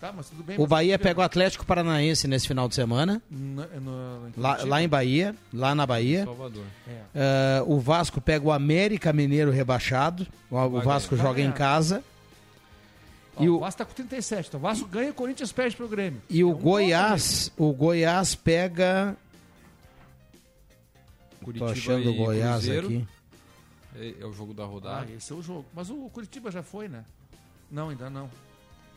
Tá, 0.00 0.10
mas 0.12 0.30
tudo 0.30 0.42
bem. 0.42 0.58
O 0.58 0.66
Bahia 0.66 0.98
pega 0.98 1.20
o 1.20 1.22
Atlético 1.22 1.66
Paranaense 1.66 2.26
nesse 2.26 2.48
final 2.48 2.66
de 2.66 2.74
semana. 2.74 3.20
No- 3.30 3.66
no- 3.80 4.28
em 4.28 4.32
Lá, 4.40 4.58
lá 4.64 4.82
em 4.82 4.88
Bahia, 4.88 5.36
lá 5.52 5.74
na 5.74 5.86
Bahia. 5.86 6.24
Salvador. 6.24 6.64
É. 6.88 7.00
Eh, 7.14 7.64
o 7.66 7.78
Vasco 7.78 8.18
pega 8.18 8.46
o 8.46 8.50
América 8.50 9.12
Mineiro 9.12 9.50
rebaixado. 9.50 10.26
O, 10.50 10.56
o 10.56 10.80
Vasco 10.80 11.14
ganhar. 11.14 11.28
joga 11.28 11.42
em 11.42 11.52
casa. 11.52 12.02
Ó, 13.36 13.42
E 13.44 13.50
o 13.50 13.56
o, 13.56 13.60
Vasco 13.60 13.78
tá 13.78 13.84
com 13.84 13.92
37, 13.92 14.48
então 14.48 14.58
o 14.58 14.62
Vasco 14.62 14.88
ganha 14.88 15.08
e 15.08 15.10
o 15.10 15.14
Corinthians 15.14 15.52
perde 15.52 15.76
pro 15.76 15.86
Grêmio. 15.86 16.22
e 16.30 16.42
o 16.42 16.50
É 16.50 16.54
um 16.54 16.56
Goiás, 16.56 17.52
o 17.58 17.70
Goiás 17.72 18.34
pega. 18.34 19.14
Tô 21.38 21.44
Curitiba 21.44 21.72
achando 21.72 22.10
o 22.10 22.14
Goiás 22.14 22.52
Cruzeiro. 22.64 22.86
aqui. 22.86 23.08
É, 23.96 24.14
é 24.22 24.26
o 24.26 24.32
jogo 24.32 24.54
da 24.54 24.64
rodada. 24.64 25.06
Ah, 25.08 25.14
esse 25.14 25.30
é 25.32 25.34
o 25.36 25.42
jogo. 25.42 25.66
Mas 25.74 25.90
o 25.90 25.94
Curitiba 26.10 26.50
já 26.50 26.62
foi, 26.62 26.88
né? 26.88 27.04
Não, 27.70 27.88
ainda 27.90 28.08
não. 28.08 28.30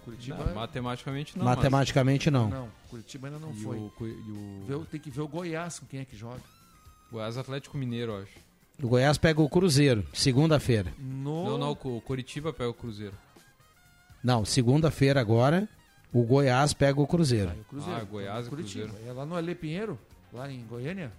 Curitiba. 0.04 0.44
Não, 0.46 0.54
matematicamente 0.56 1.38
não. 1.38 1.46
Matematicamente 1.46 2.32
não. 2.32 2.50
Não, 2.50 2.68
Curitiba 2.90 3.28
ainda 3.28 3.40
não 3.40 3.52
E 3.52 3.56
foi. 3.56 3.78
o 3.78 3.92
e 4.02 4.04
o- 4.32 4.64
Vê 4.68 4.74
o- 4.76 4.86
tem 4.86 5.00
que 5.00 5.10
ver 5.10 5.22
o 5.22 5.28
Goiás 5.28 5.80
com 5.80 5.86
quem 5.86 6.00
é 6.02 6.06
que 6.06 6.16
joga. 6.16 6.42
Goiás 7.12 7.38
Atlético 7.38 7.78
Mineiro, 7.78 8.12
eu 8.14 8.24
acho. 8.24 8.32
O 8.82 8.88
Goiás 8.88 9.18
pega 9.18 9.42
o 9.42 9.48
Cruzeiro, 9.48 10.06
segunda-feira. 10.14 10.94
No... 10.98 11.46
Não, 11.46 11.58
não, 11.58 11.72
o 11.72 12.02
Curitiba 12.02 12.52
pega 12.52 12.70
o 12.70 12.74
Cruzeiro. 12.74 13.14
Não, 14.24 14.44
segunda-feira 14.46 15.20
agora, 15.22 15.68
o 16.12 16.24
Goiás 16.24 16.74
pega 16.74 17.00
o 17.00 17.06
Cruzeiro. 17.08 17.52
Cruzeiro. 17.70 18.00
Ah, 18.02 18.04
Goiás 18.04 18.48
e 18.48 18.50
Curitiba. 18.50 18.86
Cruzeiro. 18.88 19.10
É 19.10 19.14
lá 19.14 19.26
no 19.26 19.36
Ale 19.36 19.54
Pinheiro, 19.54 20.00
lá 20.32 20.52
em 20.52 20.64
Goiânia. 20.66 21.12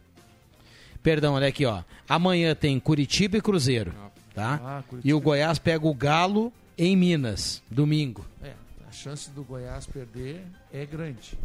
Perdão, 1.03 1.35
olha 1.35 1.47
aqui, 1.49 1.65
ó. 1.67 1.83
Amanhã 2.09 2.55
tem 2.55 2.81
Curitiba 2.81 3.37
e 3.37 3.41
Cruzeiro, 3.43 3.93
tá? 4.35 4.61
Ah. 4.65 4.83
E 5.05 5.13
o 5.13 5.21
Goiás 5.21 5.59
pega 5.59 5.87
o 5.87 5.95
Galo 5.95 6.53
em 6.79 6.97
Minas, 6.97 7.63
domingo. 7.71 8.25
É, 8.43 8.55
chance 8.95 9.31
do 9.31 9.45
Goiás 9.45 9.87
perder 9.87 10.45
é 10.73 10.87
grande. 10.87 11.39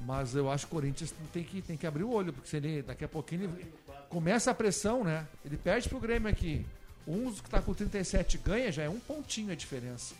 Mas 0.00 0.34
eu 0.34 0.50
acho 0.50 0.66
que 0.66 0.72
o 0.72 0.76
Corinthians 0.76 1.14
tem 1.32 1.44
que, 1.44 1.62
tem 1.62 1.76
que 1.76 1.86
abrir 1.86 2.04
o 2.04 2.10
olho, 2.10 2.32
porque 2.32 2.48
se 2.48 2.56
ele 2.56 2.82
daqui 2.82 3.04
a 3.04 3.08
pouquinho 3.08 3.44
ele 3.44 3.72
começa 4.08 4.50
a 4.50 4.54
pressão, 4.54 5.04
né? 5.04 5.26
Ele 5.44 5.56
perde 5.56 5.88
pro 5.88 6.00
Grêmio 6.00 6.28
aqui. 6.28 6.66
Um 7.06 7.32
que 7.32 7.48
tá 7.48 7.60
com 7.62 7.72
37 7.72 8.38
ganha, 8.38 8.70
já 8.70 8.82
é 8.82 8.88
um 8.88 9.00
pontinho 9.00 9.52
a 9.52 9.54
diferença. 9.54 10.14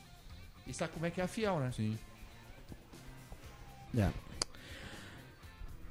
E 0.67 0.73
sabe 0.73 0.93
como 0.93 1.07
é 1.07 1.11
que 1.11 1.21
é 1.21 1.25
a 1.25 1.29
fiel, 1.29 1.59
né? 1.61 1.73
Sim. 1.75 1.99
É. 3.97 4.11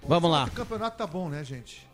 Vamos 0.01 0.31
lá. 0.31 0.45
O 0.45 0.51
campeonato 0.51 0.97
tá 0.97 1.05
bom, 1.05 1.29
né, 1.29 1.43
gente? 1.43 1.88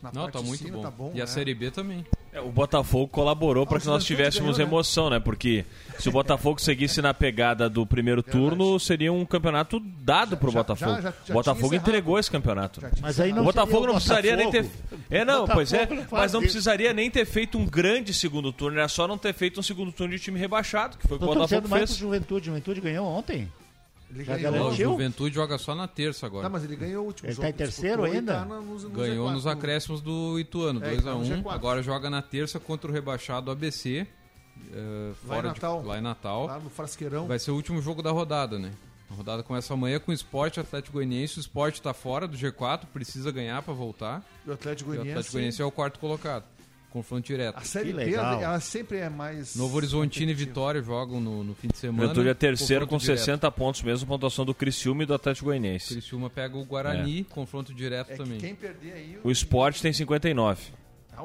Na 0.00 0.12
Não, 0.12 0.22
parte 0.22 0.34
tá 0.34 0.42
muito 0.42 0.62
cima 0.62 0.76
bom. 0.76 0.82
tá 0.82 0.90
bom, 0.92 1.10
E 1.12 1.20
a 1.20 1.24
né? 1.24 1.26
Série 1.26 1.52
B 1.54 1.72
também. 1.72 2.06
É, 2.32 2.40
o 2.40 2.50
Botafogo 2.50 3.08
colaborou 3.08 3.66
para 3.66 3.80
que 3.80 3.88
o 3.88 3.90
nós 3.90 4.04
tivéssemos 4.04 4.56
ganhou, 4.56 4.68
né? 4.70 4.74
emoção, 4.76 5.10
né? 5.10 5.18
Porque 5.18 5.64
se 5.98 6.08
o 6.08 6.12
Botafogo 6.12 6.60
seguisse 6.60 7.02
na 7.02 7.12
pegada 7.12 7.68
do 7.68 7.84
primeiro 7.84 8.22
turno, 8.22 8.78
seria 8.78 9.12
um 9.12 9.24
campeonato 9.26 9.80
dado 9.80 10.36
pro 10.36 10.52
já- 10.52 10.58
Botafogo. 10.60 11.00
já- 11.00 11.00
já 11.00 11.14
o 11.30 11.32
Botafogo 11.32 11.74
entregou 11.74 12.16
esse 12.16 12.30
campeonato. 12.30 12.80
Mas 13.00 13.18
aí 13.18 13.32
não 13.32 13.42
o 13.42 13.44
Botafogo 13.46 13.84
o 13.84 13.86
não 13.88 13.94
precisaria 13.94 14.36
nem 14.36 14.50
ter. 14.50 14.62
Botafogo. 14.62 15.02
É, 15.10 15.24
não, 15.24 15.34
Botafogo 15.40 15.54
pois 15.54 15.72
é. 15.72 15.86
não 15.86 16.06
mas 16.12 16.32
não 16.32 16.40
isso. 16.40 16.50
precisaria 16.52 16.92
nem 16.92 17.10
ter 17.10 17.24
feito 17.26 17.58
um 17.58 17.66
grande 17.66 18.14
segundo 18.14 18.52
turno. 18.52 18.78
Era 18.78 18.86
só 18.88 19.08
não 19.08 19.18
ter 19.18 19.32
feito 19.34 19.58
um 19.58 19.62
segundo 19.64 19.90
turno 19.90 20.14
de 20.14 20.22
time 20.22 20.38
rebaixado, 20.38 20.96
que 20.96 21.08
foi 21.08 21.16
o 21.16 21.18
que 21.18 21.24
o 21.24 21.26
Botafogo 21.26 21.48
torcendo 21.48 21.68
mais 21.68 21.80
pro 21.82 21.88
fez. 21.88 21.98
Juventude. 21.98 22.46
Juventude 22.46 22.80
ganhou 22.80 23.04
ontem. 23.06 23.48
Ele 24.10 24.24
Já 24.24 24.36
ganhou. 24.38 24.68
O? 24.70 24.74
Juventude 24.74 25.34
joga 25.34 25.58
só 25.58 25.74
na 25.74 25.86
terça 25.86 26.24
agora. 26.26 26.44
Não, 26.44 26.50
mas 26.50 26.64
ele 26.64 26.76
ganhou 26.76 27.04
o 27.04 27.06
último 27.08 27.26
Ele 27.28 27.34
jogo. 27.34 27.42
tá 27.46 27.50
em 27.50 27.52
terceiro 27.52 28.04
ainda? 28.04 28.34
tá 28.38 28.44
no- 28.46 28.62
nos- 28.62 28.84
nos 28.84 28.92
Ganhou 28.92 29.26
G4. 29.28 29.32
nos 29.34 29.46
acréscimos 29.46 30.00
do 30.00 30.38
Ituano, 30.38 30.82
É, 30.82 30.90
2 30.90 31.04
tá 31.04 31.10
a 31.10 31.14
no 31.14 31.20
1 31.20 31.24
G4. 31.24 31.50
Agora 31.54 31.82
joga 31.82 32.08
na 32.08 32.22
terça 32.22 32.58
contra 32.58 32.90
o 32.90 32.94
rebaixado 32.94 33.50
ABC. 33.50 34.06
eh, 34.72 35.08
Lá 35.24 35.34
fora 35.34 35.38
em 35.38 35.42
de- 35.42 35.46
Natal. 35.60 35.82
lá 35.84 35.98
em 35.98 36.00
Natal. 36.00 36.46
Lá 36.46 36.58
no 36.58 36.70
Frasqueirão. 36.70 37.26
Vai 37.26 37.38
ser 37.38 37.50
o 37.50 37.54
último 37.54 37.80
jogo 37.82 38.02
da 38.02 38.10
rodada, 38.10 38.58
né? 38.58 38.72
A 39.10 39.14
rodada 39.14 39.42
começa 39.42 39.72
amanhã 39.72 39.98
com 40.00 40.10
o 40.10 40.14
Sport 40.14 40.58
Atlético 40.58 40.94
Goianiense. 40.94 41.38
O 41.38 41.40
Sport 41.40 41.78
tá 41.80 41.94
fora 41.94 42.26
do 42.26 42.36
G4, 42.36 42.86
precisa 42.92 43.30
ganhar 43.30 43.62
para 43.62 43.72
voltar. 43.72 44.22
E 44.46 44.50
o 44.50 44.52
Atlético 44.52 44.90
E 44.90 44.92
o 44.92 44.94
Goianiense. 44.96 45.12
Atlético 45.12 45.32
Goianiense 45.34 45.62
é 45.62 45.64
o 45.64 45.70
quarto 45.70 45.98
colocado. 45.98 46.44
Confronto 46.98 47.26
direto. 47.26 47.56
A 47.56 47.60
Série 47.62 47.92
B, 47.92 48.12
ela 48.14 48.58
sempre 48.60 48.98
é 48.98 49.08
mais. 49.08 49.54
Novo 49.56 49.76
Horizontino 49.76 50.30
e. 50.30 50.34
Vitória 50.34 50.82
jogam 50.82 51.20
no, 51.20 51.42
no 51.44 51.54
fim 51.54 51.68
de 51.68 51.76
semana. 51.78 52.02
Juventude 52.02 52.28
é 52.28 52.34
terceiro 52.34 52.86
com 52.86 52.96
confronto 52.96 53.04
direto. 53.04 53.24
60 53.24 53.50
pontos, 53.52 53.82
mesmo 53.82 54.06
pontuação 54.06 54.44
do 54.44 54.52
Criciúma 54.54 55.02
e 55.02 55.06
do 55.06 55.14
Atlético 55.14 55.46
Goianiense. 55.46 55.92
Criciúma 55.94 56.28
pega 56.28 56.56
o 56.56 56.64
Guarani, 56.64 57.24
confronto 57.24 57.72
direto 57.74 58.10
É 58.10 58.12
que 58.12 58.18
também. 58.22 58.38
quem 58.38 58.54
perder 58.54 58.92
aí. 58.92 59.18
O 59.22 59.30
Sport 59.30 59.80
tem 59.80 59.92
59. 59.92 60.62
Ah, 61.16 61.22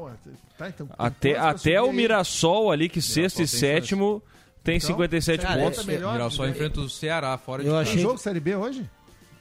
tá, 0.57 0.69
então, 0.69 0.87
tem 0.87 0.95
Até, 0.97 1.37
até 1.37 1.81
o. 1.81 1.91
Mirassol 1.93 2.71
ali, 2.71 2.89
que 2.89 3.01
sexto 3.01 3.35
e 3.37 3.37
tem 3.39 3.47
sétimo, 3.47 4.23
tem 4.63 4.77
Então, 4.77 4.87
57 4.87 5.41
cara, 5.45 5.61
pontos. 5.61 5.79
é 5.79 5.83
melhor, 5.83 6.13
Mirassol 6.13 6.47
enfrenta 6.49 6.79
o 6.81 6.89
Ceará 6.89 7.37
fora 7.37 7.61
de 7.63 7.69
Eu. 7.69 7.73
Tem 7.75 7.81
achei- 7.83 8.01
jogo 8.01 8.17
Série 8.17 8.39
B 8.39 8.55
hoje? 8.55 8.89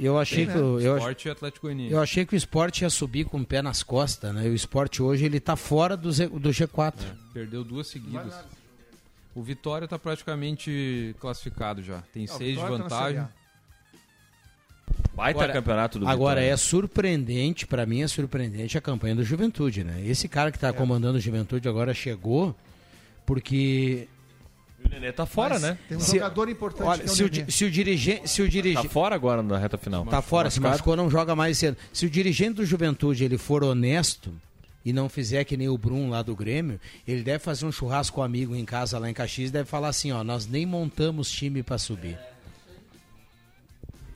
Eu 0.04 0.18
achei, 0.18 0.46
Tem, 0.46 0.54
que, 0.54 0.60
né? 0.60 0.64
o- 0.66 0.80
eu, 0.80 0.96
Sport 0.98 1.24
e 1.24 1.30
Atlético 1.30 1.66
Goianiense. 1.66 1.92
eu 1.94 2.00
achei 2.02 2.26
que 2.26 2.34
o 2.34 2.36
esporte 2.36 2.82
ia 2.82 2.90
subir 2.90 3.24
com 3.24 3.38
o 3.38 3.46
pé 3.46 3.62
nas 3.62 3.82
costas, 3.82 4.34
né? 4.34 4.46
E 4.46 4.50
o 4.50 4.54
esporte 4.54 5.02
hoje 5.02 5.24
ele 5.24 5.38
tá 5.38 5.54
fora 5.56 5.96
do, 5.96 6.10
Z- 6.10 6.26
do 6.28 6.50
G4. 6.50 6.94
Perdeu 7.32 7.62
duas 7.62 7.86
seguidas. 7.86 8.34
O 9.34 9.42
Vitória 9.42 9.86
tá 9.88 9.98
praticamente 9.98 11.14
classificado 11.20 11.82
já. 11.82 12.02
Tem 12.12 12.26
Ah, 12.28 12.34
o 12.34 12.36
seis 12.38 12.56
de 12.56 12.62
tá 12.62 12.68
vantagem. 12.68 13.20
A. 13.20 13.28
Baita 15.14 15.40
Agora- 15.40 15.52
campeonato 15.52 15.98
do 15.98 16.08
Agora 16.08 16.40
Vitória. 16.40 16.52
é 16.54 16.56
surpreendente, 16.56 17.66
pra 17.66 17.84
mim 17.86 18.02
é 18.02 18.08
surpreendente 18.08 18.76
a 18.76 18.80
campanha 18.80 19.14
do 19.14 19.22
Juventude, 19.24 19.84
né? 19.84 20.02
Esse 20.06 20.26
cara 20.28 20.50
que 20.50 20.58
tá 20.58 20.68
É. 20.68 20.72
comandando 20.72 21.18
o 21.18 21.20
Juventude 21.20 21.68
agora 21.68 21.92
chegou 21.94 22.56
porque 23.26 24.08
Nenê 24.92 25.10
tá 25.12 25.24
fora, 25.26 25.54
Mas 25.54 25.62
né? 25.62 25.78
Tem 25.88 25.96
um 25.96 26.00
Se- 26.00 26.12
jogador 26.12 26.48
importante 26.48 26.86
olha, 26.86 27.02
que 27.02 27.08
é 27.08 27.12
o 27.12 27.14
se 27.16 27.22
o, 27.24 27.30
Nenê. 27.30 27.42
di- 27.44 27.52
se 27.52 27.64
o 27.64 27.70
dirigente, 27.70 28.28
se 28.28 28.42
o 28.42 28.44
Tá 28.44 28.50
dirigente 28.50 28.88
fora 28.88 29.14
agora 29.14 29.42
na 29.42 29.58
reta 29.58 29.78
final. 29.78 30.04
tá 30.06 30.20
fora, 30.22 30.50
se 30.50 30.60
machucou, 30.60 30.94
não 30.96 31.10
joga 31.10 31.34
mais 31.34 31.56
cedo. 31.58 31.76
Se 31.92 32.04
o 32.06 32.10
dirigente 32.10 32.54
do 32.54 32.66
Juventude 32.66 33.24
ele 33.24 33.38
for 33.38 33.64
honesto 33.64 34.32
e 34.84 34.92
não 34.92 35.08
fizer 35.08 35.44
que 35.44 35.56
nem 35.56 35.68
o 35.68 35.78
Brum 35.78 36.10
lá 36.10 36.22
do 36.22 36.34
Grêmio, 36.36 36.78
ele 37.06 37.22
deve 37.22 37.38
fazer 37.38 37.64
um 37.64 37.72
churrasco 37.72 38.16
com 38.16 38.20
um 38.20 38.24
amigo 38.24 38.54
em 38.54 38.64
casa 38.64 38.98
lá 38.98 39.08
em 39.08 39.14
Caxias 39.14 39.48
e 39.50 39.52
deve 39.52 39.68
falar 39.68 39.88
assim, 39.88 40.12
ó, 40.12 40.22
nós 40.22 40.46
nem 40.46 40.66
montamos 40.66 41.30
time 41.30 41.62
pra 41.62 41.78
subir. 41.78 42.18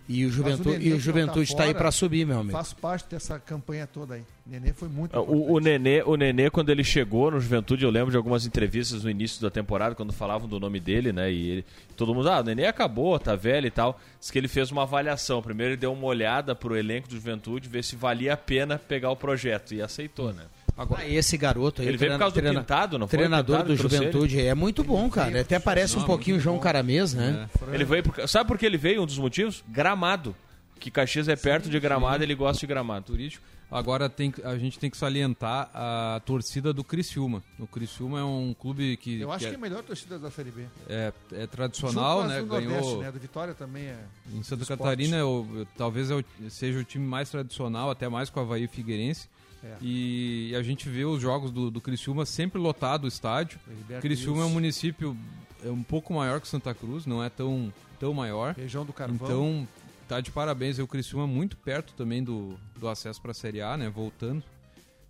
E 0.08 0.24
o 0.24 0.30
Juventude, 0.30 0.78
Nenê, 0.78 0.84
e 0.90 0.92
o 0.92 1.00
Juventude 1.00 1.50
não 1.50 1.56
tá 1.56 1.64
aí 1.64 1.74
pra 1.74 1.90
subir, 1.90 2.24
meu 2.24 2.38
amigo. 2.38 2.52
Faço 2.56 2.76
parte 2.76 3.10
dessa 3.10 3.40
campanha 3.40 3.88
toda 3.88 4.14
aí. 4.14 4.22
Nenê 4.46 4.72
foi 4.72 4.88
muito 4.88 5.16
É, 5.16 5.18
O, 5.18 5.54
o. 5.54 5.58
Nenê, 5.58 6.00
o 6.04 6.14
Nenê, 6.14 6.48
quando 6.48 6.70
ele 6.70 6.84
chegou 6.84 7.28
no 7.30 7.40
Juventude, 7.40 7.84
eu 7.84 7.90
lembro 7.90 8.12
de 8.12 8.16
algumas 8.16 8.46
entrevistas 8.46 9.02
no 9.02 9.10
início 9.10 9.42
da 9.42 9.50
temporada, 9.50 9.96
quando 9.96 10.12
falavam 10.12 10.48
do 10.48 10.60
nome 10.60 10.78
dele, 10.78 11.12
né? 11.12 11.32
E 11.32 11.48
ele- 11.50 11.64
todo 11.96 12.14
mundo, 12.14 12.30
ah, 12.30 12.38
o 12.40 12.44
Nenê 12.44 12.66
acabou, 12.66 13.18
tá 13.18 13.34
velho 13.34 13.66
e 13.66 13.70
tal. 13.70 13.98
Diz 14.20 14.30
que 14.30 14.38
ele 14.38 14.46
fez 14.46 14.70
uma 14.70 14.82
avaliação. 14.82 15.42
Primeiro 15.42 15.72
ele 15.72 15.80
deu 15.80 15.92
uma 15.92 16.06
olhada 16.06 16.54
pro 16.54 16.76
elenco 16.76 17.08
do 17.08 17.14
Juventude, 17.16 17.68
ver 17.68 17.82
se 17.82 17.96
valia 17.96 18.34
a 18.34 18.36
pena 18.36 18.78
pegar 18.78 19.10
o 19.10 19.16
projeto. 19.16 19.74
E 19.74 19.82
aceitou, 19.82 20.32
né? 20.32 20.44
Agora, 20.76 21.02
Ah, 21.02 21.08
esse 21.08 21.36
garoto 21.38 21.80
aí, 21.80 21.88
Ele 21.88 21.96
veio 21.96 22.10
por 22.12 22.16
treina- 22.16 22.18
causa 22.18 22.34
do 22.34 22.40
treina- 22.40 22.60
Pintado, 22.60 22.98
não 22.98 23.08
foi? 23.08 23.18
Treinador 23.18 23.56
Pintado 23.62 23.74
do 23.74 23.82
Juventude 23.82 24.40
é 24.40 24.54
muito 24.54 24.84
bom, 24.84 25.08
cara. 25.08 25.30
Ele 25.30 25.38
até 25.40 25.58
parece 25.58 25.96
um 25.96 26.02
pouquinho 26.04 26.36
o 26.36 26.40
João. 26.40 26.58
Caramês, 26.58 27.14
né? 27.14 27.48
Ele 27.72 27.84
veio 27.84 28.02
por... 28.02 28.28
Sabe 28.28 28.46
por 28.48 28.58
que 28.58 28.66
ele 28.66 28.76
veio? 28.76 29.02
Um 29.02 29.06
dos 29.06 29.18
motivos? 29.18 29.64
Gramado. 29.68 30.36
Que 30.78 30.90
Caxias 30.90 31.28
é 31.28 31.34
perto 31.36 31.70
de 31.70 31.80
Gramado, 31.80 32.22
ele 32.22 32.34
gosta 32.34 32.60
de 32.60 32.66
Gramado. 32.66 33.06
turístico. 33.06 33.42
Agora 33.68 34.08
tem, 34.08 34.32
a 34.44 34.56
gente 34.58 34.78
tem 34.78 34.88
que 34.88 34.96
salientar 34.96 35.68
a 35.74 36.20
torcida 36.24 36.72
do 36.72 36.84
Criciúma. 36.84 37.42
O 37.58 37.66
Criciúma 37.66 38.20
é 38.20 38.22
um 38.22 38.54
clube 38.56 38.96
que, 38.98 39.20
Eu 39.20 39.32
acho 39.32 39.40
que 39.46 39.50
que 39.50 39.54
é 39.56 39.58
a 39.58 39.60
melhor 39.60 39.82
torcida 39.82 40.18
da 40.20 40.30
Série 40.30 40.52
B. 40.52 40.62
é, 40.88 41.12
é 41.32 41.46
tradicional, 41.48 42.22
Junto 42.22 42.28
né? 42.32 42.40
do 42.42 42.46
Nordeste, 42.46 42.72
Ganhou 42.80 43.02
né? 43.02 43.10
Do 43.10 43.18
Vitória 43.18 43.54
também 43.54 43.86
é. 43.86 43.96
em 44.32 44.42
Santa 44.44 44.62
do. 44.64 44.68
Catarina, 44.68 45.16
eu- 45.16 45.48
eu- 45.52 45.66
talvez 45.76 46.10
é 46.12 46.14
o- 46.14 46.24
seja 46.48 46.78
o 46.78 46.84
time 46.84 47.04
mais 47.04 47.28
tradicional, 47.28 47.90
até 47.90 48.08
mais 48.08 48.30
com 48.30 48.38
o 48.38 48.42
Havaí 48.44 48.64
e 48.64 48.68
Figueirense. 48.68 49.28
É. 49.66 49.76
E 49.80 50.54
a 50.56 50.62
gente 50.62 50.88
vê 50.88 51.04
os 51.04 51.20
jogos 51.20 51.50
do, 51.50 51.70
do 51.70 51.80
Criciúma 51.80 52.24
sempre 52.24 52.60
lotado 52.60 53.04
o 53.04 53.08
estádio. 53.08 53.58
Heriberto 53.68 54.02
Criciúma 54.02 54.42
é 54.42 54.44
um 54.46 54.50
município 54.50 55.16
é 55.64 55.70
um 55.70 55.82
pouco 55.82 56.12
maior 56.12 56.40
que 56.40 56.48
Santa 56.48 56.74
Cruz, 56.74 57.06
não 57.06 57.22
é 57.22 57.28
tão, 57.28 57.72
tão 57.98 58.12
maior. 58.14 58.54
Região 58.54 58.84
do 58.84 58.92
Carvão. 58.92 59.16
Então, 59.16 59.68
tá 60.08 60.20
de 60.20 60.30
parabéns. 60.30 60.78
aí 60.78 60.84
O 60.84 60.88
Criciúma 60.88 61.26
muito 61.26 61.56
perto 61.56 61.92
também 61.94 62.22
do, 62.22 62.58
do 62.78 62.88
acesso 62.88 63.20
para 63.20 63.32
a 63.32 63.34
Série 63.34 63.60
A, 63.60 63.76
né? 63.76 63.88
Voltando. 63.88 64.42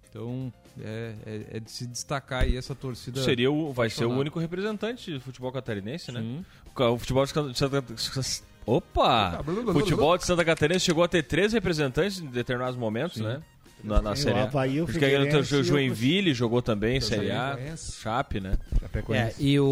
Então, 0.08 0.52
é, 0.80 1.14
é, 1.26 1.56
é 1.56 1.60
de 1.60 1.70
se 1.70 1.86
destacar 1.86 2.44
aí 2.44 2.56
essa 2.56 2.74
torcida. 2.74 3.22
Seria 3.22 3.50
o, 3.50 3.72
vai 3.72 3.90
ser 3.90 4.06
o 4.06 4.10
único 4.10 4.38
representante 4.38 5.12
de 5.12 5.20
futebol 5.20 5.52
catarinense, 5.52 6.10
né? 6.10 6.20
Sim. 6.20 6.44
O 6.74 6.98
futebol 6.98 7.24
de 7.24 7.32
Santa 7.54 7.84
Opa! 8.64 9.40
O 9.46 9.72
futebol 9.72 10.16
de 10.18 10.24
Santa 10.24 10.44
Catarina 10.44 10.78
chegou 10.78 11.04
a 11.04 11.08
ter 11.08 11.22
três 11.22 11.52
representantes 11.52 12.18
em 12.18 12.26
determinados 12.26 12.76
momentos, 12.76 13.20
né? 13.20 13.40
Na, 13.84 14.02
na 14.02 14.16
Série 14.16 14.38
A. 14.40 14.44
Havaí, 14.44 14.80
o 14.80 14.86
Porque 14.86 15.04
aí 15.04 15.14
o 15.14 15.18
Figueirense 15.24 15.54
o 15.54 15.62
Joinville 15.62 16.34
jogou 16.34 16.60
também 16.62 16.96
em 16.96 17.00
Série 17.00 17.30
A. 17.30 17.50
Chapecoense. 17.52 17.92
Chape, 18.00 18.40
né? 18.40 18.52
É, 19.10 19.32
e 19.38 19.60
o, 19.60 19.64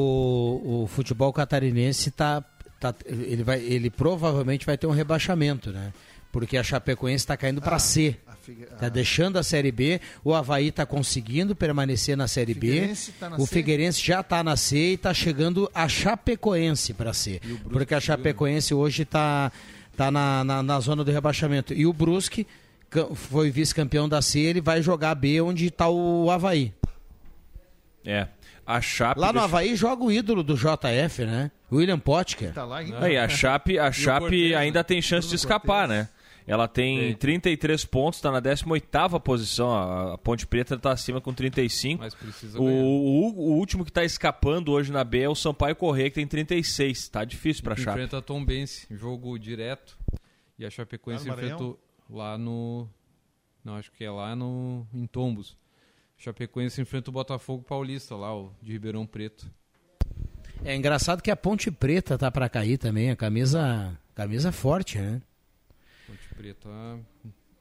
o 0.82 0.86
futebol 0.86 1.32
catarinense 1.32 2.10
tá, 2.10 2.44
tá 2.78 2.94
ele 3.06 3.42
vai 3.42 3.60
ele 3.60 3.90
provavelmente 3.90 4.66
vai 4.66 4.76
ter 4.78 4.86
um 4.86 4.90
rebaixamento, 4.92 5.70
né? 5.72 5.92
Porque 6.30 6.56
a 6.56 6.62
Chapecoense 6.62 7.22
está 7.22 7.36
caindo 7.36 7.60
para 7.62 7.76
Ah, 7.76 7.78
C. 7.78 8.16
a 8.26 8.34
Figue- 8.34 8.66
Tá 8.66 8.86
ah. 8.86 8.88
deixando 8.88 9.38
a 9.38 9.42
Série 9.42 9.70
B, 9.72 10.00
o 10.24 10.34
Havaí 10.34 10.70
tá 10.72 10.84
conseguindo 10.84 11.54
permanecer 11.54 12.16
na 12.16 12.26
Série 12.28 12.54
B. 12.54 12.66
Figueirense 12.66 13.12
tá 13.12 13.30
na 13.30 13.36
o 13.36 13.46
C. 13.46 13.54
Figueirense 13.54 14.04
já 14.04 14.22
tá 14.22 14.42
na 14.44 14.56
C 14.56 14.92
e 14.92 14.96
tá 14.96 15.14
chegando 15.14 15.70
a 15.74 15.88
Chapecoense 15.88 16.92
para 16.92 17.12
C. 17.12 17.40
Porque 17.70 17.94
a 17.94 18.00
Chapecoense 18.00 18.74
hoje 18.74 19.04
tá, 19.04 19.50
tá 19.96 20.10
na, 20.10 20.42
na, 20.44 20.62
na 20.62 20.80
zona 20.80 21.04
do 21.04 21.10
rebaixamento. 21.12 21.72
E 21.72 21.86
o 21.86 21.92
Brusque 21.92 22.46
foi 23.14 23.50
vice-campeão 23.50 24.08
da 24.08 24.20
C, 24.22 24.40
ele 24.40 24.60
vai 24.60 24.82
jogar 24.82 25.10
a 25.10 25.14
B 25.14 25.40
onde 25.40 25.70
tá 25.70 25.88
o 25.88 26.30
Havaí. 26.30 26.72
É. 28.04 28.28
A 28.66 28.80
Chape. 28.80 29.20
Lá 29.20 29.28
no 29.28 29.32
deixa- 29.34 29.44
Havaí 29.44 29.76
joga 29.76 30.04
o 30.04 30.12
ídolo 30.12 30.42
do 30.42 30.54
JF, 30.56 31.24
né? 31.24 31.50
William 31.70 31.98
Potker. 31.98 32.52
Tá 32.52 32.64
lá 32.64 32.78
ainda. 32.78 33.04
Aí, 33.04 33.16
a 33.16 33.28
Chape, 33.28 33.78
a 33.78 33.92
Chape 33.92 34.20
Cortez, 34.20 34.50
né? 34.52 34.56
ainda 34.56 34.82
tem 34.84 35.02
chance 35.02 35.28
de 35.28 35.34
escapar, 35.34 35.86
né? 35.88 36.08
Ela 36.46 36.68
tem 36.68 37.14
33 37.14 37.86
pontos, 37.86 38.18
está 38.18 38.30
na 38.30 38.40
18ª 38.40 39.18
posição. 39.18 39.72
A, 39.74 40.14
a 40.14 40.18
Ponte 40.18 40.46
Preta 40.46 40.74
está 40.74 40.92
acima 40.92 41.18
com 41.20 41.32
35. 41.32 42.02
Mas 42.02 42.14
precisa 42.14 42.60
O, 42.60 42.64
o, 42.64 43.52
o 43.52 43.56
último 43.56 43.82
que 43.82 43.90
está 43.90 44.04
escapando 44.04 44.70
hoje 44.72 44.92
na 44.92 45.02
B 45.04 45.20
é 45.22 45.28
o 45.28 45.34
Sampaio 45.34 45.74
Correia, 45.74 46.10
que 46.10 46.16
tem 46.16 46.26
36. 46.26 47.08
Tá 47.08 47.24
difícil 47.24 47.62
para 47.62 47.74
Chape. 47.74 47.90
Enfrenta 47.92 48.18
a 48.18 48.22
Tombense, 48.22 48.86
jogo 48.90 49.38
direto. 49.38 49.96
E 50.58 50.66
a 50.66 50.70
Chapecoense 50.70 51.26
Maranhão? 51.26 51.46
enfrentou 51.56 51.80
lá 52.14 52.38
no. 52.38 52.88
Não, 53.64 53.76
acho 53.76 53.90
que 53.92 54.04
é 54.04 54.10
lá 54.10 54.34
no 54.36 54.86
em 54.92 55.06
Tombos. 55.06 55.56
Chapecoense 56.16 56.80
enfrenta 56.80 57.10
o 57.10 57.12
Botafogo 57.12 57.62
Paulista, 57.62 58.14
lá, 58.14 58.34
o 58.34 58.52
de 58.62 58.72
Ribeirão 58.72 59.06
Preto. 59.06 59.50
É 60.64 60.74
engraçado 60.74 61.22
que 61.22 61.30
a 61.30 61.36
Ponte 61.36 61.70
Preta 61.70 62.16
tá 62.16 62.30
para 62.30 62.48
cair 62.48 62.78
também, 62.78 63.10
a 63.10 63.16
camisa, 63.16 63.98
camisa 64.14 64.52
forte, 64.52 64.98
né? 64.98 65.20
Ponte 66.06 66.34
Preta, 66.36 66.68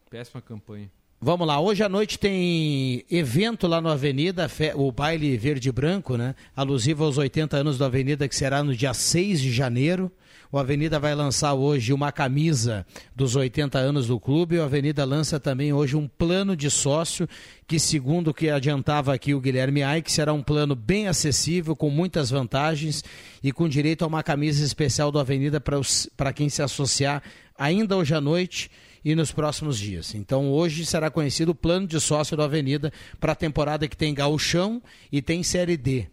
péssima 0.10 0.42
campanha. 0.42 0.90
Vamos 1.20 1.48
lá, 1.48 1.60
hoje 1.60 1.82
à 1.82 1.90
noite 1.90 2.20
tem 2.20 3.06
evento 3.10 3.66
lá 3.66 3.80
no 3.80 3.90
Avenida, 3.90 4.46
o 4.76 4.92
baile 4.92 5.38
verde 5.38 5.72
branco, 5.72 6.18
né? 6.18 6.36
Alusivo 6.54 7.06
aos 7.06 7.18
80 7.18 7.58
anos 7.58 7.78
do 7.78 7.86
Avenida, 7.86 8.28
que 8.28 8.36
será 8.36 8.62
no 8.62 8.76
dia 8.76 8.94
6 8.94 9.42
de 9.42 9.52
janeiro. 9.52 10.12
O 10.54 10.60
Avenida 10.60 11.00
vai 11.00 11.16
lançar 11.16 11.56
hoje 11.56 11.92
uma 11.92 12.12
camisa 12.12 12.86
dos 13.16 13.36
80 13.36 13.80
anos 13.80 14.06
do 14.06 14.20
clube. 14.20 14.60
O 14.60 14.64
Avenida 14.64 15.04
lança 15.04 15.40
também 15.40 15.74
hoje 15.74 15.96
um 15.96 16.08
plano 16.08 16.56
de 16.56 16.70
sócio, 16.70 17.28
que 17.68 17.80
segundo 17.80 18.28
o 18.28 18.34
que 18.36 18.52
adiantava 18.52 19.16
aqui 19.16 19.34
o 19.34 19.42
Guilherme 19.42 19.82
Aik, 19.82 20.12
será 20.12 20.32
um 20.32 20.44
plano 20.44 20.76
bem 20.76 21.08
acessível, 21.08 21.76
com 21.76 21.90
muitas 21.90 22.30
vantagens 22.30 23.04
e 23.42 23.52
com 23.52 23.68
direito 23.68 24.04
a 24.06 24.08
uma 24.08 24.22
camisa 24.22 24.64
especial 24.64 25.12
do 25.12 25.18
Avenida 25.18 25.60
para 25.60 26.32
quem 26.32 26.50
se 26.50 26.62
associar 26.62 27.24
ainda 27.58 27.98
hoje 27.98 28.14
à 28.14 28.22
noite 28.22 28.70
e 29.04 29.16
nos 29.16 29.32
próximos 29.32 29.80
dias. 29.80 30.14
Então 30.14 30.52
hoje 30.52 30.86
será 30.86 31.10
conhecido 31.10 31.50
o 31.50 31.56
plano 31.56 31.88
de 31.88 32.00
sócio 32.00 32.38
da 32.38 32.44
Avenida 32.44 32.94
para 33.20 33.32
a 33.32 33.36
temporada 33.36 33.88
que 33.88 33.98
tem 33.98 34.14
gauchão 34.14 34.84
e 35.12 35.20
tem 35.20 35.42
Série 35.42 35.78
D. 35.78 36.13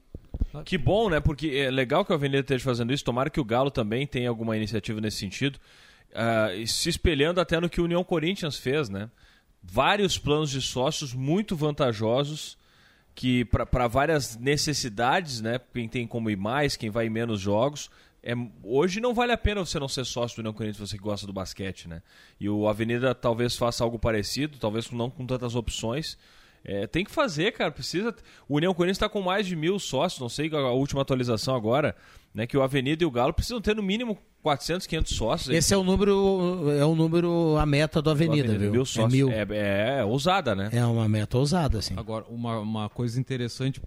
Que 0.65 0.77
bom, 0.79 1.09
né? 1.09 1.21
Porque 1.21 1.49
é 1.49 1.71
legal 1.71 2.05
que 2.05 2.13
a 2.13 2.17
Avenida 2.17 2.41
esteja 2.41 2.65
fazendo 2.65 2.93
isso. 2.93 3.05
Tomara 3.05 3.31
que 3.31 3.41
o 3.41 3.45
Galo 3.45 3.71
também 3.71 4.07
tenha 4.07 4.29
alguma 4.29 4.57
iniciativa 4.57 5.01
nesse 5.01 5.19
sentido. 5.19 5.59
E 6.57 6.67
se 6.67 6.89
espelhando 6.89 7.41
até 7.41 7.61
no 7.61 7.69
que 7.69 7.81
o 7.81 7.85
União 7.85 8.03
Corinthians 8.03 8.57
fez, 8.57 8.89
né? 8.89 9.11
Vários 9.63 10.19
planos 10.19 10.51
de 10.51 10.61
sócios 10.61 11.15
muito 11.15 11.55
vantajosos 11.55 12.59
que 13.15 13.45
para 13.45 13.87
várias 13.87 14.37
necessidades, 14.37 15.41
né? 15.41 15.61
Quem 15.73 15.89
tem 15.89 16.07
como 16.07 16.31
ir 16.31 16.37
mais, 16.37 16.77
quem 16.77 16.91
vai 16.91 17.07
em 17.07 17.11
menos 17.11 17.41
jogos. 17.41 17.91
É, 18.23 18.35
hoje 18.63 19.01
não 19.01 19.15
vale 19.15 19.33
a 19.33 19.39
pena 19.39 19.65
você 19.65 19.79
não 19.79 19.89
ser 19.89 20.05
sócio 20.05 20.37
do 20.37 20.41
União 20.41 20.53
Corinthians, 20.53 20.91
você 20.91 20.97
que 20.97 21.03
gosta 21.03 21.27
do 21.27 21.33
basquete, 21.33 21.89
né? 21.89 22.03
E 22.39 22.49
o 22.49 22.69
Avenida 22.69 23.15
talvez 23.15 23.57
faça 23.57 23.83
algo 23.85 23.99
parecido, 23.99 24.59
talvez 24.59 24.91
não 24.91 25.11
com 25.11 25.27
tantas 25.27 25.55
opções. 25.55 26.19
É, 26.65 26.87
tem 26.87 27.05
que 27.05 27.11
fazer, 27.11 27.53
cara. 27.53 27.71
Precisa. 27.71 28.15
O 28.49 28.57
União 28.57 28.75
Corinthians 28.75 28.97
está 28.97 29.09
com 29.09 29.23
mais 29.23 29.47
de 29.47 29.57
mil 29.57 29.79
sócios, 29.79 30.21
não 30.21 30.29
sei 30.29 30.51
a 30.55 30.71
última 30.71 31.03
atualização 31.03 31.55
agora, 31.55 31.97
né? 32.35 32.47
Que 32.47 32.57
o 32.57 32.63
Avenida 32.63 33.03
e 33.03 33.07
o 33.07 33.11
Galo 33.11 33.33
precisam 33.33 33.61
ter 33.61 33.75
no 33.75 33.83
mínimo 33.83 34.19
400, 34.43 34.87
500 34.87 35.17
sócios. 35.17 35.55
Esse 35.55 35.75
é 35.75 35.77
o 35.77 35.83
número, 35.83 36.71
é 36.79 36.85
o 36.85 36.95
número, 36.95 37.57
a 37.59 37.67
meta 37.67 38.01
do 38.01 38.11
Avenida, 38.11 38.57
viu? 38.57 38.73
Mil 38.73 38.83
é 38.83 38.87
sócios. 38.87 39.13
mil. 39.13 39.31
É, 39.31 39.47
é, 39.51 39.99
é 40.01 40.05
ousada, 40.05 40.55
né? 40.55 40.71
É 40.73 40.85
uma 40.85 41.09
meta 41.09 41.39
ousada, 41.39 41.81
sim. 41.83 41.95
Agora, 41.97 42.25
uma, 42.29 42.59
uma 42.59 42.89
coisa 42.89 43.21
interessante 43.21 43.81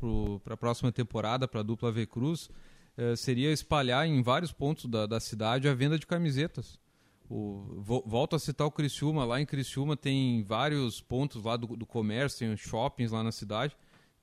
para 0.43 0.53
a 0.53 0.57
próxima 0.57 0.91
temporada, 0.91 1.47
para 1.47 1.61
a 1.61 1.63
dupla 1.63 1.91
V 1.91 2.05
Cruz, 2.05 2.49
eh, 2.97 3.15
seria 3.15 3.51
espalhar 3.51 4.07
em 4.07 4.21
vários 4.21 4.51
pontos 4.51 4.85
da, 4.85 5.05
da 5.07 5.19
cidade 5.19 5.67
a 5.67 5.73
venda 5.73 5.97
de 5.97 6.05
camisetas. 6.05 6.79
O, 7.29 7.81
vo- 7.81 8.03
volto 8.05 8.35
a 8.35 8.39
citar 8.39 8.67
o 8.67 8.71
Criciúma. 8.71 9.25
Lá 9.25 9.41
em 9.41 9.45
Criciúma 9.45 9.95
tem 9.97 10.43
vários 10.43 11.01
pontos 11.01 11.43
lá 11.43 11.57
do, 11.57 11.67
do 11.75 11.85
comércio, 11.85 12.39
tem 12.39 12.55
shoppings 12.57 13.11
lá 13.11 13.23
na 13.23 13.31
cidade. 13.31 13.75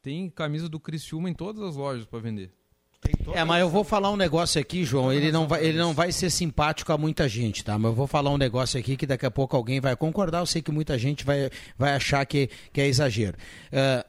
Tem 0.03 0.31
camisa 0.31 0.69
do 0.69 0.79
Criciúma 0.81 1.29
em 1.29 1.35
todas 1.35 1.63
as 1.63 1.77
lojas 1.77 2.05
para 2.07 2.19
vender. 2.21 2.53
É, 3.33 3.43
mas 3.45 3.63
eu 3.63 3.69
vou 3.71 3.83
falar 3.83 4.11
um 4.11 4.17
negócio 4.17 4.61
aqui, 4.61 4.85
João. 4.85 5.11
Ele 5.11 5.33
não, 5.33 5.49
vai, 5.49 5.65
ele 5.65 5.79
não 5.79 5.95
vai 5.95 6.13
ser 6.13 6.29
simpático 6.29 6.93
a 6.93 6.99
muita 6.99 7.27
gente, 7.29 7.65
tá? 7.65 7.79
Mas 7.79 7.91
eu 7.91 7.95
vou 7.95 8.07
falar 8.07 8.31
um 8.31 8.37
negócio 8.37 8.79
aqui 8.79 8.95
que 8.97 9.07
daqui 9.07 9.25
a 9.25 9.31
pouco 9.31 9.57
alguém 9.57 9.81
vai 9.81 9.97
concordar. 9.97 10.41
Eu 10.41 10.47
sei 10.47 10.61
que 10.61 10.71
muita 10.71 10.99
gente 10.99 11.25
vai, 11.25 11.49
vai 11.79 11.95
achar 11.95 12.25
que, 12.27 12.51
que 12.73 12.81
é 12.81 12.87
exagero. 12.87 13.39
Ah, 13.73 14.05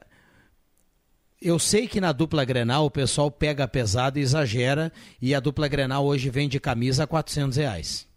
eu 1.42 1.58
sei 1.58 1.88
que 1.88 2.02
na 2.02 2.12
dupla 2.12 2.44
Grenal 2.44 2.86
o 2.86 2.92
pessoal 2.92 3.32
pega 3.32 3.66
pesado 3.68 4.20
e 4.20 4.22
exagera. 4.22 4.92
E 5.22 5.34
a 5.34 5.40
dupla 5.40 5.68
Grenal 5.70 6.06
hoje 6.06 6.30
vende 6.30 6.60
camisa 6.60 7.06
a 7.06 7.08
400 7.08 7.58
reais. 7.58 8.08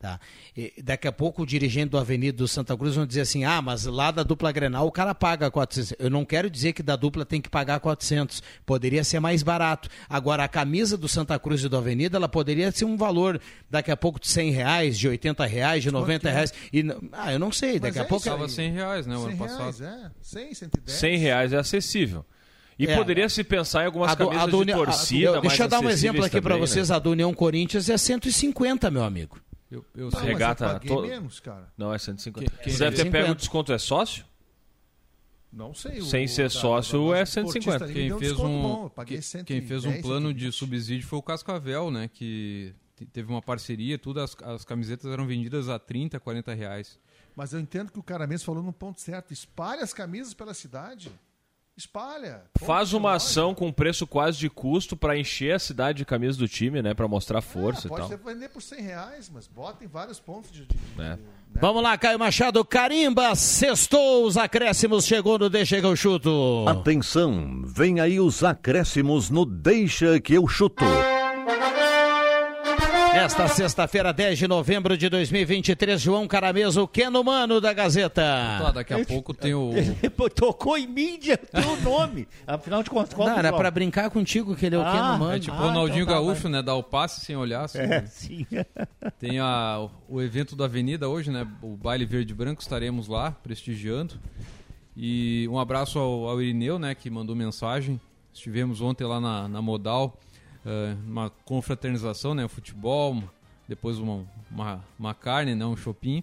Tá? 0.00 0.18
E 0.56 0.72
daqui 0.82 1.06
a 1.06 1.12
pouco 1.12 1.42
o 1.42 1.46
dirigente 1.46 1.90
do 1.90 1.98
Avenida 1.98 2.38
do 2.38 2.48
Santa 2.48 2.74
Cruz 2.74 2.94
vão 2.94 3.04
dizer 3.04 3.20
assim: 3.20 3.44
ah, 3.44 3.60
mas 3.60 3.84
lá 3.84 4.10
da 4.10 4.22
dupla 4.22 4.50
Grenal 4.50 4.86
o 4.86 4.90
cara 4.90 5.14
paga 5.14 5.50
400. 5.50 5.92
Eu 5.98 6.08
não 6.08 6.24
quero 6.24 6.48
dizer 6.48 6.72
que 6.72 6.82
da 6.82 6.96
dupla 6.96 7.22
tem 7.26 7.38
que 7.38 7.50
pagar 7.50 7.78
400. 7.80 8.42
Poderia 8.64 9.04
ser 9.04 9.20
mais 9.20 9.42
barato. 9.42 9.90
Agora, 10.08 10.42
a 10.42 10.48
camisa 10.48 10.96
do 10.96 11.06
Santa 11.06 11.38
Cruz 11.38 11.62
e 11.62 11.68
do 11.68 11.76
Avenida, 11.76 12.16
ela 12.16 12.30
poderia 12.30 12.72
ser 12.72 12.86
um 12.86 12.96
valor 12.96 13.38
daqui 13.68 13.90
a 13.90 13.96
pouco 13.96 14.18
de 14.18 14.26
100 14.28 14.50
reais, 14.52 14.98
de 14.98 15.06
80 15.06 15.44
reais, 15.44 15.82
de 15.82 15.90
90 15.90 16.30
reais. 16.30 16.54
E, 16.72 16.82
ah, 17.12 17.30
eu 17.34 17.38
não 17.38 17.52
sei. 17.52 17.78
Daqui 17.78 17.98
a 17.98 18.04
pouco. 18.06 18.24
Estava 18.24 18.48
100 18.48 18.72
reais, 18.72 19.06
né, 19.06 19.14
o 19.18 19.20
ano 19.20 19.28
100 19.28 19.36
passado. 19.36 19.58
reais, 19.60 19.80
é. 19.82 20.10
100, 20.22 20.54
110. 20.54 20.98
100 20.98 21.18
reais 21.18 21.52
é 21.52 21.56
acessível. 21.58 22.24
E 22.78 22.86
É. 22.86 22.96
poderia 22.96 23.28
se 23.28 23.44
pensar 23.44 23.82
em 23.82 23.86
algumas 23.86 24.12
A 24.12 24.14
do- 24.14 24.24
a 24.24 24.26
camisas 24.28 24.46
do 24.50 24.56
de 24.56 24.62
Uni- 24.62 24.72
a- 24.72 24.76
torcida. 24.76 25.24
eu- 25.26 25.32
mais 25.34 25.42
deixa 25.48 25.64
eu 25.64 25.68
dar 25.68 25.80
um 25.80 25.90
exemplo 25.90 26.24
aqui 26.24 26.40
para 26.40 26.54
também, 26.54 26.66
vocês. 26.66 26.88
Né? 26.88 26.96
A 26.96 26.98
do 26.98 27.10
União 27.10 27.34
Corinthians 27.34 27.90
é 27.90 27.98
150, 27.98 28.90
meu 28.90 29.04
amigo. 29.04 29.38
Eu, 29.70 29.84
eu 29.94 30.06
Não, 30.06 30.10
mas 30.12 30.22
eu 30.22 30.26
Regata. 30.28 30.66
paguei 30.74 30.88
to- 30.96 31.02
menos, 31.02 31.38
cara. 31.40 31.72
Não, 31.78 31.94
é 31.94 31.98
150. 31.98 32.50
Quem- 32.50 32.58
quem 32.64 32.72
Você 32.72 32.78
deve 32.80 32.96
ter 32.96 33.02
150. 33.02 33.10
pego 33.24 33.32
o 33.32 33.34
desconto, 33.36 33.72
é 33.72 33.78
sócio? 33.78 34.24
Não 35.52 35.74
sei. 35.74 36.00
Sem 36.02 36.24
o 36.26 36.28
ser 36.28 36.44
da- 36.44 36.50
sócio 36.50 37.06
da- 37.06 37.12
da- 37.12 37.18
é 37.18 37.24
do 37.24 37.28
150. 37.30 37.58
esportista 37.58 37.84
ali 37.84 37.92
me 37.94 38.00
Quem 38.00 38.08
deu 38.08 38.18
fez, 38.18 38.32
um, 38.38 38.62
bom, 38.62 38.84
eu 38.84 38.90
paguei 38.90 39.18
que- 39.18 39.22
110, 39.24 39.46
quem 39.60 39.66
fez 39.68 39.84
um 39.84 40.00
plano 40.02 40.32
de 40.32 40.40
120. 40.52 40.52
subsídio 40.58 41.06
foi 41.08 41.18
o 41.18 41.22
Cascavel, 41.22 41.90
né? 41.90 42.08
Que 42.12 42.72
te- 42.96 43.06
teve 43.06 43.28
uma 43.30 43.42
parceria, 43.42 43.98
tudo, 43.98 44.20
as, 44.20 44.36
as 44.42 44.64
camisetas 44.64 45.10
eram 45.12 45.26
vendidas 45.26 45.68
a 45.68 45.78
30, 45.78 46.20
40 46.20 46.54
reais. 46.54 46.98
Mas 47.34 47.52
eu 47.52 47.60
entendo 47.60 47.90
que 47.90 47.98
o 47.98 48.02
cara 48.02 48.26
mesmo 48.26 48.44
falou 48.46 48.62
no 48.62 48.72
ponto 48.72 49.00
certo. 49.00 49.32
Espalha 49.32 49.82
as 49.82 49.92
camisas 49.92 50.34
pela 50.34 50.52
cidade. 50.54 51.10
Espalha. 51.80 52.42
Faz 52.58 52.92
uma 52.92 53.14
ação 53.14 53.54
com 53.54 53.72
preço 53.72 54.06
quase 54.06 54.36
de 54.38 54.50
custo 54.50 54.94
para 54.96 55.16
encher 55.16 55.54
a 55.54 55.58
cidade 55.58 55.98
de 55.98 56.04
camisa 56.04 56.38
do 56.38 56.46
time, 56.46 56.82
né? 56.82 56.92
Para 56.92 57.08
mostrar 57.08 57.40
força 57.40 57.82
Ah, 57.84 57.86
e 57.86 57.88
pode 57.88 58.00
tal. 58.02 58.08
ser 58.10 58.18
vender 58.18 58.48
por 58.50 58.60
100 58.60 58.82
reais, 58.82 59.30
mas 59.32 59.46
bota 59.46 59.82
em 59.82 59.88
vários 59.88 60.20
pontos 60.20 60.50
de... 60.52 60.66
de- 60.66 60.74
de- 60.74 61.02
É. 61.02 61.18
Vamos 61.60 61.82
lá, 61.82 61.96
Caio 61.98 62.18
Machado, 62.18 62.64
carimba, 62.64 63.34
sextou, 63.34 64.24
os 64.26 64.36
acréscimos, 64.36 65.04
chegou 65.04 65.36
no 65.38 65.48
Deixa 65.50 65.80
que 65.80 65.86
eu 65.86 65.96
chuto. 65.96 66.64
Atenção, 66.68 67.62
vem 67.64 67.98
aí 67.98 68.20
os 68.20 68.44
acréscimos 68.44 69.30
no 69.30 69.44
Deixa 69.44 70.20
que 70.20 70.34
eu 70.34 70.46
chuto. 70.46 70.84
Nesta 73.12 73.48
sexta-feira, 73.48 74.12
10 74.12 74.38
de 74.38 74.46
novembro 74.48 74.96
de 74.96 75.08
2023, 75.08 76.00
João 76.00 76.26
Carameso, 76.28 76.86
Keno 76.86 77.22
Mano 77.24 77.60
da 77.60 77.72
Gazeta. 77.72 78.22
Tá, 78.22 78.70
daqui 78.70 78.94
a 78.94 79.04
pouco 79.04 79.34
tem 79.34 79.52
o. 79.54 79.72
Ele 79.74 79.94
tocou 80.34 80.78
em 80.78 80.86
mídia 80.86 81.38
o 81.52 81.60
teu 81.60 81.80
nome. 81.82 82.28
Afinal 82.46 82.82
de 82.82 82.90
contas, 82.90 83.12
qual 83.12 83.28
Não, 83.28 83.38
era 83.38 83.52
pra 83.52 83.70
brincar 83.70 84.10
contigo 84.10 84.54
que 84.54 84.66
ele 84.66 84.76
é 84.76 84.78
o 84.78 84.82
Ah, 84.82 84.92
Keno 84.92 85.18
Mano. 85.18 85.32
É 85.32 85.38
tipo 85.40 85.56
Ah, 85.56 85.60
Ronaldinho 85.60 86.02
então 86.04 86.14
tá, 86.14 86.20
Gaúcho, 86.20 86.48
né? 86.48 86.62
Dá 86.62 86.74
o 86.74 86.82
passe 86.82 87.20
sem 87.20 87.36
olhar. 87.36 87.64
assim. 87.64 87.78
É, 87.78 88.02
sim. 88.06 88.46
Tem 89.18 89.38
a, 89.40 89.88
o 90.08 90.22
evento 90.22 90.54
da 90.54 90.64
Avenida 90.66 91.08
hoje, 91.08 91.30
né? 91.30 91.46
O 91.62 91.76
baile 91.76 92.04
verde 92.04 92.32
e 92.32 92.36
branco, 92.36 92.62
estaremos 92.62 93.08
lá 93.08 93.32
prestigiando. 93.32 94.14
E 94.96 95.48
um 95.50 95.58
abraço 95.58 95.98
ao, 95.98 96.28
ao 96.28 96.40
Irineu, 96.40 96.78
né? 96.78 96.94
Que 96.94 97.10
mandou 97.10 97.34
mensagem. 97.34 98.00
Estivemos 98.32 98.80
ontem 98.80 99.04
lá 99.04 99.20
na, 99.20 99.48
na 99.48 99.60
Modal, 99.60 100.16
uma 101.06 101.30
confraternização, 101.44 102.34
né? 102.34 102.46
Futebol, 102.48 103.22
depois 103.68 103.98
uma, 103.98 104.24
uma, 104.50 104.84
uma 104.98 105.14
carne, 105.14 105.54
né? 105.54 105.64
Um 105.64 105.76
shopping. 105.76 106.22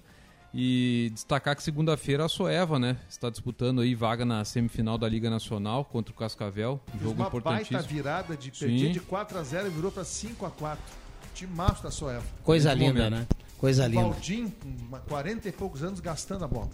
E 0.53 1.11
destacar 1.13 1.55
que 1.55 1.61
segunda-feira 1.61 2.25
a 2.25 2.29
Soeva, 2.29 2.79
né? 2.79 2.97
Está 3.09 3.29
disputando 3.29 3.81
aí 3.81 3.93
vaga 3.93 4.25
na 4.25 4.43
semifinal 4.45 4.97
da 4.97 5.07
Liga 5.07 5.29
Nacional 5.29 5.85
contra 5.85 6.11
o 6.13 6.17
Cascavel. 6.17 6.79
Fez 6.89 7.03
Jogo 7.03 7.15
uma 7.21 7.29
baita 7.29 7.37
importantíssimo. 7.37 7.95
virada 7.95 8.35
de 8.37 8.51
perder 8.51 8.91
de 8.91 8.99
4 9.01 9.37
a 9.37 9.43
0 9.43 9.67
e 9.67 9.69
virou 9.69 9.91
pra 9.91 10.03
5 10.03 10.45
a 10.45 10.49
4 10.49 10.83
Timaço 11.35 11.83
da 11.83 11.91
Soeva. 11.91 12.23
Coisa 12.43 12.69
Muito 12.75 12.81
linda, 12.87 13.03
momento. 13.09 13.19
né? 13.19 13.27
Coisa 13.59 13.85
O 13.85 13.87
linda. 13.87 14.15
Uma 14.65 14.99
40 14.99 15.49
e 15.49 15.51
poucos 15.51 15.83
anos, 15.83 15.99
gastando 15.99 16.45
a 16.45 16.47
bola. 16.47 16.69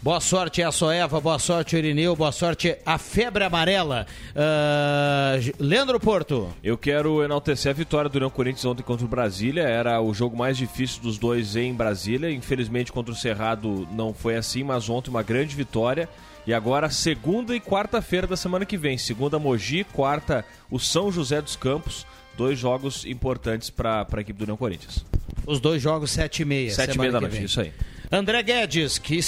Boa 0.00 0.20
sorte 0.20 0.62
a 0.62 0.70
Soeva, 0.70 1.20
boa 1.20 1.40
sorte 1.40 1.76
Irineu, 1.76 2.14
boa 2.14 2.30
sorte 2.30 2.76
a 2.86 2.98
Febre 2.98 3.42
Amarela. 3.42 4.06
Ah, 4.34 5.34
Leandro 5.58 5.98
Porto. 5.98 6.54
Eu 6.62 6.78
quero 6.78 7.24
enaltecer 7.24 7.70
a 7.70 7.74
vitória 7.74 8.08
do 8.08 8.14
União 8.14 8.30
Corinthians 8.30 8.64
ontem 8.64 8.84
contra 8.84 9.04
o 9.04 9.08
Brasília. 9.08 9.62
Era 9.62 10.00
o 10.00 10.14
jogo 10.14 10.36
mais 10.36 10.56
difícil 10.56 11.02
dos 11.02 11.18
dois 11.18 11.56
em 11.56 11.74
Brasília. 11.74 12.30
Infelizmente 12.30 12.92
contra 12.92 13.12
o 13.12 13.16
Cerrado 13.16 13.88
não 13.90 14.14
foi 14.14 14.36
assim, 14.36 14.62
mas 14.62 14.88
ontem 14.88 15.10
uma 15.10 15.24
grande 15.24 15.56
vitória. 15.56 16.08
E 16.46 16.54
agora 16.54 16.88
segunda 16.90 17.54
e 17.56 17.60
quarta-feira 17.60 18.28
da 18.28 18.36
semana 18.36 18.64
que 18.64 18.78
vem. 18.78 18.96
Segunda 18.96 19.36
Mogi, 19.36 19.82
quarta 19.82 20.44
o 20.70 20.78
São 20.78 21.10
José 21.10 21.42
dos 21.42 21.56
Campos. 21.56 22.06
Dois 22.36 22.56
jogos 22.56 23.04
importantes 23.04 23.68
para 23.68 24.06
a 24.10 24.20
equipe 24.20 24.38
do 24.38 24.42
União 24.42 24.56
Corinthians. 24.56 25.04
Os 25.44 25.58
dois 25.58 25.82
jogos, 25.82 26.12
sete 26.12 26.42
e 26.42 26.44
meia. 26.44 26.70
Sete 26.70 26.94
e 26.94 26.98
meia 26.98 27.10
da 27.10 27.20
noite, 27.20 27.42
isso 27.42 27.60
aí. 27.60 27.72
André 28.12 28.42
Guedes, 28.42 28.96
que 28.96 29.20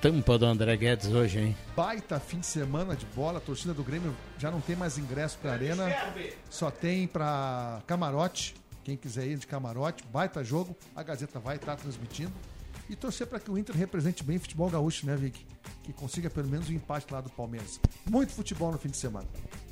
estampa 0.00 0.38
do 0.38 0.46
André 0.46 0.76
Guedes 0.76 1.08
hoje, 1.08 1.38
hein? 1.40 1.56
Baita 1.76 2.20
fim 2.20 2.38
de 2.38 2.46
semana 2.46 2.94
de 2.94 3.04
bola. 3.06 3.38
A 3.38 3.40
torcida 3.40 3.74
do 3.74 3.82
Grêmio 3.82 4.14
já 4.38 4.50
não 4.50 4.60
tem 4.60 4.76
mais 4.76 4.96
ingresso 4.96 5.38
pra 5.38 5.52
arena. 5.52 5.86
Só 6.48 6.70
tem 6.70 7.06
pra 7.06 7.82
camarote. 7.86 8.54
Quem 8.84 8.96
quiser 8.96 9.26
ir 9.26 9.36
de 9.38 9.46
camarote, 9.46 10.02
baita 10.12 10.42
jogo. 10.42 10.74
A 10.96 11.02
Gazeta 11.02 11.38
vai 11.38 11.56
estar 11.56 11.76
transmitindo. 11.76 12.32
E 12.88 12.96
torcer 12.96 13.26
para 13.26 13.38
que 13.38 13.50
o 13.50 13.58
Inter 13.58 13.76
represente 13.76 14.24
bem 14.24 14.38
o 14.38 14.40
futebol 14.40 14.70
gaúcho, 14.70 15.04
né, 15.04 15.14
Vic? 15.14 15.44
Que 15.82 15.92
consiga 15.92 16.30
pelo 16.30 16.48
menos 16.48 16.68
o 16.70 16.72
empate 16.72 17.12
lá 17.12 17.20
do 17.20 17.28
Palmeiras. 17.28 17.78
Muito 18.08 18.32
futebol 18.32 18.72
no 18.72 18.78
fim 18.78 18.88
de 18.88 18.96
semana. 18.96 19.26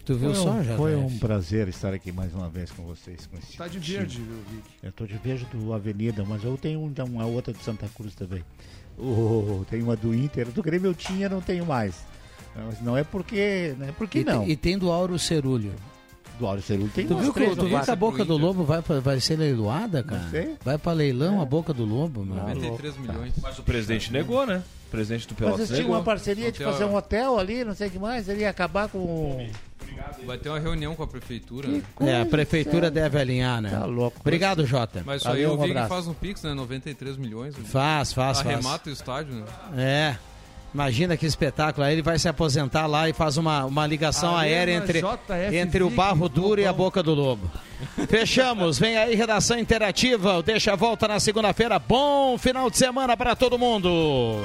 Tu 0.04 0.14
viu 0.16 0.34
foi 0.34 0.42
só, 0.44 0.50
um, 0.50 0.62
já? 0.62 0.76
Foi 0.76 0.94
um 0.96 1.18
prazer 1.18 1.66
estar 1.68 1.94
aqui 1.94 2.12
mais 2.12 2.34
uma 2.34 2.50
vez 2.50 2.70
com 2.70 2.82
vocês. 2.84 3.26
Com 3.26 3.38
esse 3.38 3.56
Tá 3.56 3.66
de 3.68 3.80
time. 3.80 3.96
verde, 3.98 4.18
viu, 4.20 4.42
Vic? 4.50 4.64
Eu 4.82 4.92
tô 4.92 5.06
de 5.06 5.16
verde 5.16 5.46
do 5.46 5.72
Avenida, 5.72 6.24
mas 6.26 6.44
eu 6.44 6.58
tenho 6.58 6.80
um- 6.80 6.92
uma 7.06 7.24
outra 7.24 7.54
de 7.54 7.62
Santa 7.64 7.88
Cruz 7.88 8.14
também. 8.14 8.44
Oh, 8.98 9.62
tem 9.68 9.82
uma 9.82 9.94
do 9.96 10.14
Inter, 10.14 10.48
do 10.48 10.62
Grêmio 10.62 10.90
eu 10.90 10.94
tinha, 10.94 11.28
não 11.28 11.40
tenho 11.40 11.66
mais. 11.66 11.94
Mas 12.54 12.80
não 12.80 12.96
é 12.96 13.04
porque, 13.04 13.74
não 13.78 13.86
é 13.88 13.92
porque 13.92 14.20
E, 14.20 14.24
não. 14.24 14.40
tem- 14.40 14.50
e 14.50 14.56
tem 14.56 14.78
do 14.78 14.90
Auro 14.90 15.18
Cerulho. 15.18 15.72
Do 16.38 16.46
Auro 16.46 16.60
Cerulho 16.62 16.90
tem 16.94 17.06
Tu 17.06 17.16
viu, 17.16 17.32
que, 17.32 17.40
três 17.40 17.54
tu 17.56 17.66
viu 17.66 17.80
que 17.80 17.90
a 17.90 17.96
boca 17.96 18.24
do 18.24 18.34
Inter. 18.34 18.46
lobo 18.46 18.64
vai, 18.64 18.80
pra- 18.82 19.00
vai 19.00 19.20
ser 19.20 19.36
leiloada, 19.38 20.02
cara? 20.02 20.28
sei. 20.30 20.54
Vai 20.64 20.76
pra 20.78 20.92
leilão 20.92 21.40
a 21.40 21.44
boca 21.44 21.72
do 21.74 21.84
lobo, 21.84 22.24
meu. 22.24 22.36
93 22.36 22.96
milhões. 22.98 23.32
Mas 23.42 23.58
o 23.58 23.62
presidente 23.62 24.10
negou, 24.12 24.46
né? 24.46 24.62
O 24.86 24.90
presidente 24.90 25.26
do 25.28 25.30
Mas 25.32 25.38
Pelotas 25.38 25.58
eles 25.60 25.68
tinham 25.70 25.80
negou. 25.88 25.96
uma 25.96 26.02
parceria 26.04 26.50
de 26.52 26.62
Hotel. 26.62 26.72
fazer 26.72 26.84
um 26.84 26.94
hotel 26.94 27.38
ali, 27.38 27.64
não 27.64 27.74
sei 27.74 27.88
o 27.88 27.90
que 27.90 27.98
mais, 27.98 28.28
ele 28.28 28.40
ia 28.40 28.50
acabar 28.50 28.88
com. 28.88 29.46
Vai 30.24 30.38
ter 30.38 30.48
uma 30.48 30.58
reunião 30.58 30.94
com 30.94 31.02
a 31.02 31.06
prefeitura. 31.06 31.68
Né? 31.68 31.82
É, 32.00 32.20
a 32.22 32.26
prefeitura 32.26 32.90
deve 32.90 33.18
alinhar, 33.18 33.60
né? 33.60 33.70
Tá 33.70 33.84
louco. 33.84 34.18
Obrigado, 34.20 34.66
Jota. 34.66 35.02
Mas 35.04 35.22
isso 35.22 35.28
aí 35.28 35.42
Valeu, 35.44 35.48
eu 35.50 35.54
um 35.54 35.58
vi 35.58 35.64
que 35.64 35.70
abraço. 35.70 35.88
faz 35.88 36.06
um 36.06 36.14
Pix, 36.14 36.42
né? 36.42 36.54
93 36.54 37.16
milhões. 37.16 37.54
Faz, 37.66 38.12
faz, 38.12 38.40
faz. 38.40 38.54
Arremata 38.54 38.90
o 38.90 38.92
estádio, 38.92 39.34
né? 39.34 39.44
É. 39.76 40.16
Imagina 40.74 41.16
que 41.16 41.24
espetáculo. 41.24 41.86
Aí 41.86 41.94
ele 41.94 42.02
vai 42.02 42.18
se 42.18 42.28
aposentar 42.28 42.86
lá 42.86 43.08
e 43.08 43.12
faz 43.12 43.36
uma, 43.38 43.64
uma 43.64 43.86
ligação 43.86 44.36
Arena 44.36 44.56
aérea 44.56 44.72
entre, 44.74 45.00
JF 45.00 45.56
entre 45.56 45.82
o 45.82 45.88
barro 45.88 46.28
duro 46.28 46.60
e 46.60 46.64
a 46.64 46.70
Lobão. 46.70 46.84
boca 46.86 47.02
do 47.02 47.14
lobo. 47.14 47.50
Fechamos. 48.08 48.78
Vem 48.78 48.96
aí, 48.96 49.14
redação 49.14 49.58
interativa. 49.58 50.38
O 50.38 50.42
Deixa 50.42 50.72
a 50.72 50.76
volta 50.76 51.08
na 51.08 51.18
segunda-feira. 51.18 51.78
Bom 51.78 52.36
final 52.36 52.68
de 52.68 52.76
semana 52.76 53.16
para 53.16 53.34
todo 53.34 53.58
mundo. 53.58 54.44